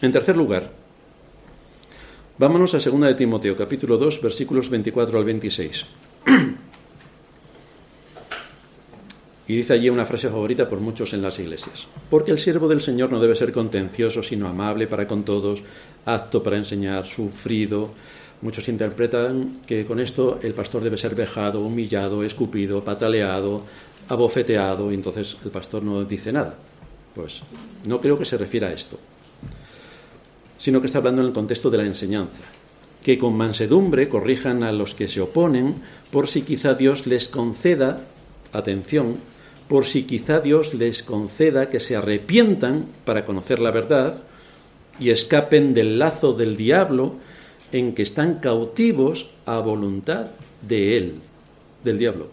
En 0.00 0.12
tercer 0.12 0.36
lugar, 0.36 0.70
vámonos 2.38 2.74
a 2.74 2.78
2 2.78 3.00
de 3.00 3.14
Timoteo, 3.14 3.56
capítulo 3.56 3.96
2, 3.96 4.20
versículos 4.22 4.70
24 4.70 5.18
al 5.18 5.24
26. 5.24 5.86
Y 9.46 9.56
dice 9.56 9.74
allí 9.74 9.90
una 9.90 10.06
frase 10.06 10.30
favorita 10.30 10.68
por 10.68 10.80
muchos 10.80 11.12
en 11.12 11.20
las 11.20 11.38
iglesias. 11.38 11.86
Porque 12.08 12.30
el 12.30 12.38
siervo 12.38 12.66
del 12.66 12.80
Señor 12.80 13.12
no 13.12 13.20
debe 13.20 13.34
ser 13.34 13.52
contencioso, 13.52 14.22
sino 14.22 14.48
amable 14.48 14.86
para 14.86 15.06
con 15.06 15.22
todos, 15.22 15.62
apto 16.06 16.42
para 16.42 16.56
enseñar, 16.56 17.06
sufrido. 17.06 17.90
Muchos 18.40 18.68
interpretan 18.68 19.58
que 19.66 19.84
con 19.84 20.00
esto 20.00 20.38
el 20.42 20.54
pastor 20.54 20.82
debe 20.82 20.96
ser 20.96 21.14
vejado, 21.14 21.60
humillado, 21.60 22.24
escupido, 22.24 22.82
pataleado, 22.82 23.62
abofeteado, 24.08 24.90
y 24.90 24.94
entonces 24.94 25.36
el 25.44 25.50
pastor 25.50 25.82
no 25.82 26.04
dice 26.04 26.32
nada. 26.32 26.54
Pues 27.14 27.42
no 27.86 28.00
creo 28.00 28.18
que 28.18 28.24
se 28.24 28.38
refiera 28.38 28.68
a 28.68 28.72
esto, 28.72 28.98
sino 30.58 30.80
que 30.80 30.86
está 30.86 30.98
hablando 30.98 31.22
en 31.22 31.28
el 31.28 31.34
contexto 31.34 31.70
de 31.70 31.78
la 31.78 31.86
enseñanza. 31.86 32.42
Que 33.02 33.18
con 33.18 33.36
mansedumbre 33.36 34.08
corrijan 34.08 34.62
a 34.62 34.72
los 34.72 34.94
que 34.94 35.08
se 35.08 35.20
oponen, 35.20 35.76
por 36.10 36.28
si 36.28 36.42
quizá 36.42 36.74
Dios 36.74 37.06
les 37.06 37.28
conceda, 37.28 38.00
atención, 38.52 39.18
por 39.68 39.86
si 39.86 40.04
quizá 40.04 40.40
Dios 40.40 40.74
les 40.74 41.02
conceda 41.02 41.70
que 41.70 41.80
se 41.80 41.96
arrepientan 41.96 42.86
para 43.04 43.24
conocer 43.24 43.58
la 43.58 43.70
verdad 43.70 44.22
y 44.98 45.10
escapen 45.10 45.74
del 45.74 45.98
lazo 45.98 46.32
del 46.34 46.56
diablo 46.56 47.14
en 47.72 47.94
que 47.94 48.02
están 48.02 48.38
cautivos 48.38 49.30
a 49.46 49.58
voluntad 49.58 50.30
de 50.62 50.96
él, 50.96 51.14
del 51.82 51.98
diablo. 51.98 52.28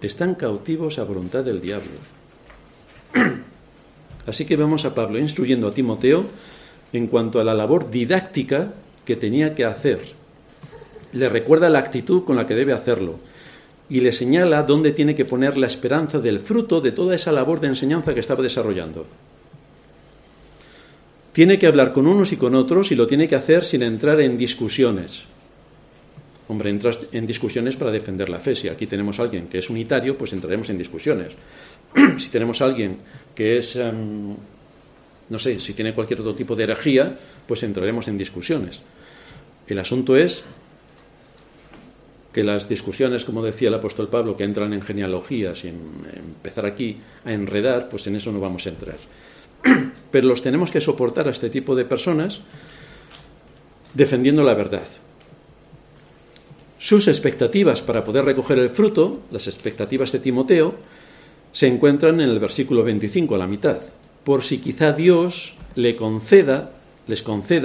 Están 0.00 0.34
cautivos 0.34 0.98
a 0.98 1.04
voluntad 1.04 1.44
del 1.44 1.60
diablo. 1.60 1.90
Así 4.26 4.44
que 4.44 4.56
vemos 4.56 4.84
a 4.84 4.94
Pablo 4.94 5.18
instruyendo 5.18 5.66
a 5.66 5.74
Timoteo 5.74 6.24
en 6.92 7.06
cuanto 7.06 7.40
a 7.40 7.44
la 7.44 7.54
labor 7.54 7.90
didáctica 7.90 8.72
que 9.04 9.16
tenía 9.16 9.54
que 9.54 9.64
hacer. 9.64 10.00
Le 11.12 11.28
recuerda 11.28 11.70
la 11.70 11.78
actitud 11.78 12.24
con 12.24 12.36
la 12.36 12.46
que 12.46 12.54
debe 12.54 12.72
hacerlo 12.72 13.18
y 13.88 14.00
le 14.00 14.12
señala 14.12 14.62
dónde 14.62 14.92
tiene 14.92 15.16
que 15.16 15.24
poner 15.24 15.56
la 15.56 15.66
esperanza 15.66 16.20
del 16.20 16.38
fruto 16.38 16.80
de 16.80 16.92
toda 16.92 17.14
esa 17.14 17.32
labor 17.32 17.60
de 17.60 17.68
enseñanza 17.68 18.14
que 18.14 18.20
estaba 18.20 18.42
desarrollando. 18.42 19.04
Tiene 21.32 21.58
que 21.58 21.66
hablar 21.66 21.92
con 21.92 22.06
unos 22.06 22.32
y 22.32 22.36
con 22.36 22.54
otros 22.54 22.92
y 22.92 22.94
lo 22.94 23.06
tiene 23.06 23.26
que 23.26 23.34
hacer 23.34 23.64
sin 23.64 23.82
entrar 23.82 24.20
en 24.20 24.38
discusiones. 24.38 25.24
Hombre, 26.48 26.70
entras 26.70 27.00
en 27.12 27.26
discusiones 27.26 27.76
para 27.76 27.92
defender 27.92 28.28
la 28.28 28.40
fe. 28.40 28.56
Si 28.56 28.68
aquí 28.68 28.86
tenemos 28.86 29.20
a 29.20 29.22
alguien 29.22 29.46
que 29.46 29.58
es 29.58 29.70
unitario, 29.70 30.18
pues 30.18 30.32
entraremos 30.32 30.68
en 30.70 30.78
discusiones. 30.78 31.34
si 32.18 32.28
tenemos 32.30 32.60
a 32.60 32.64
alguien 32.64 32.96
que 33.34 33.58
es, 33.58 33.76
em, 33.76 34.34
no 35.30 35.38
sé, 35.38 35.60
si 35.60 35.72
tiene 35.72 35.94
cualquier 35.94 36.20
otro 36.20 36.34
tipo 36.34 36.56
de 36.56 36.64
herejía, 36.64 37.16
pues 37.46 37.62
entraremos 37.62 38.08
en 38.08 38.18
discusiones. 38.18 38.80
El 39.66 39.78
asunto 39.78 40.16
es 40.16 40.44
que 42.32 42.44
las 42.44 42.68
discusiones, 42.68 43.24
como 43.24 43.42
decía 43.42 43.68
el 43.68 43.74
apóstol 43.74 44.08
Pablo, 44.08 44.36
que 44.36 44.44
entran 44.44 44.72
en 44.72 44.82
genealogías 44.82 45.64
y 45.64 45.68
empezar 45.68 46.66
aquí 46.66 46.98
a 47.24 47.32
enredar, 47.32 47.88
pues 47.88 48.06
en 48.06 48.16
eso 48.16 48.32
no 48.32 48.40
vamos 48.40 48.66
a 48.66 48.70
entrar. 48.70 48.98
Pero 50.10 50.26
los 50.26 50.42
tenemos 50.42 50.70
que 50.70 50.80
soportar 50.80 51.28
a 51.28 51.32
este 51.32 51.50
tipo 51.50 51.74
de 51.74 51.84
personas 51.84 52.40
defendiendo 53.94 54.42
la 54.44 54.54
verdad. 54.54 54.86
Sus 56.78 57.08
expectativas 57.08 57.82
para 57.82 58.04
poder 58.04 58.24
recoger 58.24 58.58
el 58.58 58.70
fruto, 58.70 59.20
las 59.30 59.46
expectativas 59.46 60.12
de 60.12 60.18
Timoteo, 60.18 60.74
se 61.52 61.66
encuentran 61.66 62.20
en 62.20 62.30
el 62.30 62.38
versículo 62.38 62.82
25, 62.84 63.34
a 63.34 63.38
la 63.38 63.46
mitad. 63.46 63.80
Por 64.24 64.42
si 64.42 64.58
quizá 64.58 64.92
Dios 64.92 65.54
les 65.76 65.96
conceda 65.96 66.70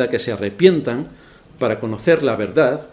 que 0.09 0.19
se 0.19 0.31
arrepientan 0.31 1.07
para 1.59 1.79
conocer 1.79 2.23
la 2.23 2.35
verdad 2.35 2.89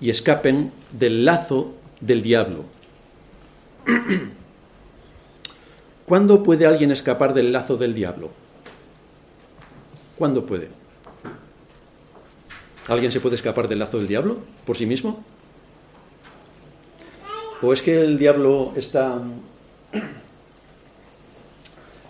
y 0.00 0.10
escapen 0.10 0.72
del 0.92 1.24
lazo 1.24 1.74
del 2.00 2.22
diablo. 2.22 2.64
¿Cuándo 6.06 6.42
puede 6.42 6.66
alguien 6.66 6.90
escapar 6.92 7.34
del 7.34 7.52
lazo 7.52 7.76
del 7.76 7.94
diablo? 7.94 8.30
¿Cuándo 10.16 10.46
puede? 10.46 10.68
¿Alguien 12.88 13.10
se 13.10 13.20
puede 13.20 13.34
escapar 13.34 13.66
del 13.68 13.80
lazo 13.80 13.98
del 13.98 14.06
diablo 14.06 14.38
por 14.64 14.76
sí 14.76 14.86
mismo? 14.86 15.24
¿O 17.60 17.72
es 17.72 17.82
que 17.82 18.00
el 18.00 18.18
diablo 18.18 18.72
está... 18.76 19.20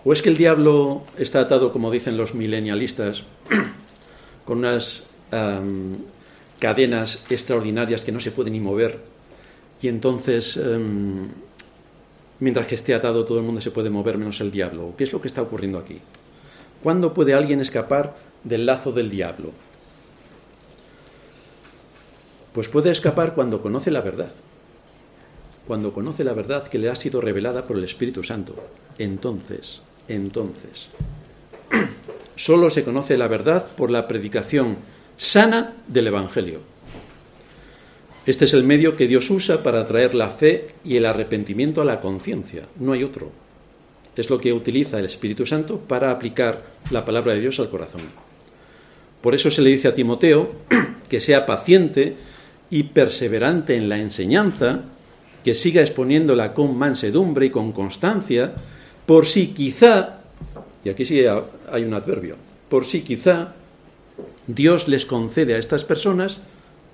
¿O 0.09 0.12
es 0.12 0.23
que 0.23 0.29
el 0.29 0.37
diablo 0.37 1.03
está 1.19 1.40
atado, 1.40 1.73
como 1.73 1.90
dicen 1.90 2.16
los 2.16 2.33
milenialistas, 2.33 3.25
con 4.45 4.59
unas 4.59 5.09
cadenas 6.61 7.25
extraordinarias 7.29 8.05
que 8.05 8.12
no 8.12 8.21
se 8.21 8.31
pueden 8.31 8.53
ni 8.53 8.61
mover. 8.61 9.01
Y 9.83 9.88
entonces, 9.88 10.59
em, 10.59 11.27
mientras 12.38 12.69
que 12.69 12.77
esté 12.77 12.95
atado, 12.95 13.25
todo 13.25 13.38
el 13.38 13.45
mundo 13.45 13.61
se 13.61 13.73
puede 13.73 13.90
mover 13.90 14.16
menos 14.16 14.40
el 14.40 14.53
diablo. 14.53 14.95
¿Qué 14.97 15.03
es 15.03 15.12
lo 15.12 15.21
que 15.21 15.27
está 15.27 15.42
ocurriendo 15.42 15.77
aquí? 15.77 15.99
¿Cuándo 16.85 17.12
puede 17.12 17.35
alguien 17.35 17.61
escapar 17.61 18.14
del 18.45 18.64
lazo 18.64 18.92
del 18.92 19.11
diablo? 19.11 19.51
Pues 22.53 22.69
puede 22.69 22.92
escapar 22.92 23.35
cuando 23.35 23.61
conoce 23.61 23.90
la 23.90 24.03
verdad. 24.03 24.31
Cuando 25.66 25.92
conoce 25.92 26.23
la 26.23 26.33
verdad 26.33 26.69
que 26.69 26.79
le 26.79 26.90
ha 26.90 26.95
sido 26.95 27.21
revelada 27.21 27.64
por 27.64 27.77
el 27.77 27.83
Espíritu 27.83 28.23
Santo. 28.23 28.55
Entonces, 28.99 29.83
entonces. 30.09 30.88
Solo 32.35 32.71
se 32.71 32.85
conoce 32.85 33.16
la 33.16 33.29
verdad 33.29 33.66
por 33.77 33.90
la 33.90 34.07
predicación 34.07 34.77
sana 35.16 35.75
del 35.88 36.09
Evangelio. 36.09 36.61
Este 38.27 38.45
es 38.45 38.55
el 38.55 38.64
medio 38.64 38.97
que 38.97 39.07
Dios 39.07 39.31
usa 39.31 39.62
para 39.62 39.87
traer 39.87 40.14
la 40.14 40.31
fe 40.31 40.69
y 40.85 40.97
el 40.97 41.07
arrepentimiento 41.07 41.81
a 41.81 41.85
la 41.85 42.01
conciencia, 42.01 42.64
no 42.79 42.92
hay 42.92 43.05
otro. 43.05 43.31
Es 44.16 44.31
lo 44.31 44.38
que 44.40 44.53
utiliza 44.53 44.99
el 44.99 45.05
Espíritu 45.05 45.47
Santo 45.47 45.79
para 45.79 46.11
aplicar 46.11 46.64
la 46.90 47.05
palabra 47.05 47.35
de 47.35 47.40
Dios 47.40 47.61
al 47.61 47.71
corazón. 47.71 48.01
Por 49.21 49.35
eso 49.35 49.51
se 49.51 49.62
le 49.62 49.71
dice 49.71 49.88
a 49.88 49.95
Timoteo 49.95 50.53
que 51.09 51.21
sea 51.21 51.47
paciente 51.47 52.16
y 52.71 52.85
perseverante 52.85 53.77
en 53.77 53.88
la 53.88 53.99
enseñanza, 53.99 54.83
que 55.45 55.55
siga 55.55 55.81
exponiéndola 55.81 56.53
con 56.53 56.77
mansedumbre 56.77 57.47
y 57.47 57.51
con 57.51 57.73
constancia, 57.73 58.55
por 59.07 59.27
si 59.27 59.49
quizá, 59.49 60.19
y 60.85 60.90
aquí 60.90 61.05
sí 61.05 61.23
hay 61.25 61.85
un 61.85 61.95
adverbio, 61.95 62.37
por 62.69 62.85
si 62.85 63.03
quizá 63.03 63.55
Dios 64.47 64.88
les 64.88 65.07
concede 65.07 65.55
a 65.55 65.59
estas 65.59 65.85
personas 65.85 66.40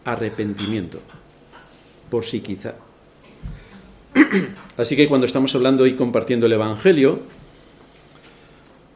arrepentimiento, 0.04 1.00
por 2.10 2.24
si 2.24 2.40
quizá. 2.40 2.74
Así 4.76 4.96
que 4.96 5.08
cuando 5.08 5.26
estamos 5.26 5.54
hablando 5.54 5.86
y 5.86 5.94
compartiendo 5.94 6.46
el 6.46 6.52
Evangelio, 6.52 7.20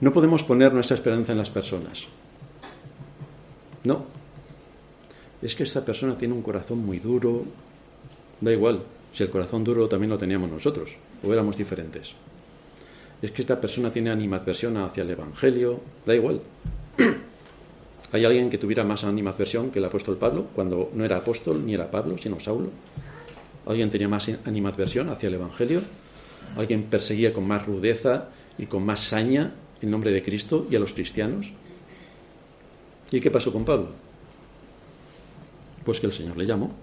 no 0.01 0.13
podemos 0.13 0.43
poner 0.43 0.75
nuestra 0.75 0.97
esperanza 0.97 1.33
en 1.33 1.39
las 1.39 1.51
personas. 1.51 2.09
No. 3.85 4.05
Es 5.41 5.55
que 5.55 5.63
esta 5.63 5.85
persona 5.85 6.19
tiene 6.19 6.35
un 6.35 6.43
corazón 6.43 6.85
muy 6.85 6.99
duro. 6.99 7.45
Da 8.41 8.53
igual, 8.53 8.83
si 9.13 9.23
el 9.23 9.31
corazón 9.31 9.65
duro 9.65 9.89
también 9.89 10.11
lo 10.11 10.19
teníamos 10.19 10.51
nosotros, 10.51 10.97
o 11.23 11.33
éramos 11.33 11.57
diferentes. 11.57 12.15
Es 13.23 13.31
que 13.31 13.43
esta 13.43 13.61
persona 13.61 13.91
tiene 13.91 14.11
animadversión 14.11 14.77
hacia 14.77 15.03
el 15.03 15.11
Evangelio. 15.11 15.81
Da 16.05 16.15
igual. 16.15 16.41
¿Hay 18.13 18.25
alguien 18.25 18.51
que 18.51 18.59
tuviera 18.59 18.85
más 18.85 19.05
animadversión 19.05 19.71
que 19.71 19.79
el 19.79 19.85
apóstol 19.85 20.17
Pablo 20.17 20.47
cuando 20.55 20.91
no 20.95 21.05
era 21.05 21.17
apóstol 21.17 21.65
ni 21.65 21.75
era 21.75 21.91
Pablo, 21.91 22.19
sino 22.19 22.39
Saulo? 22.41 22.71
¿Alguien 23.67 23.91
tenía 23.91 24.09
más 24.09 24.31
animadversión 24.45 25.09
hacia 25.09 25.27
el 25.27 25.35
Evangelio? 25.35 25.81
¿Alguien 26.57 26.85
perseguía 26.85 27.33
con 27.33 27.47
más 27.49 27.67
rudeza 27.67 28.29
y 28.59 28.67
con 28.67 28.85
más 28.85 29.01
saña 29.01 29.53
el 29.83 29.91
nombre 29.91 30.13
de 30.13 30.23
Cristo 30.23 30.67
y 30.71 30.77
a 30.77 30.79
los 30.79 30.93
cristianos? 30.93 31.51
¿Y 33.11 33.21
qué 33.21 33.31
pasó 33.31 33.53
con 33.53 33.65
Pablo? 33.65 33.89
Pues 35.85 36.01
que 36.01 36.07
el 36.07 36.13
Señor 36.13 36.37
le 36.37 36.47
llamó. 36.47 36.75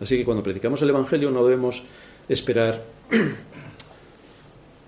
Así 0.00 0.16
que 0.16 0.24
cuando 0.24 0.42
predicamos 0.42 0.82
el 0.82 0.90
Evangelio 0.90 1.30
no 1.30 1.44
debemos 1.44 1.82
esperar 2.28 2.84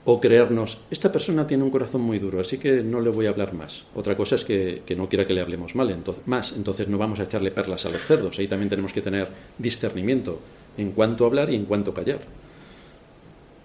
o 0.06 0.20
creernos, 0.20 0.80
esta 0.90 1.10
persona 1.10 1.46
tiene 1.46 1.64
un 1.64 1.70
corazón 1.70 2.02
muy 2.02 2.18
duro, 2.18 2.40
así 2.40 2.58
que 2.58 2.82
no 2.82 3.00
le 3.00 3.08
voy 3.08 3.26
a 3.26 3.30
hablar 3.30 3.54
más. 3.54 3.84
Otra 3.94 4.16
cosa 4.16 4.34
es 4.34 4.44
que, 4.44 4.82
no 4.96 5.08
quiera 5.08 5.26
que 5.26 5.32
le 5.32 5.40
hablemos 5.40 5.74
mal, 5.74 5.90
entonces, 5.90 6.26
más, 6.26 6.52
entonces 6.52 6.88
no 6.88 6.98
vamos 6.98 7.20
a 7.20 7.24
echarle 7.24 7.50
perlas 7.50 7.86
a 7.86 7.90
los 7.90 8.02
cerdos. 8.02 8.38
Ahí 8.38 8.46
también 8.46 8.68
tenemos 8.68 8.92
que 8.92 9.00
tener 9.00 9.28
discernimiento 9.56 10.40
en 10.76 10.92
cuanto 10.92 11.24
hablar 11.24 11.50
y 11.50 11.54
en 11.54 11.64
cuanto 11.64 11.94
callar. 11.94 12.20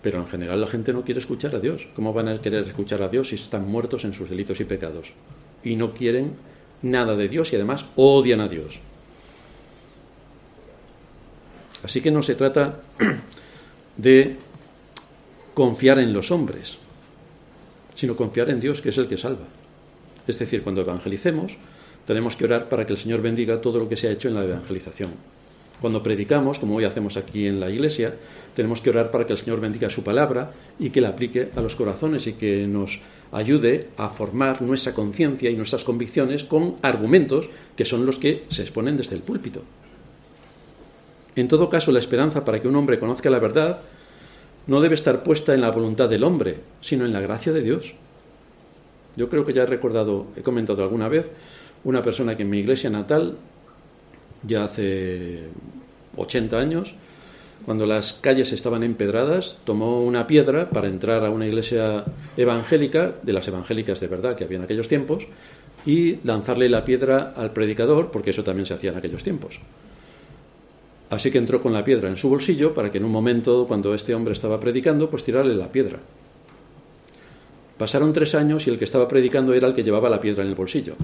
Pero 0.01 0.19
en 0.19 0.27
general 0.27 0.61
la 0.61 0.67
gente 0.67 0.93
no 0.93 1.03
quiere 1.03 1.19
escuchar 1.19 1.55
a 1.55 1.59
Dios. 1.59 1.89
¿Cómo 1.93 2.13
van 2.13 2.29
a 2.29 2.39
querer 2.39 2.65
escuchar 2.65 3.01
a 3.01 3.09
Dios 3.09 3.29
si 3.29 3.35
están 3.35 3.67
muertos 3.67 4.05
en 4.05 4.13
sus 4.13 4.29
delitos 4.29 4.61
y 4.61 4.63
pecados? 4.63 5.11
Y 5.61 5.75
no 5.75 5.93
quieren 5.93 6.35
nada 6.81 7.17
de 7.17 7.27
Dios 7.27 7.51
y 7.51 7.57
además 7.57 7.85
odian 7.97 8.39
a 8.39 8.47
Dios. 8.47 8.79
Así 11.83 11.99
que 11.99 12.11
no 12.11 12.23
se 12.23 12.35
trata 12.35 12.79
de 13.97 14.37
confiar 15.53 15.99
en 15.99 16.13
los 16.13 16.31
hombres, 16.31 16.77
sino 17.95 18.15
confiar 18.15 18.49
en 18.49 18.59
Dios, 18.59 18.81
que 18.81 18.89
es 18.89 18.97
el 18.97 19.07
que 19.07 19.17
salva. 19.17 19.45
Es 20.27 20.39
decir, 20.39 20.63
cuando 20.63 20.81
evangelicemos, 20.81 21.57
tenemos 22.05 22.35
que 22.35 22.45
orar 22.45 22.69
para 22.69 22.85
que 22.85 22.93
el 22.93 22.99
Señor 22.99 23.21
bendiga 23.21 23.61
todo 23.61 23.79
lo 23.79 23.89
que 23.89 23.97
se 23.97 24.07
ha 24.07 24.11
hecho 24.11 24.27
en 24.27 24.35
la 24.35 24.43
evangelización. 24.43 25.11
Cuando 25.81 26.03
predicamos, 26.03 26.59
como 26.59 26.75
hoy 26.75 26.83
hacemos 26.83 27.15
aquí 27.15 27.47
en 27.47 27.59
la 27.59 27.69
iglesia, 27.69 28.13
tenemos 28.53 28.81
que 28.81 28.89
orar 28.89 29.11
para 29.11 29.25
que 29.25 29.33
el 29.33 29.39
Señor 29.39 29.61
bendiga 29.61 29.89
su 29.89 30.03
palabra 30.03 30.51
y 30.77 30.89
que 30.89 31.01
la 31.01 31.09
aplique 31.09 31.49
a 31.55 31.61
los 31.61 31.75
corazones 31.75 32.27
y 32.27 32.33
que 32.33 32.67
nos 32.67 32.99
ayude 33.31 33.89
a 33.97 34.09
formar 34.09 34.61
nuestra 34.61 34.93
conciencia 34.93 35.49
y 35.49 35.55
nuestras 35.55 35.83
convicciones 35.83 36.43
con 36.43 36.75
argumentos 36.81 37.49
que 37.77 37.85
son 37.85 38.05
los 38.05 38.17
que 38.17 38.43
se 38.49 38.63
exponen 38.63 38.97
desde 38.97 39.15
el 39.15 39.21
púlpito. 39.21 39.61
En 41.35 41.47
todo 41.47 41.69
caso, 41.69 41.91
la 41.91 41.99
esperanza 41.99 42.43
para 42.43 42.61
que 42.61 42.67
un 42.67 42.75
hombre 42.75 42.99
conozca 42.99 43.29
la 43.29 43.39
verdad 43.39 43.79
no 44.69 44.81
debe 44.81 44.93
estar 44.93 45.23
puesta 45.23 45.55
en 45.55 45.61
la 45.61 45.71
voluntad 45.71 46.07
del 46.07 46.23
hombre, 46.23 46.57
sino 46.79 47.03
en 47.03 47.11
la 47.11 47.21
gracia 47.21 47.51
de 47.51 47.63
Dios. 47.63 47.95
Yo 49.15 49.27
creo 49.27 49.43
que 49.43 49.51
ya 49.51 49.63
he 49.63 49.65
recordado, 49.65 50.27
he 50.35 50.43
comentado 50.43 50.83
alguna 50.83 51.09
vez, 51.09 51.31
una 51.83 52.03
persona 52.03 52.37
que 52.37 52.43
en 52.43 52.51
mi 52.51 52.59
iglesia 52.59 52.91
natal, 52.91 53.37
ya 54.43 54.65
hace 54.65 55.47
80 56.15 56.59
años, 56.59 56.93
cuando 57.65 57.87
las 57.87 58.13
calles 58.13 58.53
estaban 58.53 58.83
empedradas, 58.83 59.57
tomó 59.63 60.03
una 60.03 60.27
piedra 60.27 60.69
para 60.69 60.87
entrar 60.87 61.25
a 61.25 61.31
una 61.31 61.47
iglesia 61.47 62.05
evangélica, 62.37 63.15
de 63.23 63.33
las 63.33 63.47
evangélicas 63.47 63.99
de 63.99 64.07
verdad 64.07 64.35
que 64.35 64.43
había 64.43 64.59
en 64.59 64.65
aquellos 64.65 64.87
tiempos, 64.87 65.25
y 65.83 66.17
lanzarle 66.23 66.69
la 66.69 66.85
piedra 66.85 67.33
al 67.35 67.53
predicador, 67.53 68.11
porque 68.11 68.29
eso 68.29 68.43
también 68.43 68.67
se 68.67 68.75
hacía 68.75 68.91
en 68.91 68.97
aquellos 68.97 69.23
tiempos. 69.23 69.59
Así 71.09 71.31
que 71.31 71.39
entró 71.39 71.59
con 71.59 71.73
la 71.73 71.83
piedra 71.83 72.09
en 72.09 72.17
su 72.17 72.29
bolsillo 72.29 72.73
para 72.73 72.91
que 72.91 72.99
en 72.99 73.05
un 73.05 73.11
momento, 73.11 73.65
cuando 73.67 73.93
este 73.93 74.13
hombre 74.13 74.33
estaba 74.33 74.59
predicando, 74.59 75.09
pues 75.09 75.23
tirarle 75.23 75.55
la 75.55 75.71
piedra. 75.71 75.99
Pasaron 77.77 78.13
tres 78.13 78.35
años 78.35 78.67
y 78.67 78.69
el 78.69 78.77
que 78.77 78.85
estaba 78.85 79.07
predicando 79.07 79.53
era 79.53 79.67
el 79.67 79.73
que 79.73 79.83
llevaba 79.83 80.09
la 80.09 80.21
piedra 80.21 80.43
en 80.43 80.49
el 80.49 80.55
bolsillo. 80.55 80.95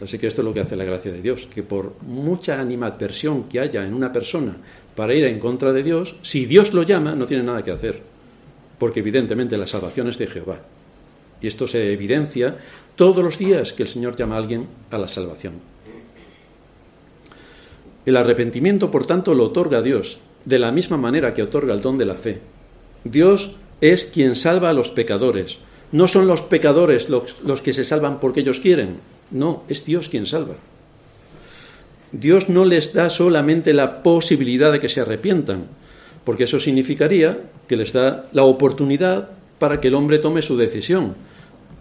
Así 0.00 0.18
que 0.18 0.28
esto 0.28 0.42
es 0.42 0.44
lo 0.44 0.54
que 0.54 0.60
hace 0.60 0.76
la 0.76 0.84
gracia 0.84 1.10
de 1.10 1.20
Dios, 1.20 1.48
que 1.52 1.62
por 1.62 1.94
mucha 2.02 2.60
animadversión 2.60 3.44
que 3.44 3.58
haya 3.58 3.84
en 3.84 3.94
una 3.94 4.12
persona 4.12 4.56
para 4.94 5.12
ir 5.14 5.24
en 5.24 5.40
contra 5.40 5.72
de 5.72 5.82
Dios, 5.82 6.16
si 6.22 6.46
Dios 6.46 6.72
lo 6.72 6.84
llama, 6.84 7.16
no 7.16 7.26
tiene 7.26 7.42
nada 7.42 7.64
que 7.64 7.72
hacer, 7.72 8.00
porque 8.78 9.00
evidentemente 9.00 9.58
la 9.58 9.66
salvación 9.66 10.08
es 10.08 10.18
de 10.18 10.28
Jehová. 10.28 10.60
Y 11.40 11.48
esto 11.48 11.66
se 11.66 11.92
evidencia 11.92 12.56
todos 12.96 13.22
los 13.22 13.38
días 13.38 13.72
que 13.72 13.82
el 13.82 13.88
Señor 13.88 14.16
llama 14.16 14.36
a 14.36 14.38
alguien 14.38 14.66
a 14.90 14.98
la 14.98 15.08
salvación. 15.08 15.54
El 18.08 18.16
arrepentimiento, 18.16 18.90
por 18.90 19.04
tanto, 19.04 19.34
lo 19.34 19.44
otorga 19.44 19.82
Dios, 19.82 20.16
de 20.46 20.58
la 20.58 20.72
misma 20.72 20.96
manera 20.96 21.34
que 21.34 21.42
otorga 21.42 21.74
el 21.74 21.82
don 21.82 21.98
de 21.98 22.06
la 22.06 22.14
fe. 22.14 22.40
Dios 23.04 23.56
es 23.82 24.06
quien 24.06 24.34
salva 24.34 24.70
a 24.70 24.72
los 24.72 24.90
pecadores. 24.90 25.58
No 25.92 26.08
son 26.08 26.26
los 26.26 26.40
pecadores 26.40 27.10
los, 27.10 27.60
que 27.60 27.74
se 27.74 27.84
salvan 27.84 28.18
porque 28.18 28.40
ellos 28.40 28.60
quieren. 28.60 28.96
No, 29.30 29.62
es 29.68 29.84
Dios 29.84 30.08
quien 30.08 30.24
salva. 30.24 30.54
Dios 32.10 32.48
no 32.48 32.64
les 32.64 32.94
da 32.94 33.10
solamente 33.10 33.74
la 33.74 34.02
posibilidad 34.02 34.72
de 34.72 34.80
que 34.80 34.88
se 34.88 35.02
arrepientan, 35.02 35.66
porque 36.24 36.44
eso 36.44 36.58
significaría 36.60 37.38
que 37.68 37.76
les 37.76 37.92
da 37.92 38.24
la 38.32 38.44
oportunidad 38.44 39.28
para 39.58 39.82
que 39.82 39.88
el 39.88 39.94
hombre 39.94 40.18
tome 40.18 40.40
su 40.40 40.56
decisión. 40.56 41.14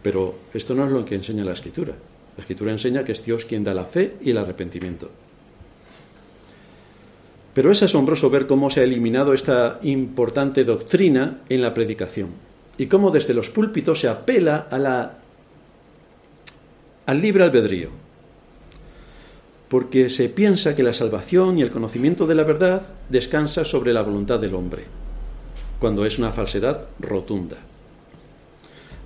Pero 0.04 0.36
esto 0.54 0.76
no 0.76 0.84
es 0.84 0.92
lo 0.92 1.06
que 1.06 1.16
enseña 1.16 1.46
la 1.46 1.54
Escritura. 1.54 1.94
La 2.36 2.42
Escritura 2.42 2.74
enseña 2.74 3.06
que 3.06 3.14
es 3.14 3.24
Dios 3.24 3.46
quien 3.46 3.64
da 3.64 3.74
la 3.74 3.86
fe 3.86 4.18
y 4.22 4.32
el 4.32 4.38
arrepentimiento. 4.40 5.10
Pero 7.58 7.72
es 7.72 7.82
asombroso 7.82 8.30
ver 8.30 8.46
cómo 8.46 8.70
se 8.70 8.82
ha 8.82 8.84
eliminado 8.84 9.34
esta 9.34 9.80
importante 9.82 10.64
doctrina 10.64 11.40
en 11.50 11.64
la 11.64 11.74
predicación 11.74 12.30
y 12.78 12.86
cómo 12.86 13.10
desde 13.10 13.34
los 13.34 13.50
púlpitos 13.50 14.00
se 14.00 14.08
apela 14.08 14.68
al 17.08 17.20
libre 17.20 17.46
albedrío. 17.46 17.90
Porque 19.70 20.12
se 20.12 20.30
piensa 20.30 20.76
que 20.76 20.84
la 20.84 20.94
salvación 20.94 21.58
y 21.58 21.64
el 21.64 21.72
conocimiento 21.72 22.28
de 22.28 22.36
la 22.36 22.44
verdad 22.44 22.84
descansa 23.10 23.66
sobre 23.66 23.92
la 23.92 24.04
voluntad 24.04 24.40
del 24.40 24.54
hombre, 24.54 24.84
cuando 25.80 26.06
es 26.06 26.20
una 26.20 26.32
falsedad 26.32 26.86
rotunda. 27.00 27.58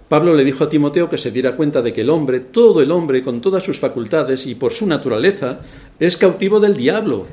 Pablo 0.09 0.33
le 0.33 0.43
dijo 0.43 0.65
a 0.65 0.69
Timoteo 0.69 1.09
que 1.09 1.17
se 1.17 1.31
diera 1.31 1.55
cuenta 1.55 1.81
de 1.81 1.93
que 1.93 2.01
el 2.01 2.09
hombre, 2.09 2.41
todo 2.41 2.81
el 2.81 2.91
hombre, 2.91 3.23
con 3.23 3.39
todas 3.39 3.63
sus 3.63 3.79
facultades 3.79 4.45
y 4.45 4.55
por 4.55 4.73
su 4.73 4.87
naturaleza, 4.87 5.59
es 6.01 6.17
cautivo 6.17 6.59
del 6.59 6.75
diablo 6.75 7.27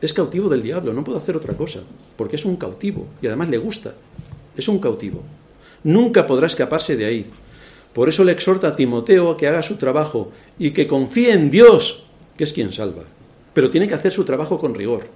es 0.00 0.12
cautivo 0.12 0.48
del 0.48 0.62
diablo, 0.62 0.92
no 0.92 1.04
puede 1.04 1.18
hacer 1.18 1.36
otra 1.36 1.54
cosa, 1.54 1.80
porque 2.16 2.36
es 2.36 2.44
un 2.44 2.56
cautivo 2.56 3.06
y 3.20 3.26
además 3.26 3.48
le 3.50 3.58
gusta. 3.58 3.94
Es 4.56 4.68
un 4.68 4.78
cautivo. 4.78 5.22
Nunca 5.84 6.26
podrá 6.26 6.46
escaparse 6.46 6.96
de 6.96 7.04
ahí. 7.04 7.30
Por 7.92 8.08
eso 8.08 8.24
le 8.24 8.32
exhorta 8.32 8.68
a 8.68 8.76
Timoteo 8.76 9.30
a 9.30 9.36
que 9.36 9.48
haga 9.48 9.62
su 9.62 9.76
trabajo 9.76 10.30
y 10.58 10.70
que 10.70 10.86
confíe 10.86 11.32
en 11.32 11.50
Dios, 11.50 12.06
que 12.36 12.44
es 12.44 12.52
quien 12.52 12.72
salva. 12.72 13.02
Pero 13.52 13.70
tiene 13.70 13.88
que 13.88 13.94
hacer 13.94 14.12
su 14.12 14.24
trabajo 14.24 14.58
con 14.58 14.74
rigor 14.74 15.08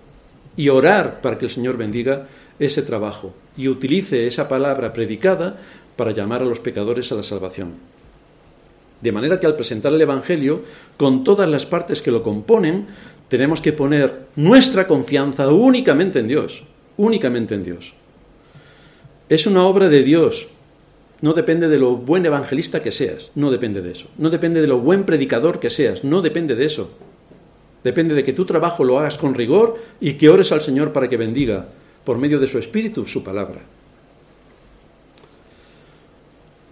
y 0.57 0.68
orar 0.68 1.20
para 1.20 1.39
que 1.39 1.47
el 1.47 1.51
Señor 1.51 1.76
bendiga 1.76 2.26
ese 2.59 2.82
trabajo 2.82 3.35
y 3.57 3.68
utilice 3.68 4.26
esa 4.26 4.49
palabra 4.49 4.93
predicada 4.93 5.57
para 5.97 6.12
llamar 6.12 6.43
a 6.43 6.47
los 6.47 6.61
pecadores 6.61 7.11
a 7.12 7.16
la 7.16 7.22
salvación. 7.22 7.74
De 9.01 9.12
manera 9.12 9.39
que 9.39 9.47
al 9.47 9.57
presentar 9.57 9.93
el 9.93 10.01
Evangelio, 10.01 10.62
con 10.97 11.24
todas 11.24 11.49
las 11.49 11.66
partes 11.66 12.01
que 12.01 12.11
lo 12.11 12.22
componen, 12.22 12.87
tenemos 13.35 13.61
que 13.61 13.72
poner 13.72 14.26
nuestra 14.37 14.87
confianza 14.87 15.49
únicamente 15.49 16.20
en 16.20 16.28
Dios, 16.28 16.62
únicamente 16.97 17.57
en 17.57 17.64
Dios. 17.64 17.95
Es 19.28 19.49
una 19.49 19.64
obra 19.64 19.89
de 19.89 20.05
Dios, 20.05 20.47
no 21.20 21.32
depende 21.32 21.66
de 21.66 21.80
lo 21.80 21.97
buen 21.97 22.24
evangelista 22.24 22.80
que 22.80 22.93
seas, 22.93 23.32
no 23.35 23.51
depende 23.51 23.82
de 23.82 23.91
eso. 23.91 24.07
No 24.18 24.30
depende 24.30 24.61
de 24.61 24.68
lo 24.68 24.78
buen 24.78 25.03
predicador 25.03 25.59
que 25.59 25.68
seas, 25.68 26.05
no 26.05 26.22
depende 26.22 26.55
de 26.55 26.64
eso. 26.64 26.93
Depende 27.82 28.14
de 28.14 28.22
que 28.22 28.32
tu 28.32 28.45
trabajo 28.45 28.85
lo 28.85 29.01
hagas 29.01 29.18
con 29.18 29.35
rigor 29.35 29.82
y 30.01 30.12
que 30.14 30.28
ores 30.28 30.53
al 30.53 30.61
Señor 30.61 30.93
para 30.93 31.09
que 31.09 31.16
bendiga, 31.16 31.66
por 32.05 32.18
medio 32.18 32.39
de 32.39 32.47
su 32.47 32.59
Espíritu, 32.59 33.05
su 33.05 33.24
palabra. 33.24 33.62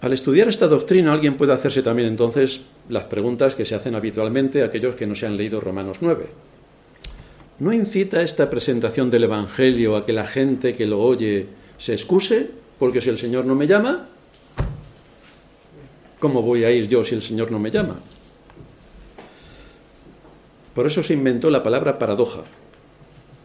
Al 0.00 0.12
estudiar 0.12 0.48
esta 0.48 0.68
doctrina, 0.68 1.12
alguien 1.12 1.36
puede 1.36 1.54
hacerse 1.54 1.82
también 1.82 2.06
entonces 2.06 2.66
las 2.88 3.04
preguntas 3.04 3.56
que 3.56 3.64
se 3.64 3.74
hacen 3.74 3.96
habitualmente 3.96 4.62
aquellos 4.62 4.94
que 4.94 5.08
no 5.08 5.16
se 5.16 5.26
han 5.26 5.36
leído 5.36 5.60
Romanos 5.60 5.98
9. 6.02 6.51
¿No 7.62 7.72
incita 7.72 8.22
esta 8.22 8.50
presentación 8.50 9.08
del 9.08 9.22
Evangelio 9.22 9.94
a 9.94 10.04
que 10.04 10.12
la 10.12 10.26
gente 10.26 10.74
que 10.74 10.84
lo 10.84 10.98
oye 10.98 11.46
se 11.78 11.92
excuse? 11.92 12.50
Porque 12.76 13.00
si 13.00 13.08
el 13.08 13.18
Señor 13.18 13.44
no 13.44 13.54
me 13.54 13.68
llama, 13.68 14.08
¿cómo 16.18 16.42
voy 16.42 16.64
a 16.64 16.72
ir 16.72 16.88
yo 16.88 17.04
si 17.04 17.14
el 17.14 17.22
Señor 17.22 17.52
no 17.52 17.60
me 17.60 17.70
llama? 17.70 18.00
Por 20.74 20.88
eso 20.88 21.04
se 21.04 21.14
inventó 21.14 21.50
la 21.50 21.62
palabra 21.62 22.00
paradoja, 22.00 22.42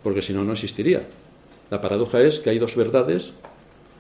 porque 0.02 0.24
si 0.24 0.34
no, 0.34 0.44
no 0.44 0.54
existiría. 0.54 1.04
La 1.70 1.80
paradoja 1.80 2.20
es 2.20 2.40
que 2.40 2.50
hay 2.50 2.58
dos 2.58 2.76
verdades 2.76 3.34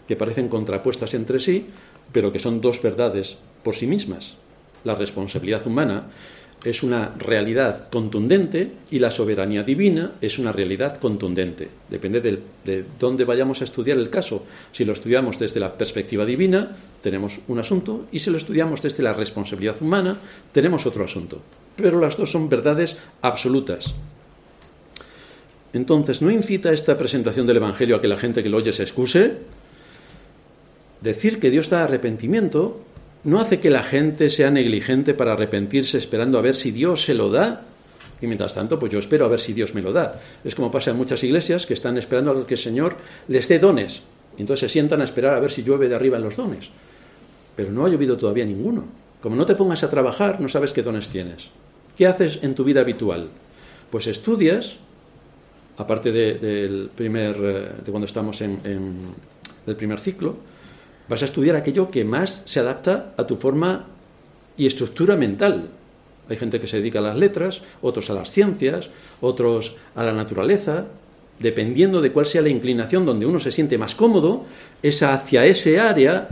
que 0.07 0.15
parecen 0.15 0.47
contrapuestas 0.47 1.13
entre 1.13 1.39
sí, 1.39 1.67
pero 2.11 2.31
que 2.31 2.39
son 2.39 2.59
dos 2.59 2.81
verdades 2.81 3.37
por 3.61 3.75
sí 3.75 3.85
mismas. 3.85 4.37
La 4.83 4.95
responsabilidad 4.95 5.67
humana 5.67 6.07
es 6.63 6.83
una 6.83 7.13
realidad 7.17 7.89
contundente 7.89 8.71
y 8.89 8.99
la 8.99 9.11
soberanía 9.11 9.63
divina 9.63 10.13
es 10.21 10.39
una 10.39 10.51
realidad 10.51 10.99
contundente. 10.99 11.69
Depende 11.89 12.19
de, 12.19 12.85
dónde 12.99 13.25
vayamos 13.25 13.61
a 13.61 13.63
estudiar 13.63 13.97
el 13.97 14.09
caso. 14.09 14.43
Si 14.71 14.83
lo 14.83 14.93
estudiamos 14.93 15.37
desde 15.39 15.59
la 15.59 15.77
perspectiva 15.77 16.25
divina, 16.25 16.75
tenemos 17.01 17.39
un 17.47 17.59
asunto, 17.59 18.07
y 18.11 18.19
si 18.19 18.31
lo 18.31 18.37
estudiamos 18.37 18.81
desde 18.81 19.03
la 19.03 19.13
responsabilidad 19.13 19.81
humana, 19.81 20.19
tenemos 20.51 20.85
otro 20.85 21.05
asunto. 21.05 21.41
Pero 21.75 21.99
las 21.99 22.17
dos 22.17 22.31
son 22.31 22.49
verdades 22.49 22.97
absolutas. 23.21 23.93
Entonces, 25.73 26.21
¿no 26.21 26.31
incita 26.31 26.73
esta 26.73 26.97
presentación 26.97 27.45
del 27.45 27.57
Evangelio 27.57 27.97
a 27.97 28.01
que 28.01 28.07
la 28.07 28.17
gente 28.17 28.41
que 28.41 28.49
lo 28.49 28.57
oye 28.57 28.73
se 28.73 28.83
excuse? 28.83 29.37
Decir 31.01 31.39
que 31.39 31.51
Dios 31.51 31.69
da 31.69 31.83
arrepentimiento 31.83 32.81
no 33.23 33.39
hace 33.39 33.59
que 33.59 33.69
la 33.69 33.83
gente 33.83 34.29
sea 34.29 34.51
negligente 34.51 35.13
para 35.13 35.33
arrepentirse 35.33 35.97
esperando 35.97 36.37
a 36.37 36.41
ver 36.41 36.55
si 36.55 36.71
Dios 36.71 37.03
se 37.03 37.13
lo 37.13 37.29
da 37.29 37.63
Y 38.21 38.25
mientras 38.25 38.53
tanto, 38.53 38.79
pues 38.79 38.91
yo 38.91 38.99
espero 38.99 39.25
a 39.25 39.27
ver 39.27 39.39
si 39.39 39.53
Dios 39.53 39.75
me 39.75 39.81
lo 39.81 39.93
da. 39.93 40.19
Es 40.43 40.55
como 40.55 40.71
pasa 40.71 40.89
en 40.89 40.97
muchas 40.97 41.23
iglesias 41.23 41.67
que 41.67 41.75
están 41.75 41.97
esperando 41.97 42.31
a 42.31 42.47
que 42.47 42.55
el 42.55 42.59
Señor 42.59 42.97
les 43.27 43.47
dé 43.47 43.59
dones. 43.59 44.01
Y 44.37 44.41
entonces 44.41 44.71
se 44.71 44.73
sientan 44.73 45.01
a 45.01 45.03
esperar 45.03 45.35
a 45.35 45.39
ver 45.39 45.51
si 45.51 45.61
llueve 45.61 45.87
de 45.87 45.95
arriba 45.95 46.17
en 46.17 46.23
los 46.23 46.35
dones. 46.35 46.69
Pero 47.55 47.71
no 47.71 47.85
ha 47.85 47.89
llovido 47.89 48.17
todavía 48.17 48.45
ninguno. 48.45 48.87
Como 49.21 49.35
no 49.35 49.45
te 49.45 49.53
pongas 49.53 49.83
a 49.83 49.89
trabajar, 49.89 50.41
no 50.41 50.49
sabes 50.49 50.73
qué 50.73 50.81
dones 50.81 51.09
tienes. 51.09 51.49
¿Qué 51.95 52.07
haces 52.07 52.39
en 52.41 52.55
tu 52.55 52.63
vida 52.63 52.81
habitual? 52.81 53.29
Pues 53.91 54.07
estudias, 54.07 54.77
aparte 55.77 56.11
del 56.11 56.89
primer, 56.95 57.35
eh, 57.39 57.69
de 57.85 57.91
cuando 57.91 58.05
estamos 58.05 58.41
en 58.41 58.59
el 59.67 59.75
primer 59.75 59.99
ciclo, 59.99 60.37
vas 61.09 61.21
a 61.21 61.25
estudiar 61.25 61.55
aquello 61.55 61.91
que 61.91 62.03
más 62.03 62.43
se 62.45 62.59
adapta 62.59 63.13
a 63.17 63.25
tu 63.25 63.35
forma 63.35 63.85
y 64.57 64.67
estructura 64.67 65.15
mental. 65.15 65.69
Hay 66.29 66.37
gente 66.37 66.59
que 66.59 66.67
se 66.67 66.77
dedica 66.77 66.99
a 66.99 67.03
las 67.03 67.17
letras, 67.17 67.61
otros 67.81 68.09
a 68.09 68.13
las 68.13 68.31
ciencias, 68.31 68.89
otros 69.21 69.75
a 69.95 70.03
la 70.03 70.13
naturaleza. 70.13 70.85
Dependiendo 71.39 72.01
de 72.01 72.11
cuál 72.11 72.25
sea 72.25 72.41
la 72.41 72.49
inclinación 72.49 73.05
donde 73.05 73.25
uno 73.25 73.39
se 73.39 73.51
siente 73.51 73.77
más 73.77 73.95
cómodo, 73.95 74.45
es 74.81 75.03
hacia 75.03 75.45
ese 75.45 75.79
área 75.79 76.27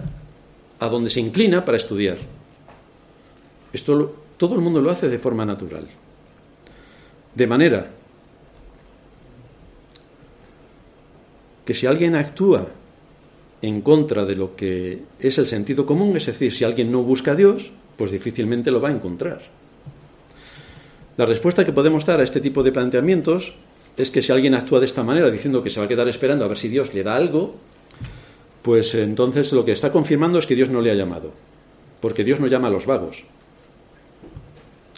a 0.80 0.88
donde 0.88 1.10
se 1.10 1.20
inclina 1.20 1.64
para 1.64 1.78
estudiar. 1.78 2.18
Esto 3.72 4.16
todo 4.38 4.56
el 4.56 4.62
mundo 4.62 4.82
lo 4.82 4.90
hace 4.90 5.08
de 5.08 5.20
forma 5.20 5.46
natural. 5.46 5.88
De 7.34 7.48
manera 7.48 7.92
que 11.66 11.74
si 11.74 11.88
alguien 11.88 12.16
actúa 12.16 12.68
en 13.62 13.82
contra 13.82 14.26
de 14.26 14.36
lo 14.36 14.56
que 14.56 15.04
es 15.20 15.38
el 15.38 15.48
sentido 15.48 15.86
común, 15.86 16.16
es 16.18 16.26
decir, 16.26 16.54
si 16.54 16.64
alguien 16.64 16.92
no 16.92 17.04
busca 17.04 17.32
a 17.32 17.36
Dios, 17.36 17.72
pues 17.98 18.12
difícilmente 18.12 18.72
lo 18.72 18.82
va 18.82 18.90
a 18.90 18.94
encontrar. 18.94 19.42
La 21.18 21.26
respuesta 21.26 21.66
que 21.66 21.72
podemos 21.72 22.06
dar 22.06 22.20
a 22.20 22.24
este 22.24 22.42
tipo 22.42 22.62
de 22.62 22.72
planteamientos 22.72 23.56
es 23.98 24.12
que 24.12 24.22
si 24.22 24.32
alguien 24.32 24.54
actúa 24.54 24.80
de 24.80 24.86
esta 24.86 25.04
manera, 25.04 25.32
diciendo 25.32 25.64
que 25.64 25.70
se 25.70 25.80
va 25.80 25.86
a 25.86 25.90
quedar 25.90 26.08
esperando 26.08 26.44
a 26.44 26.50
ver 26.50 26.58
si 26.58 26.68
Dios 26.68 26.94
le 26.94 27.04
da 27.04 27.16
algo, 27.16 27.56
pues 28.62 28.94
entonces 28.96 29.54
lo 29.54 29.64
que 29.64 29.72
está 29.72 29.92
confirmando 29.92 30.40
es 30.40 30.48
que 30.48 30.56
Dios 30.56 30.70
no 30.70 30.82
le 30.82 30.92
ha 30.92 30.96
llamado, 30.96 31.32
porque 32.02 32.24
Dios 32.24 32.40
no 32.40 32.48
llama 32.48 32.68
a 32.68 32.72
los 32.72 32.86
vagos. 32.86 33.24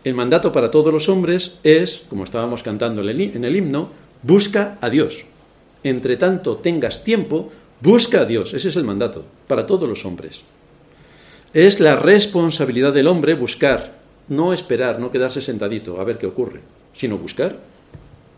El 0.04 0.16
mandato 0.16 0.52
para 0.52 0.72
todos 0.72 0.92
los 0.94 1.10
hombres 1.10 1.60
es, 1.64 2.06
como 2.10 2.24
estábamos 2.24 2.64
cantando 2.64 3.02
en 3.08 3.44
el 3.44 3.56
himno, 3.56 3.90
busca 4.24 4.78
a 4.82 4.90
Dios. 4.90 5.26
Entre 5.84 6.18
tanto 6.18 6.58
tengas 6.58 7.04
tiempo, 7.04 7.52
busca 7.82 8.22
a 8.22 8.26
Dios. 8.26 8.54
Ese 8.54 8.70
es 8.70 8.76
el 8.76 8.84
mandato 8.84 9.26
para 9.48 9.68
todos 9.68 9.88
los 9.88 10.06
hombres. 10.06 10.42
Es 11.54 11.80
la 11.80 11.96
responsabilidad 11.96 12.94
del 12.94 13.08
hombre 13.08 13.34
buscar, 13.34 13.98
no 14.28 14.54
esperar, 14.54 15.00
no 15.00 15.12
quedarse 15.12 15.42
sentadito 15.42 16.00
a 16.00 16.04
ver 16.04 16.18
qué 16.18 16.28
ocurre, 16.28 16.62
sino 16.94 17.18
buscar. 17.18 17.58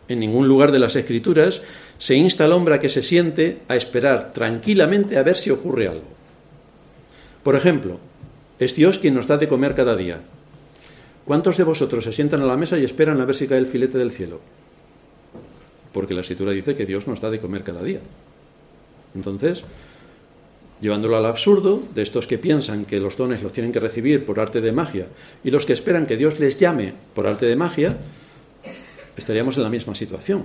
En 0.08 0.20
ningún 0.20 0.48
lugar 0.48 0.72
de 0.72 0.80
las 0.80 0.96
escrituras 0.96 1.62
se 1.98 2.16
insta 2.16 2.46
al 2.46 2.54
hombre 2.54 2.76
a 2.76 2.80
que 2.80 2.90
se 2.90 3.04
siente 3.04 3.60
a 3.68 3.76
esperar 3.76 4.34
tranquilamente 4.34 5.18
a 5.18 5.24
ver 5.24 5.38
si 5.38 5.50
ocurre 5.50 5.88
algo. 5.88 6.08
Por 7.44 7.56
ejemplo, 7.56 8.00
es 8.58 8.76
Dios 8.76 8.98
quien 8.98 9.16
nos 9.16 9.28
da 9.28 9.38
de 9.38 9.48
comer 9.48 9.76
cada 9.76 9.96
día. 9.96 10.20
¿Cuántos 11.26 11.58
de 11.58 11.64
vosotros 11.64 12.04
se 12.04 12.12
sientan 12.12 12.42
a 12.42 12.46
la 12.46 12.58
mesa 12.58 12.78
y 12.78 12.84
esperan 12.84 13.22
a 13.22 13.26
ver 13.26 13.36
si 13.36 13.48
cae 13.48 13.60
el 13.60 13.68
filete 13.68 13.98
del 13.98 14.12
cielo? 14.12 14.40
Porque 15.94 16.14
la 16.14 16.22
escritura 16.22 16.52
dice 16.52 16.76
que 16.76 16.86
Dios 16.86 17.08
nos 17.08 17.22
da 17.22 17.30
de 17.30 17.40
comer 17.40 17.64
cada 17.64 17.84
día. 17.84 18.00
Entonces, 19.16 19.64
llevándolo 20.82 21.18
al 21.18 21.26
absurdo 21.26 21.84
de 21.93 22.01
estos 22.01 22.28
que 22.28 22.38
piensan 22.38 22.86
que 22.86 22.99
los 22.99 23.18
dones 23.18 23.43
los 23.43 23.51
tienen 23.51 23.72
que 23.72 23.80
recibir 23.80 24.26
por 24.26 24.39
arte 24.39 24.62
de 24.62 24.72
magia 24.72 25.07
y 25.43 25.51
los 25.51 25.66
que 25.66 25.74
esperan 25.74 26.05
que 26.05 26.18
Dios 26.18 26.39
les 26.39 26.57
llame 26.57 26.93
por 27.14 27.28
arte 27.28 27.45
de 27.45 27.55
magia, 27.55 27.97
estaríamos 29.18 29.57
en 29.57 29.64
la 29.64 29.70
misma 29.70 29.95
situación. 29.95 30.43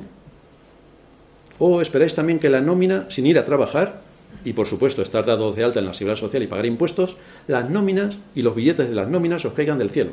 O 1.58 1.80
esperáis 1.80 2.14
también 2.14 2.40
que 2.40 2.50
la 2.50 2.60
nómina, 2.60 3.06
sin 3.10 3.26
ir 3.26 3.38
a 3.38 3.44
trabajar, 3.44 4.02
y 4.44 4.52
por 4.52 4.66
supuesto 4.66 5.02
estar 5.02 5.24
dado 5.24 5.52
de 5.52 5.62
alta 5.62 5.78
en 5.78 5.86
la 5.86 5.94
seguridad 5.94 6.18
social 6.18 6.42
y 6.42 6.48
pagar 6.48 6.66
impuestos, 6.66 7.16
las 7.46 7.70
nóminas 7.70 8.18
y 8.34 8.42
los 8.42 8.54
billetes 8.54 8.88
de 8.88 8.94
las 8.94 9.08
nóminas 9.08 9.44
os 9.44 9.54
caigan 9.54 9.78
del 9.78 9.90
cielo. 9.90 10.12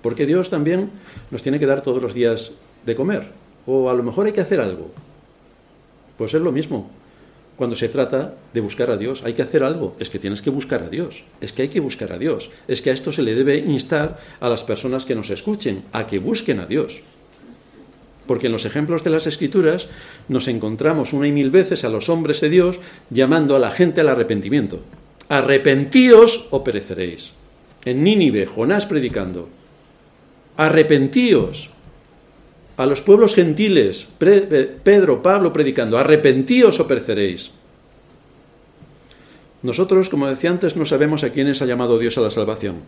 Porque 0.00 0.26
Dios 0.26 0.48
también 0.48 0.90
nos 1.30 1.42
tiene 1.42 1.60
que 1.60 1.66
dar 1.66 1.82
todos 1.82 2.02
los 2.02 2.14
días 2.14 2.52
de 2.86 2.94
comer. 2.94 3.28
O 3.66 3.90
a 3.90 3.94
lo 3.94 4.02
mejor 4.02 4.26
hay 4.26 4.32
que 4.32 4.40
hacer 4.40 4.60
algo. 4.60 4.90
Pues 6.16 6.32
es 6.34 6.40
lo 6.40 6.52
mismo 6.52 6.90
cuando 7.56 7.76
se 7.76 7.88
trata 7.88 8.34
de 8.52 8.60
buscar 8.60 8.90
a 8.90 8.96
Dios. 8.96 9.22
Hay 9.24 9.34
que 9.34 9.42
hacer 9.42 9.62
algo, 9.62 9.96
es 9.98 10.10
que 10.10 10.18
tienes 10.18 10.42
que 10.42 10.50
buscar 10.50 10.82
a 10.82 10.88
Dios, 10.88 11.24
es 11.40 11.52
que 11.52 11.62
hay 11.62 11.68
que 11.68 11.80
buscar 11.80 12.12
a 12.12 12.18
Dios, 12.18 12.50
es 12.68 12.82
que 12.82 12.90
a 12.90 12.92
esto 12.92 13.12
se 13.12 13.22
le 13.22 13.34
debe 13.34 13.58
instar 13.58 14.18
a 14.40 14.48
las 14.48 14.64
personas 14.64 15.04
que 15.04 15.14
nos 15.14 15.30
escuchen, 15.30 15.84
a 15.92 16.06
que 16.06 16.18
busquen 16.18 16.60
a 16.60 16.66
Dios. 16.66 17.02
Porque 18.26 18.46
en 18.46 18.52
los 18.52 18.64
ejemplos 18.64 19.04
de 19.04 19.10
las 19.10 19.26
escrituras 19.26 19.88
nos 20.28 20.48
encontramos 20.48 21.12
una 21.12 21.28
y 21.28 21.32
mil 21.32 21.50
veces 21.50 21.84
a 21.84 21.90
los 21.90 22.08
hombres 22.08 22.40
de 22.40 22.48
Dios 22.48 22.80
llamando 23.10 23.54
a 23.54 23.58
la 23.58 23.70
gente 23.70 24.00
al 24.00 24.08
arrepentimiento. 24.08 24.80
Arrepentíos 25.28 26.48
o 26.50 26.64
pereceréis. 26.64 27.32
En 27.84 28.02
Nínive, 28.02 28.46
Jonás 28.46 28.86
predicando. 28.86 29.48
Arrepentíos 30.56 31.70
a 32.76 32.86
los 32.86 33.02
pueblos 33.02 33.34
gentiles, 33.34 34.08
Pedro, 34.18 35.22
Pablo 35.22 35.52
predicando, 35.52 35.98
arrepentíos 35.98 36.80
o 36.80 36.88
pereceréis. 36.88 37.50
Nosotros, 39.62 40.10
como 40.10 40.28
decía 40.28 40.50
antes, 40.50 40.76
no 40.76 40.84
sabemos 40.84 41.24
a 41.24 41.30
quiénes 41.30 41.62
ha 41.62 41.66
llamado 41.66 41.98
Dios 41.98 42.18
a 42.18 42.20
la 42.20 42.30
salvación, 42.30 42.82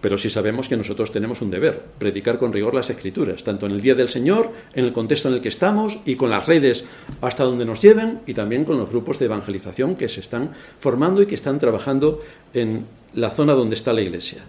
pero 0.00 0.16
sí 0.16 0.30
sabemos 0.30 0.68
que 0.68 0.76
nosotros 0.76 1.10
tenemos 1.10 1.42
un 1.42 1.50
deber, 1.50 1.82
predicar 1.98 2.38
con 2.38 2.52
rigor 2.52 2.74
las 2.74 2.90
escrituras, 2.90 3.42
tanto 3.42 3.66
en 3.66 3.72
el 3.72 3.80
día 3.80 3.94
del 3.94 4.08
Señor, 4.08 4.52
en 4.74 4.84
el 4.84 4.92
contexto 4.92 5.28
en 5.28 5.34
el 5.34 5.40
que 5.40 5.48
estamos 5.48 5.98
y 6.04 6.14
con 6.14 6.30
las 6.30 6.46
redes 6.46 6.84
hasta 7.20 7.44
donde 7.44 7.64
nos 7.64 7.80
lleven 7.80 8.20
y 8.26 8.34
también 8.34 8.64
con 8.64 8.78
los 8.78 8.90
grupos 8.90 9.18
de 9.18 9.24
evangelización 9.24 9.96
que 9.96 10.08
se 10.08 10.20
están 10.20 10.52
formando 10.78 11.22
y 11.22 11.26
que 11.26 11.34
están 11.34 11.58
trabajando 11.58 12.22
en 12.54 12.86
la 13.14 13.30
zona 13.30 13.54
donde 13.54 13.74
está 13.74 13.92
la 13.92 14.02
iglesia. 14.02 14.44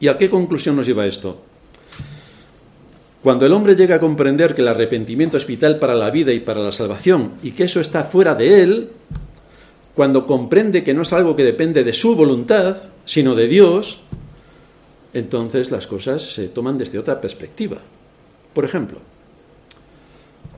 ¿Y 0.00 0.08
a 0.08 0.18
qué 0.18 0.28
conclusión 0.28 0.76
nos 0.76 0.86
lleva 0.86 1.06
esto? 1.06 1.42
Cuando 3.22 3.46
el 3.46 3.52
hombre 3.52 3.74
llega 3.74 3.96
a 3.96 4.00
comprender 4.00 4.54
que 4.54 4.62
el 4.62 4.68
arrepentimiento 4.68 5.36
es 5.36 5.46
vital 5.46 5.78
para 5.78 5.94
la 5.94 6.10
vida 6.10 6.32
y 6.32 6.40
para 6.40 6.60
la 6.60 6.70
salvación 6.70 7.32
y 7.42 7.50
que 7.50 7.64
eso 7.64 7.80
está 7.80 8.04
fuera 8.04 8.34
de 8.34 8.62
él, 8.62 8.90
cuando 9.94 10.26
comprende 10.26 10.84
que 10.84 10.94
no 10.94 11.02
es 11.02 11.12
algo 11.12 11.34
que 11.34 11.42
depende 11.42 11.82
de 11.82 11.92
su 11.92 12.14
voluntad, 12.14 12.76
sino 13.04 13.34
de 13.34 13.48
Dios, 13.48 14.02
entonces 15.12 15.72
las 15.72 15.88
cosas 15.88 16.22
se 16.22 16.48
toman 16.48 16.78
desde 16.78 17.00
otra 17.00 17.20
perspectiva. 17.20 17.78
Por 18.54 18.64
ejemplo, 18.64 18.98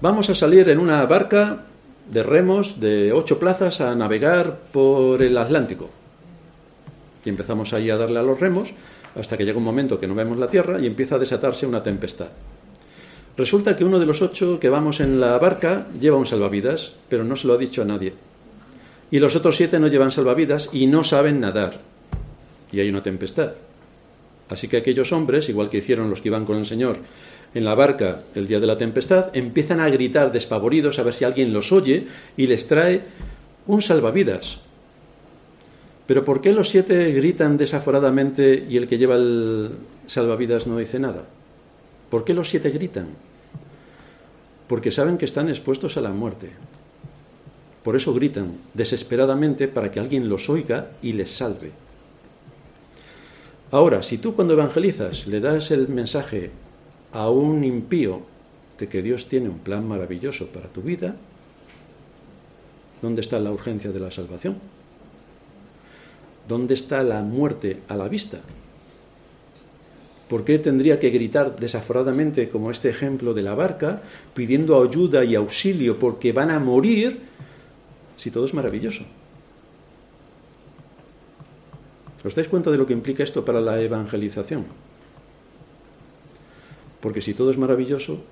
vamos 0.03 0.29
a 0.29 0.35
salir 0.35 0.69
en 0.69 0.79
una 0.79 1.07
barca 1.07 1.65
de 2.11 2.23
remos 2.23 2.81
de 2.81 3.13
ocho 3.13 3.39
plazas 3.39 3.81
a 3.81 3.95
navegar 3.95 4.59
por 4.71 5.23
el 5.23 5.39
Atlántico. 5.39 5.89
Y 7.25 7.31
empezamos 7.31 7.73
ahí 7.73 7.89
a 7.89 7.97
darle 7.97 8.19
a 8.19 8.23
los 8.23 8.39
remos 8.39 8.75
hasta 9.15 9.39
que 9.39 9.47
llega 9.47 9.59
un 9.59 9.65
momento 9.65 9.99
que 9.99 10.07
no 10.07 10.15
vemos 10.15 10.37
la 10.37 10.51
tierra 10.51 10.79
y 10.79 10.87
empieza 10.87 11.15
a 11.15 11.19
desatarse 11.19 11.67
una 11.67 11.83
tempestad. 11.83 12.29
Resulta 13.41 13.75
que 13.75 13.87
uno 13.87 13.99
de 13.99 14.05
los 14.05 14.21
ocho 14.21 14.61
que 14.61 14.69
vamos 14.69 15.01
en 15.01 15.19
la 15.19 15.39
barca 15.39 15.87
lleva 15.99 16.19
un 16.19 16.27
salvavidas, 16.27 16.97
pero 17.09 17.25
no 17.25 17.37
se 17.37 17.47
lo 17.47 17.55
ha 17.55 17.57
dicho 17.57 17.81
a 17.81 17.87
nadie. 17.87 18.13
Y 19.11 19.19
los 19.19 19.35
otros 19.35 19.57
siete 19.57 19.81
no 19.81 19.87
llevan 19.87 20.11
salvavidas 20.11 20.69
y 20.75 20.87
no 20.87 21.05
saben 21.05 21.41
nadar. 21.41 21.81
Y 22.71 22.81
hay 22.81 22.91
una 22.91 23.03
tempestad. 23.03 23.55
Así 24.51 24.69
que 24.69 24.77
aquellos 24.77 25.15
hombres, 25.15 25.49
igual 25.49 25.71
que 25.71 25.79
hicieron 25.79 26.11
los 26.11 26.21
que 26.21 26.29
iban 26.29 26.45
con 26.45 26.59
el 26.59 26.67
Señor 26.67 26.99
en 27.55 27.65
la 27.65 27.75
barca 27.75 28.25
el 28.35 28.47
día 28.47 28.61
de 28.61 28.67
la 28.67 28.77
tempestad, 28.77 29.35
empiezan 29.35 29.81
a 29.81 29.89
gritar 29.89 30.33
despavoridos 30.33 30.99
a 30.99 31.03
ver 31.03 31.15
si 31.15 31.25
alguien 31.25 31.55
los 31.55 31.73
oye 31.73 32.09
y 32.37 32.47
les 32.47 32.67
trae 32.67 33.05
un 33.65 33.81
salvavidas. 33.81 34.59
Pero 36.07 36.27
¿por 36.27 36.43
qué 36.43 36.53
los 36.53 36.69
siete 36.69 37.11
gritan 37.13 37.57
desaforadamente 37.57 38.67
y 38.69 38.77
el 38.77 38.87
que 38.87 38.99
lleva 38.99 39.17
el 39.17 39.71
salvavidas 40.07 40.67
no 40.67 40.77
dice 40.77 40.99
nada? 40.99 41.25
¿Por 42.11 42.25
qué 42.27 42.35
los 42.35 42.51
siete 42.51 42.69
gritan? 42.69 43.30
Porque 44.71 44.93
saben 44.93 45.19
que 45.19 45.25
están 45.25 45.49
expuestos 45.49 45.97
a 45.97 46.01
la 46.01 46.13
muerte. 46.13 46.53
Por 47.83 47.97
eso 47.97 48.15
gritan 48.15 48.55
desesperadamente 48.73 49.67
para 49.67 49.91
que 49.91 49.99
alguien 49.99 50.29
los 50.29 50.49
oiga 50.49 50.93
y 51.03 51.13
les 51.13 51.29
salve. 51.29 51.73
Ahora, 53.73 54.05
si 54.05 54.19
tú 54.19 54.33
cuando 54.33 54.55
evangelizas 54.55 55.27
le 55.27 55.41
das 55.41 55.73
el 55.73 55.89
mensaje 55.89 56.53
a 57.11 57.31
un 57.31 57.65
impío 57.65 58.23
de 58.79 58.87
que 58.87 59.03
Dios 59.03 59.27
tiene 59.27 59.49
un 59.49 59.59
plan 59.59 59.89
maravilloso 59.89 60.47
para 60.47 60.69
tu 60.69 60.83
vida, 60.83 61.17
¿dónde 63.03 63.23
está 63.23 63.41
la 63.41 63.51
urgencia 63.51 63.91
de 63.91 63.99
la 63.99 64.13
salvación? 64.13 64.55
¿Dónde 66.47 66.75
está 66.75 67.03
la 67.03 67.25
muerte 67.25 67.81
a 67.89 67.97
la 67.97 68.07
vista? 68.07 68.39
¿Por 70.31 70.45
qué 70.45 70.61
tendría 70.61 71.01
que 71.01 71.11
gritar 71.11 71.59
desaforadamente 71.59 72.49
como 72.49 72.71
este 72.71 72.89
ejemplo 72.89 73.35
de 73.35 73.43
la 73.43 73.57
barca, 73.57 74.01
pidiendo 74.33 74.81
ayuda 74.81 75.25
y 75.25 75.35
auxilio 75.35 75.99
porque 75.99 76.31
van 76.31 76.53
a 76.53 76.61
morir 76.61 77.19
si 78.17 78.31
todo 78.31 78.45
es 78.45 78.55
maravilloso? 78.55 79.03
¿Os 82.23 82.31
dais 82.31 82.47
cuenta 82.47 82.71
de 82.71 82.79
lo 82.79 82.87
que 82.87 82.95
implica 82.95 83.27
esto 83.27 83.45
para 83.45 83.61
la 83.61 83.83
evangelización? 83.83 84.71
Porque 87.03 87.27
si 87.27 87.35
todo 87.35 87.51
es 87.51 87.59
maravilloso, 87.59 88.23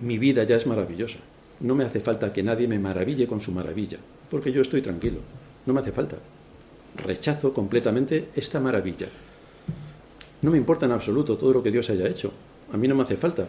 mi 0.00 0.18
vida 0.18 0.44
ya 0.44 0.56
es 0.56 0.66
maravillosa. 0.66 1.20
No 1.60 1.74
me 1.74 1.84
hace 1.84 2.00
falta 2.00 2.30
que 2.30 2.42
nadie 2.42 2.68
me 2.68 2.78
maraville 2.78 3.26
con 3.26 3.40
su 3.40 3.52
maravilla, 3.52 3.96
porque 4.28 4.52
yo 4.52 4.60
estoy 4.60 4.82
tranquilo. 4.82 5.20
No 5.64 5.72
me 5.72 5.80
hace 5.80 5.92
falta. 5.92 6.18
Rechazo 7.00 7.54
completamente 7.54 8.28
esta 8.36 8.60
maravilla. 8.60 9.08
No 10.44 10.50
me 10.50 10.58
importa 10.58 10.84
en 10.84 10.92
absoluto 10.92 11.38
todo 11.38 11.54
lo 11.54 11.62
que 11.62 11.70
Dios 11.70 11.88
haya 11.88 12.06
hecho. 12.06 12.30
A 12.70 12.76
mí 12.76 12.86
no 12.86 12.94
me 12.94 13.02
hace 13.02 13.16
falta. 13.16 13.48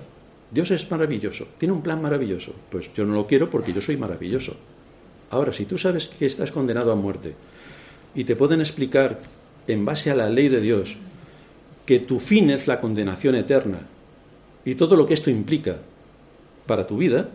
Dios 0.50 0.72
es 0.72 0.90
maravilloso, 0.90 1.46
tiene 1.58 1.74
un 1.74 1.82
plan 1.82 2.02
maravilloso. 2.02 2.54
Pues 2.72 2.90
yo 2.94 3.06
no 3.06 3.14
lo 3.14 3.28
quiero 3.28 3.50
porque 3.50 3.74
yo 3.74 3.82
soy 3.82 3.98
maravilloso. 3.98 4.56
Ahora, 5.30 5.52
si 5.52 5.66
tú 5.66 5.78
sabes 5.78 6.08
que 6.08 6.26
estás 6.26 6.54
condenado 6.54 6.94
a 6.94 6.96
muerte 6.96 7.34
y 8.16 8.24
te 8.24 8.38
pueden 8.38 8.62
explicar 8.62 9.20
en 9.68 9.84
base 9.84 10.10
a 10.10 10.16
la 10.16 10.30
ley 10.30 10.48
de 10.48 10.62
Dios 10.62 10.96
que 11.86 12.00
tu 12.00 12.22
fin 12.22 12.50
es 12.50 12.66
la 12.66 12.80
condenación 12.80 13.36
eterna 13.36 13.82
y 14.64 14.76
todo 14.76 14.96
lo 14.96 15.06
que 15.06 15.16
esto 15.16 15.30
implica 15.30 15.80
para 16.66 16.88
tu 16.88 16.96
vida, 16.96 17.30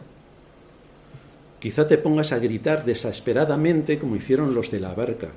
quizá 1.58 1.86
te 1.86 1.98
pongas 1.98 2.32
a 2.32 2.38
gritar 2.38 2.86
desesperadamente 2.86 3.98
como 3.98 4.16
hicieron 4.16 4.54
los 4.54 4.70
de 4.70 4.80
la 4.80 4.94
barca 4.94 5.28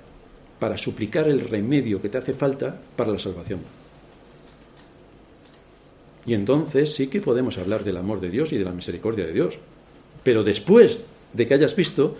para 0.60 0.78
suplicar 0.78 1.28
el 1.28 1.42
remedio 1.42 2.02
que 2.02 2.08
te 2.08 2.20
hace 2.20 2.34
falta 2.34 2.80
para 2.96 3.12
la 3.12 3.20
salvación. 3.20 3.83
Y 6.26 6.34
entonces 6.34 6.96
sí 6.96 7.08
que 7.08 7.22
podemos 7.22 7.58
hablar 7.58 7.84
del 7.84 7.98
amor 7.98 8.22
de 8.22 8.30
Dios 8.30 8.54
y 8.54 8.58
de 8.58 8.66
la 8.66 8.72
misericordia 8.72 9.26
de 9.26 9.34
Dios. 9.34 9.56
Pero 10.24 10.44
después 10.44 11.04
de 11.34 11.48
que 11.48 11.54
hayas 11.54 11.76
visto 11.76 12.16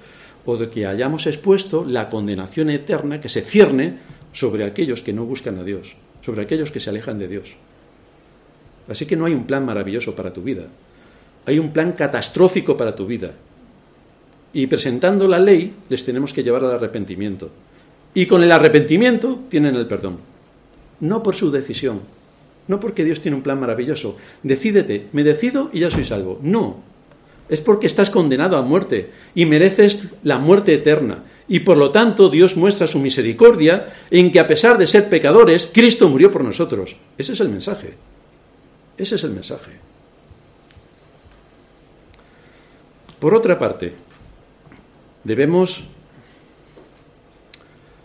o 0.46 0.58
de 0.58 0.70
que 0.70 0.86
hayamos 0.86 1.26
expuesto 1.28 1.86
la 1.86 2.10
condenación 2.10 2.70
eterna 2.70 3.22
que 3.22 3.30
se 3.30 3.42
cierne 3.42 3.98
sobre 4.34 4.66
aquellos 4.66 5.02
que 5.02 5.14
no 5.14 5.26
buscan 5.26 5.58
a 5.58 5.64
Dios, 5.64 5.96
sobre 6.22 6.42
aquellos 6.42 6.72
que 6.72 6.80
se 6.80 6.90
alejan 6.90 7.20
de 7.20 7.28
Dios. 7.28 7.56
Así 8.90 9.06
que 9.06 9.16
no 9.16 9.26
hay 9.26 9.34
un 9.34 9.46
plan 9.46 9.66
maravilloso 9.66 10.16
para 10.16 10.34
tu 10.34 10.42
vida, 10.42 10.68
hay 11.46 11.60
un 11.60 11.72
plan 11.72 11.94
catastrófico 11.94 12.76
para 12.76 12.96
tu 12.96 13.06
vida. 13.06 13.32
Y 14.52 14.68
presentando 14.68 15.28
la 15.28 15.40
ley 15.40 15.74
les 15.90 16.04
tenemos 16.04 16.34
que 16.34 16.44
llevar 16.44 16.64
al 16.64 16.74
arrepentimiento. 16.74 17.50
Y 18.14 18.26
con 18.26 18.44
el 18.44 18.52
arrepentimiento 18.52 19.44
tienen 19.50 19.76
el 19.76 19.88
perdón. 19.88 20.20
No 21.00 21.24
por 21.24 21.36
su 21.36 21.50
decisión, 21.50 22.02
no 22.68 22.80
porque 22.80 23.04
Dios 23.04 23.22
tiene 23.22 23.38
un 23.38 23.44
plan 23.44 23.60
maravilloso. 23.60 24.18
Decídete, 24.42 25.08
me 25.12 25.24
decido 25.24 25.70
y 25.74 25.80
ya 25.82 25.92
soy 25.92 26.04
salvo. 26.04 26.40
No. 26.42 26.82
Es 27.50 27.60
porque 27.60 27.88
estás 27.88 28.10
condenado 28.10 28.58
a 28.58 28.62
muerte 28.62 29.12
y 29.36 29.46
mereces 29.46 30.10
la 30.24 30.38
muerte 30.38 30.74
eterna. 30.74 31.24
Y 31.48 31.60
por 31.60 31.76
lo 31.76 31.92
tanto 31.92 32.30
Dios 32.30 32.56
muestra 32.56 32.88
su 32.88 33.00
misericordia 33.00 33.94
en 34.10 34.32
que 34.32 34.40
a 34.40 34.48
pesar 34.48 34.78
de 34.78 34.88
ser 34.88 35.10
pecadores, 35.10 35.70
Cristo 35.74 36.08
murió 36.08 36.32
por 36.32 36.44
nosotros. 36.44 36.96
Ese 37.18 37.34
es 37.34 37.40
el 37.42 37.50
mensaje. 37.50 37.96
Ese 38.98 39.16
es 39.16 39.24
el 39.24 39.32
mensaje. 39.32 39.72
Por 43.20 43.36
otra 43.36 43.58
parte, 43.58 43.94
debemos 45.24 45.84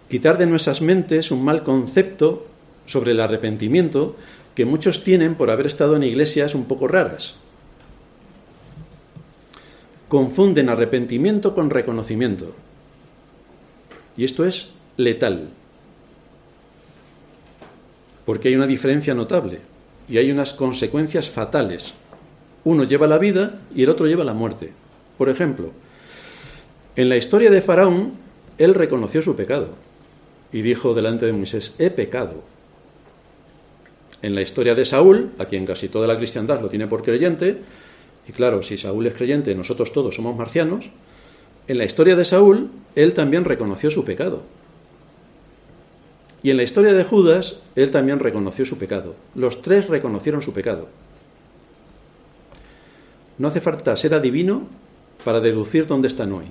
quitar 0.09 0.39
de 0.39 0.47
nuestras 0.47 0.81
mentes 0.81 1.31
un 1.31 1.45
mal 1.45 1.63
concepto 1.63 2.47
sobre 2.87 3.13
el 3.13 3.21
arrepentimiento 3.21 4.17
que 4.59 4.65
muchos 4.65 5.05
tienen 5.05 5.37
por 5.37 5.53
haber 5.53 5.69
estado 5.69 5.95
en 5.95 6.03
iglesias 6.03 6.57
un 6.57 6.65
poco 6.65 6.89
raras. 6.89 7.37
Confunden 10.09 10.69
arrepentimiento 10.69 11.55
con 11.55 11.71
reconocimiento. 11.71 12.57
Y 14.17 14.25
esto 14.25 14.45
es 14.45 14.73
letal. 14.97 15.51
Porque 18.27 18.49
hay 18.49 18.57
una 18.57 18.67
diferencia 18.67 19.15
notable 19.15 19.61
y 20.09 20.19
hay 20.19 20.33
unas 20.33 20.55
consecuencias 20.55 21.31
fatales. 21.31 21.95
Uno 22.65 22.83
lleva 22.83 23.07
la 23.07 23.19
vida 23.19 23.61
y 23.73 23.85
el 23.85 23.91
otro 23.91 24.09
lleva 24.09 24.25
la 24.25 24.35
muerte. 24.35 24.73
Por 25.19 25.29
ejemplo, 25.29 25.71
en 26.97 27.09
la 27.09 27.17
historia 27.17 27.53
de 27.53 27.63
Faraón, 27.63 28.15
él 28.59 28.75
reconoció 28.75 29.23
su 29.23 29.37
pecado 29.37 29.77
y 30.51 30.63
dijo 30.63 30.95
delante 30.95 31.27
de 31.27 31.33
Moisés, 31.33 31.77
he 31.79 31.91
pecado 31.91 32.58
en 34.23 34.35
la 34.35 34.43
historia 34.43 34.75
de 34.75 34.85
Saúl, 34.85 35.31
a 35.39 35.45
quien 35.45 35.67
casi 35.67 35.89
toda 35.89 36.07
la 36.07 36.17
cristiandad 36.17 36.61
lo 36.61 36.69
tiene 36.69 36.87
por 36.87 37.03
creyente, 37.03 37.59
y 38.29 38.33
claro, 38.33 38.63
si 38.63 38.77
Saúl 38.77 39.07
es 39.07 39.15
creyente, 39.15 39.55
nosotros 39.55 39.93
todos 39.93 40.15
somos 40.15 40.37
marcianos, 40.37 40.91
en 41.67 41.79
la 41.79 41.85
historia 41.85 42.17
de 42.17 42.25
Saúl, 42.25 42.71
él 42.95 43.15
también 43.15 43.45
reconoció 43.45 43.91
su 43.91 44.05
pecado. 44.05 44.43
Y 46.43 46.51
en 46.51 46.57
la 46.57 46.63
historia 46.63 46.93
de 46.93 47.05
Judas, 47.05 47.61
él 47.75 47.91
también 47.91 48.21
reconoció 48.21 48.65
su 48.65 48.79
pecado. 48.79 49.15
Los 49.35 49.61
tres 49.61 49.89
reconocieron 49.89 50.41
su 50.41 50.53
pecado. 50.53 50.89
No 53.39 53.49
hace 53.49 53.61
falta 53.61 53.97
ser 53.97 54.15
adivino 54.15 54.67
para 55.25 55.41
deducir 55.41 55.87
dónde 55.87 56.09
están 56.09 56.33
hoy. 56.33 56.47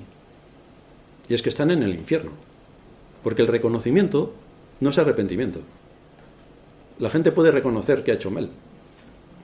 Y 1.30 1.34
es 1.34 1.42
que 1.42 1.50
están 1.50 1.72
en 1.72 1.84
el 1.84 1.96
infierno. 1.96 2.32
Porque 3.24 3.42
el 3.42 3.48
reconocimiento 3.48 4.34
no 4.80 4.90
es 4.90 4.98
arrepentimiento. 4.98 5.62
La 7.00 7.10
gente 7.10 7.32
puede 7.32 7.52
reconocer 7.52 8.04
que 8.04 8.12
ha 8.12 8.16
hecho 8.16 8.32
mal, 8.32 8.50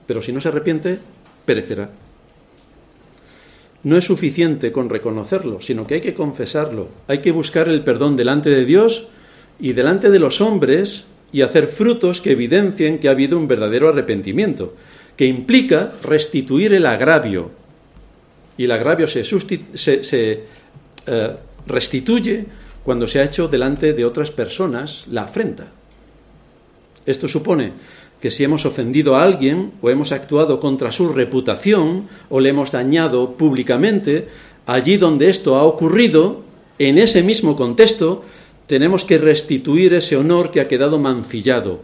pero 0.06 0.22
si 0.22 0.32
no 0.32 0.40
se 0.40 0.48
arrepiente, 0.48 0.98
perecerá. 1.44 1.90
No 3.84 3.96
es 3.96 4.04
suficiente 4.04 4.72
con 4.72 4.88
reconocerlo, 4.88 5.60
sino 5.60 5.86
que 5.86 5.94
hay 5.94 6.00
que 6.00 6.14
confesarlo, 6.14 6.88
hay 7.06 7.18
que 7.18 7.32
buscar 7.32 7.68
el 7.68 7.84
perdón 7.84 8.16
delante 8.16 8.50
de 8.50 8.64
Dios 8.64 9.08
y 9.60 9.72
delante 9.72 10.10
de 10.10 10.18
los 10.18 10.40
hombres 10.40 11.06
y 11.32 11.42
hacer 11.42 11.66
frutos 11.66 12.20
que 12.20 12.32
evidencien 12.32 12.98
que 12.98 13.08
ha 13.08 13.12
habido 13.12 13.36
un 13.36 13.46
verdadero 13.46 13.88
arrepentimiento, 13.88 14.74
que 15.16 15.26
implica 15.26 15.92
restituir 16.02 16.72
el 16.72 16.86
agravio. 16.86 17.50
Y 18.56 18.64
el 18.64 18.70
agravio 18.70 19.06
se, 19.06 19.22
eh, 21.06 21.36
restituye 21.66 22.46
cuando 22.84 23.06
se 23.06 23.20
ha 23.20 23.24
hecho 23.24 23.48
delante 23.48 23.92
de 23.92 24.04
otras 24.04 24.30
personas 24.30 25.06
la 25.10 25.22
afrenta. 25.22 25.72
Esto 27.06 27.28
supone 27.28 27.72
que 28.20 28.30
si 28.30 28.44
hemos 28.44 28.64
ofendido 28.64 29.16
a 29.16 29.22
alguien 29.22 29.72
o 29.82 29.90
hemos 29.90 30.12
actuado 30.12 30.60
contra 30.60 30.92
su 30.92 31.12
reputación 31.12 32.08
o 32.30 32.40
le 32.40 32.48
hemos 32.50 32.72
dañado 32.72 33.36
públicamente, 33.36 34.28
allí 34.66 34.96
donde 34.96 35.28
esto 35.28 35.56
ha 35.56 35.64
ocurrido, 35.64 36.42
en 36.78 36.98
ese 36.98 37.22
mismo 37.22 37.54
contexto, 37.54 38.24
tenemos 38.66 39.04
que 39.04 39.18
restituir 39.18 39.92
ese 39.92 40.16
honor 40.16 40.50
que 40.50 40.60
ha 40.60 40.68
quedado 40.68 40.98
mancillado. 40.98 41.82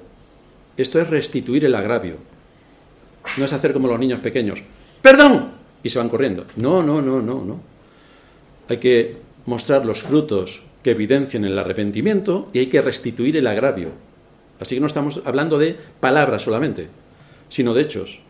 Esto 0.76 0.98
es 0.98 1.10
restituir 1.10 1.64
el 1.64 1.74
agravio. 1.74 2.16
No 3.36 3.44
es 3.44 3.52
hacer 3.52 3.72
como 3.72 3.88
los 3.88 4.00
niños 4.00 4.20
pequeños. 4.20 4.62
¡Perdón! 5.02 5.52
Y 5.82 5.90
se 5.90 5.98
van 5.98 6.08
corriendo. 6.08 6.46
No, 6.56 6.82
no, 6.82 7.02
no, 7.02 7.20
no, 7.20 7.44
no. 7.44 7.60
Hay 8.68 8.78
que 8.78 9.16
mostrar 9.44 9.84
los 9.84 10.02
frutos 10.02 10.62
que 10.82 10.92
evidencian 10.92 11.44
el 11.44 11.58
arrepentimiento 11.58 12.48
y 12.52 12.60
hay 12.60 12.66
que 12.66 12.80
restituir 12.80 13.36
el 13.36 13.46
agravio. 13.46 13.90
Así 14.60 14.74
que 14.74 14.80
no 14.80 14.86
estamos 14.86 15.22
hablando 15.24 15.58
de 15.58 15.76
palabras 16.00 16.42
solamente, 16.42 16.88
sino 17.48 17.72
de 17.74 17.82
hechos. 17.82 18.20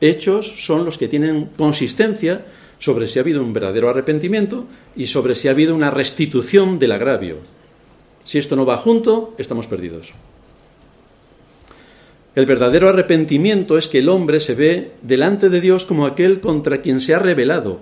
Hechos 0.00 0.66
son 0.66 0.84
los 0.84 0.98
que 0.98 1.08
tienen 1.08 1.50
consistencia 1.56 2.44
sobre 2.80 3.06
si 3.06 3.18
ha 3.18 3.22
habido 3.22 3.42
un 3.42 3.52
verdadero 3.52 3.88
arrepentimiento 3.88 4.66
y 4.96 5.06
sobre 5.06 5.36
si 5.36 5.46
ha 5.46 5.52
habido 5.52 5.74
una 5.74 5.92
restitución 5.92 6.80
del 6.80 6.90
agravio. 6.90 7.36
Si 8.24 8.38
esto 8.38 8.56
no 8.56 8.66
va 8.66 8.76
junto, 8.76 9.34
estamos 9.38 9.68
perdidos. 9.68 10.12
El 12.34 12.46
verdadero 12.46 12.88
arrepentimiento 12.88 13.78
es 13.78 13.88
que 13.88 13.98
el 13.98 14.08
hombre 14.08 14.40
se 14.40 14.56
ve 14.56 14.92
delante 15.02 15.48
de 15.48 15.60
Dios 15.60 15.84
como 15.84 16.06
aquel 16.06 16.40
contra 16.40 16.80
quien 16.80 17.00
se 17.00 17.14
ha 17.14 17.18
rebelado 17.20 17.80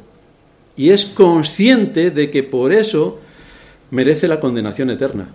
y 0.77 0.91
es 0.91 1.07
consciente 1.07 2.11
de 2.11 2.31
que 2.31 2.43
por 2.43 2.73
eso 2.73 3.21
merece 3.91 4.29
la 4.29 4.41
condenación 4.41 4.91
eterna 4.91 5.31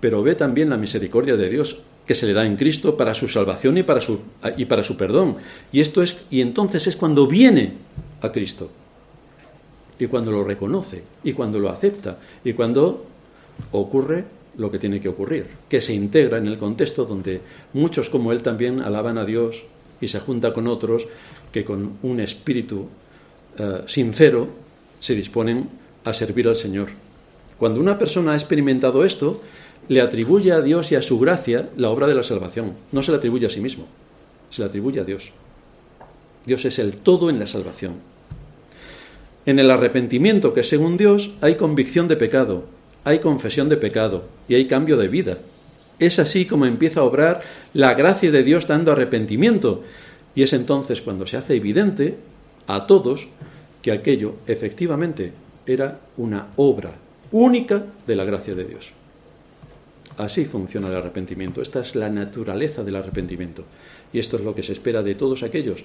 pero 0.00 0.22
ve 0.22 0.34
también 0.34 0.70
la 0.70 0.76
misericordia 0.76 1.36
de 1.36 1.48
Dios 1.48 1.82
que 2.06 2.14
se 2.14 2.26
le 2.26 2.32
da 2.34 2.44
en 2.44 2.56
Cristo 2.56 2.96
para 2.96 3.14
su 3.14 3.28
salvación 3.28 3.78
y 3.78 3.82
para 3.82 4.00
su, 4.00 4.20
y 4.56 4.66
para 4.66 4.84
su 4.84 4.96
perdón. 4.96 5.36
Y 5.72 5.80
esto 5.80 6.02
es 6.02 6.24
y 6.30 6.40
entonces 6.40 6.86
es 6.86 6.96
cuando 6.96 7.26
viene 7.26 7.72
a 8.20 8.30
Cristo. 8.30 8.70
Y 9.98 10.06
cuando 10.06 10.32
lo 10.32 10.44
reconoce 10.44 11.02
y 11.22 11.32
cuando 11.32 11.58
lo 11.58 11.70
acepta 11.70 12.18
y 12.44 12.52
cuando 12.52 13.06
ocurre 13.70 14.24
lo 14.56 14.70
que 14.70 14.78
tiene 14.78 15.00
que 15.00 15.08
ocurrir, 15.08 15.46
que 15.68 15.80
se 15.80 15.94
integra 15.94 16.38
en 16.38 16.46
el 16.46 16.58
contexto 16.58 17.04
donde 17.04 17.40
muchos 17.72 18.10
como 18.10 18.32
él 18.32 18.42
también 18.42 18.80
alaban 18.80 19.18
a 19.18 19.24
Dios 19.24 19.64
y 20.00 20.08
se 20.08 20.20
junta 20.20 20.52
con 20.52 20.66
otros 20.66 21.06
que 21.52 21.64
con 21.64 21.98
un 22.02 22.20
espíritu 22.20 22.88
eh, 23.58 23.82
sincero 23.86 24.48
se 24.98 25.14
disponen 25.14 25.68
a 26.04 26.12
servir 26.12 26.48
al 26.48 26.56
Señor. 26.56 26.88
Cuando 27.58 27.80
una 27.80 27.96
persona 27.96 28.32
ha 28.32 28.36
experimentado 28.36 29.04
esto, 29.04 29.40
le 29.88 30.00
atribuye 30.00 30.52
a 30.52 30.62
Dios 30.62 30.92
y 30.92 30.96
a 30.96 31.02
su 31.02 31.18
gracia 31.18 31.68
la 31.76 31.90
obra 31.90 32.06
de 32.06 32.14
la 32.14 32.22
salvación. 32.22 32.72
No 32.92 33.02
se 33.02 33.10
la 33.10 33.18
atribuye 33.18 33.46
a 33.46 33.50
sí 33.50 33.60
mismo, 33.60 33.86
se 34.50 34.62
la 34.62 34.68
atribuye 34.68 35.00
a 35.00 35.04
Dios. 35.04 35.32
Dios 36.46 36.64
es 36.64 36.78
el 36.78 36.96
todo 36.96 37.30
en 37.30 37.38
la 37.38 37.46
salvación. 37.46 37.94
En 39.46 39.58
el 39.58 39.70
arrepentimiento, 39.70 40.54
que 40.54 40.62
según 40.62 40.96
Dios 40.96 41.32
hay 41.40 41.56
convicción 41.56 42.08
de 42.08 42.16
pecado, 42.16 42.64
hay 43.04 43.18
confesión 43.18 43.68
de 43.68 43.76
pecado 43.76 44.24
y 44.48 44.54
hay 44.54 44.66
cambio 44.66 44.96
de 44.96 45.08
vida. 45.08 45.38
Es 45.98 46.18
así 46.18 46.46
como 46.46 46.66
empieza 46.66 47.00
a 47.00 47.04
obrar 47.04 47.42
la 47.72 47.94
gracia 47.94 48.30
de 48.30 48.42
Dios 48.42 48.66
dando 48.66 48.92
arrepentimiento. 48.92 49.82
Y 50.34 50.42
es 50.42 50.52
entonces 50.52 51.02
cuando 51.02 51.26
se 51.26 51.36
hace 51.36 51.56
evidente 51.56 52.16
a 52.66 52.86
todos 52.86 53.28
que 53.82 53.92
aquello 53.92 54.36
efectivamente 54.46 55.32
era 55.66 56.00
una 56.16 56.48
obra 56.56 56.92
única 57.30 57.84
de 58.06 58.16
la 58.16 58.24
gracia 58.24 58.54
de 58.54 58.64
Dios. 58.64 58.92
Así 60.16 60.44
funciona 60.44 60.88
el 60.88 60.96
arrepentimiento. 60.96 61.60
Esta 61.60 61.80
es 61.80 61.96
la 61.96 62.08
naturaleza 62.08 62.84
del 62.84 62.96
arrepentimiento. 62.96 63.64
Y 64.12 64.18
esto 64.18 64.36
es 64.36 64.44
lo 64.44 64.54
que 64.54 64.62
se 64.62 64.72
espera 64.72 65.02
de 65.02 65.14
todos 65.14 65.42
aquellos 65.42 65.84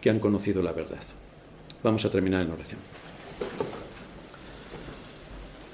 que 0.00 0.10
han 0.10 0.20
conocido 0.20 0.62
la 0.62 0.72
verdad. 0.72 1.02
Vamos 1.82 2.04
a 2.04 2.10
terminar 2.10 2.42
en 2.42 2.52
oración. 2.52 2.80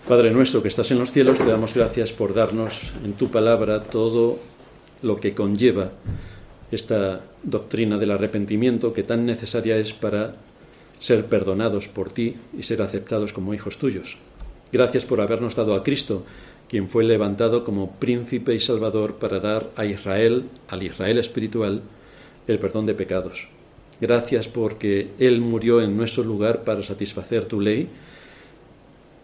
Padre 0.08 0.30
nuestro 0.30 0.62
que 0.62 0.68
estás 0.68 0.90
en 0.90 0.98
los 0.98 1.12
cielos, 1.12 1.38
te 1.38 1.46
damos 1.46 1.74
gracias 1.74 2.12
por 2.12 2.34
darnos 2.34 2.92
en 3.04 3.12
tu 3.12 3.30
palabra 3.30 3.84
todo 3.84 4.38
lo 5.02 5.20
que 5.20 5.34
conlleva 5.34 5.92
esta 6.70 7.20
doctrina 7.42 7.98
del 7.98 8.10
arrepentimiento 8.10 8.92
que 8.92 9.02
tan 9.02 9.26
necesaria 9.26 9.76
es 9.76 9.92
para 9.92 10.34
ser 10.98 11.26
perdonados 11.26 11.88
por 11.88 12.12
ti 12.12 12.36
y 12.56 12.62
ser 12.62 12.82
aceptados 12.82 13.32
como 13.32 13.54
hijos 13.54 13.78
tuyos. 13.78 14.18
Gracias 14.72 15.04
por 15.04 15.20
habernos 15.20 15.54
dado 15.54 15.74
a 15.74 15.84
Cristo, 15.84 16.24
quien 16.72 16.88
fue 16.88 17.04
levantado 17.04 17.64
como 17.64 17.90
príncipe 17.96 18.54
y 18.54 18.58
salvador 18.58 19.16
para 19.16 19.40
dar 19.40 19.68
a 19.76 19.84
Israel, 19.84 20.44
al 20.68 20.82
Israel 20.82 21.18
espiritual, 21.18 21.82
el 22.46 22.58
perdón 22.58 22.86
de 22.86 22.94
pecados. 22.94 23.48
Gracias 24.00 24.48
porque 24.48 25.08
Él 25.18 25.42
murió 25.42 25.82
en 25.82 25.98
nuestro 25.98 26.24
lugar 26.24 26.64
para 26.64 26.82
satisfacer 26.82 27.44
tu 27.44 27.60
ley 27.60 27.90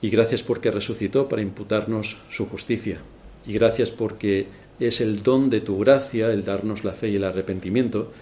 y 0.03 0.11
gracias 0.11 0.43
porque 0.43 0.71
resucitó 0.71 1.27
para 1.27 1.41
imputarnos 1.41 2.19
su 2.29 2.45
justicia. 2.45 2.99
Y 3.47 3.55
gracias 3.55 3.91
porque 3.91 4.49
es 4.79 5.01
el 5.01 5.23
don 5.23 5.49
de 5.49 5.63
tu 5.63 5.79
gracia 5.79 6.31
el 6.31 6.45
darnos 6.45 6.85
la 6.85 6.93
fe 6.93 7.09
y 7.09 7.17
el 7.17 7.25
arrepentimiento 7.25 8.13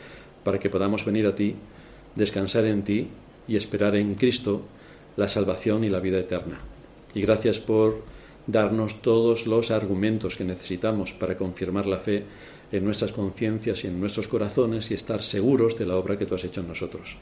para 0.45 0.61
que 0.61 0.71
podamos 0.71 1.05
venir 1.05 1.27
a 1.27 1.35
ti, 1.35 1.57
descansar 2.15 2.65
en 2.67 2.85
ti 2.85 3.09
y 3.49 3.57
esperar 3.57 3.97
en 3.97 4.15
Cristo 4.15 4.63
la 5.17 5.29
salvación 5.29 5.83
y 5.83 5.89
la 5.89 5.99
vida 5.99 6.21
eterna. 6.21 6.61
Y 7.13 7.23
gracias 7.23 7.59
por 7.59 8.15
darnos 8.47 9.03
todos 9.03 9.47
los 9.47 9.71
argumentos 9.71 10.37
que 10.37 10.45
necesitamos 10.45 11.13
para 11.13 11.37
confirmar 11.37 11.87
la 11.87 11.99
fe 11.99 12.25
en 12.73 12.85
nuestras 12.85 13.13
conciencias 13.13 13.85
y 13.85 13.89
en 13.89 14.01
nuestros 14.01 14.29
corazones 14.29 14.91
y 14.91 14.95
estar 14.95 15.23
seguros 15.23 15.77
de 15.79 15.87
la 15.87 15.97
obra 15.97 16.19
que 16.19 16.27
tú 16.27 16.35
has 16.35 16.45
hecho 16.45 16.61
en 16.61 16.69
nosotros. 16.69 17.17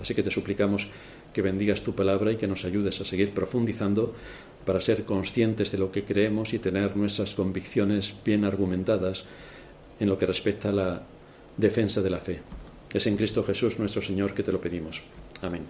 Así 0.00 0.14
que 0.14 0.22
te 0.22 0.30
suplicamos 0.30 0.88
que 1.32 1.42
bendigas 1.42 1.82
tu 1.82 1.94
palabra 1.94 2.32
y 2.32 2.36
que 2.36 2.46
nos 2.46 2.64
ayudes 2.64 3.00
a 3.00 3.04
seguir 3.04 3.32
profundizando 3.32 4.14
para 4.64 4.80
ser 4.80 5.04
conscientes 5.04 5.72
de 5.72 5.78
lo 5.78 5.92
que 5.92 6.04
creemos 6.04 6.54
y 6.54 6.58
tener 6.58 6.96
nuestras 6.96 7.34
convicciones 7.34 8.14
bien 8.24 8.44
argumentadas 8.44 9.24
en 10.00 10.08
lo 10.08 10.18
que 10.18 10.26
respecta 10.26 10.70
a 10.70 10.72
la 10.72 11.02
defensa 11.56 12.00
de 12.00 12.10
la 12.10 12.18
fe. 12.18 12.40
Es 12.92 13.06
en 13.06 13.16
Cristo 13.16 13.42
Jesús 13.42 13.78
nuestro 13.78 14.02
Señor 14.02 14.34
que 14.34 14.42
te 14.42 14.52
lo 14.52 14.60
pedimos. 14.60 15.02
Amén. 15.40 15.64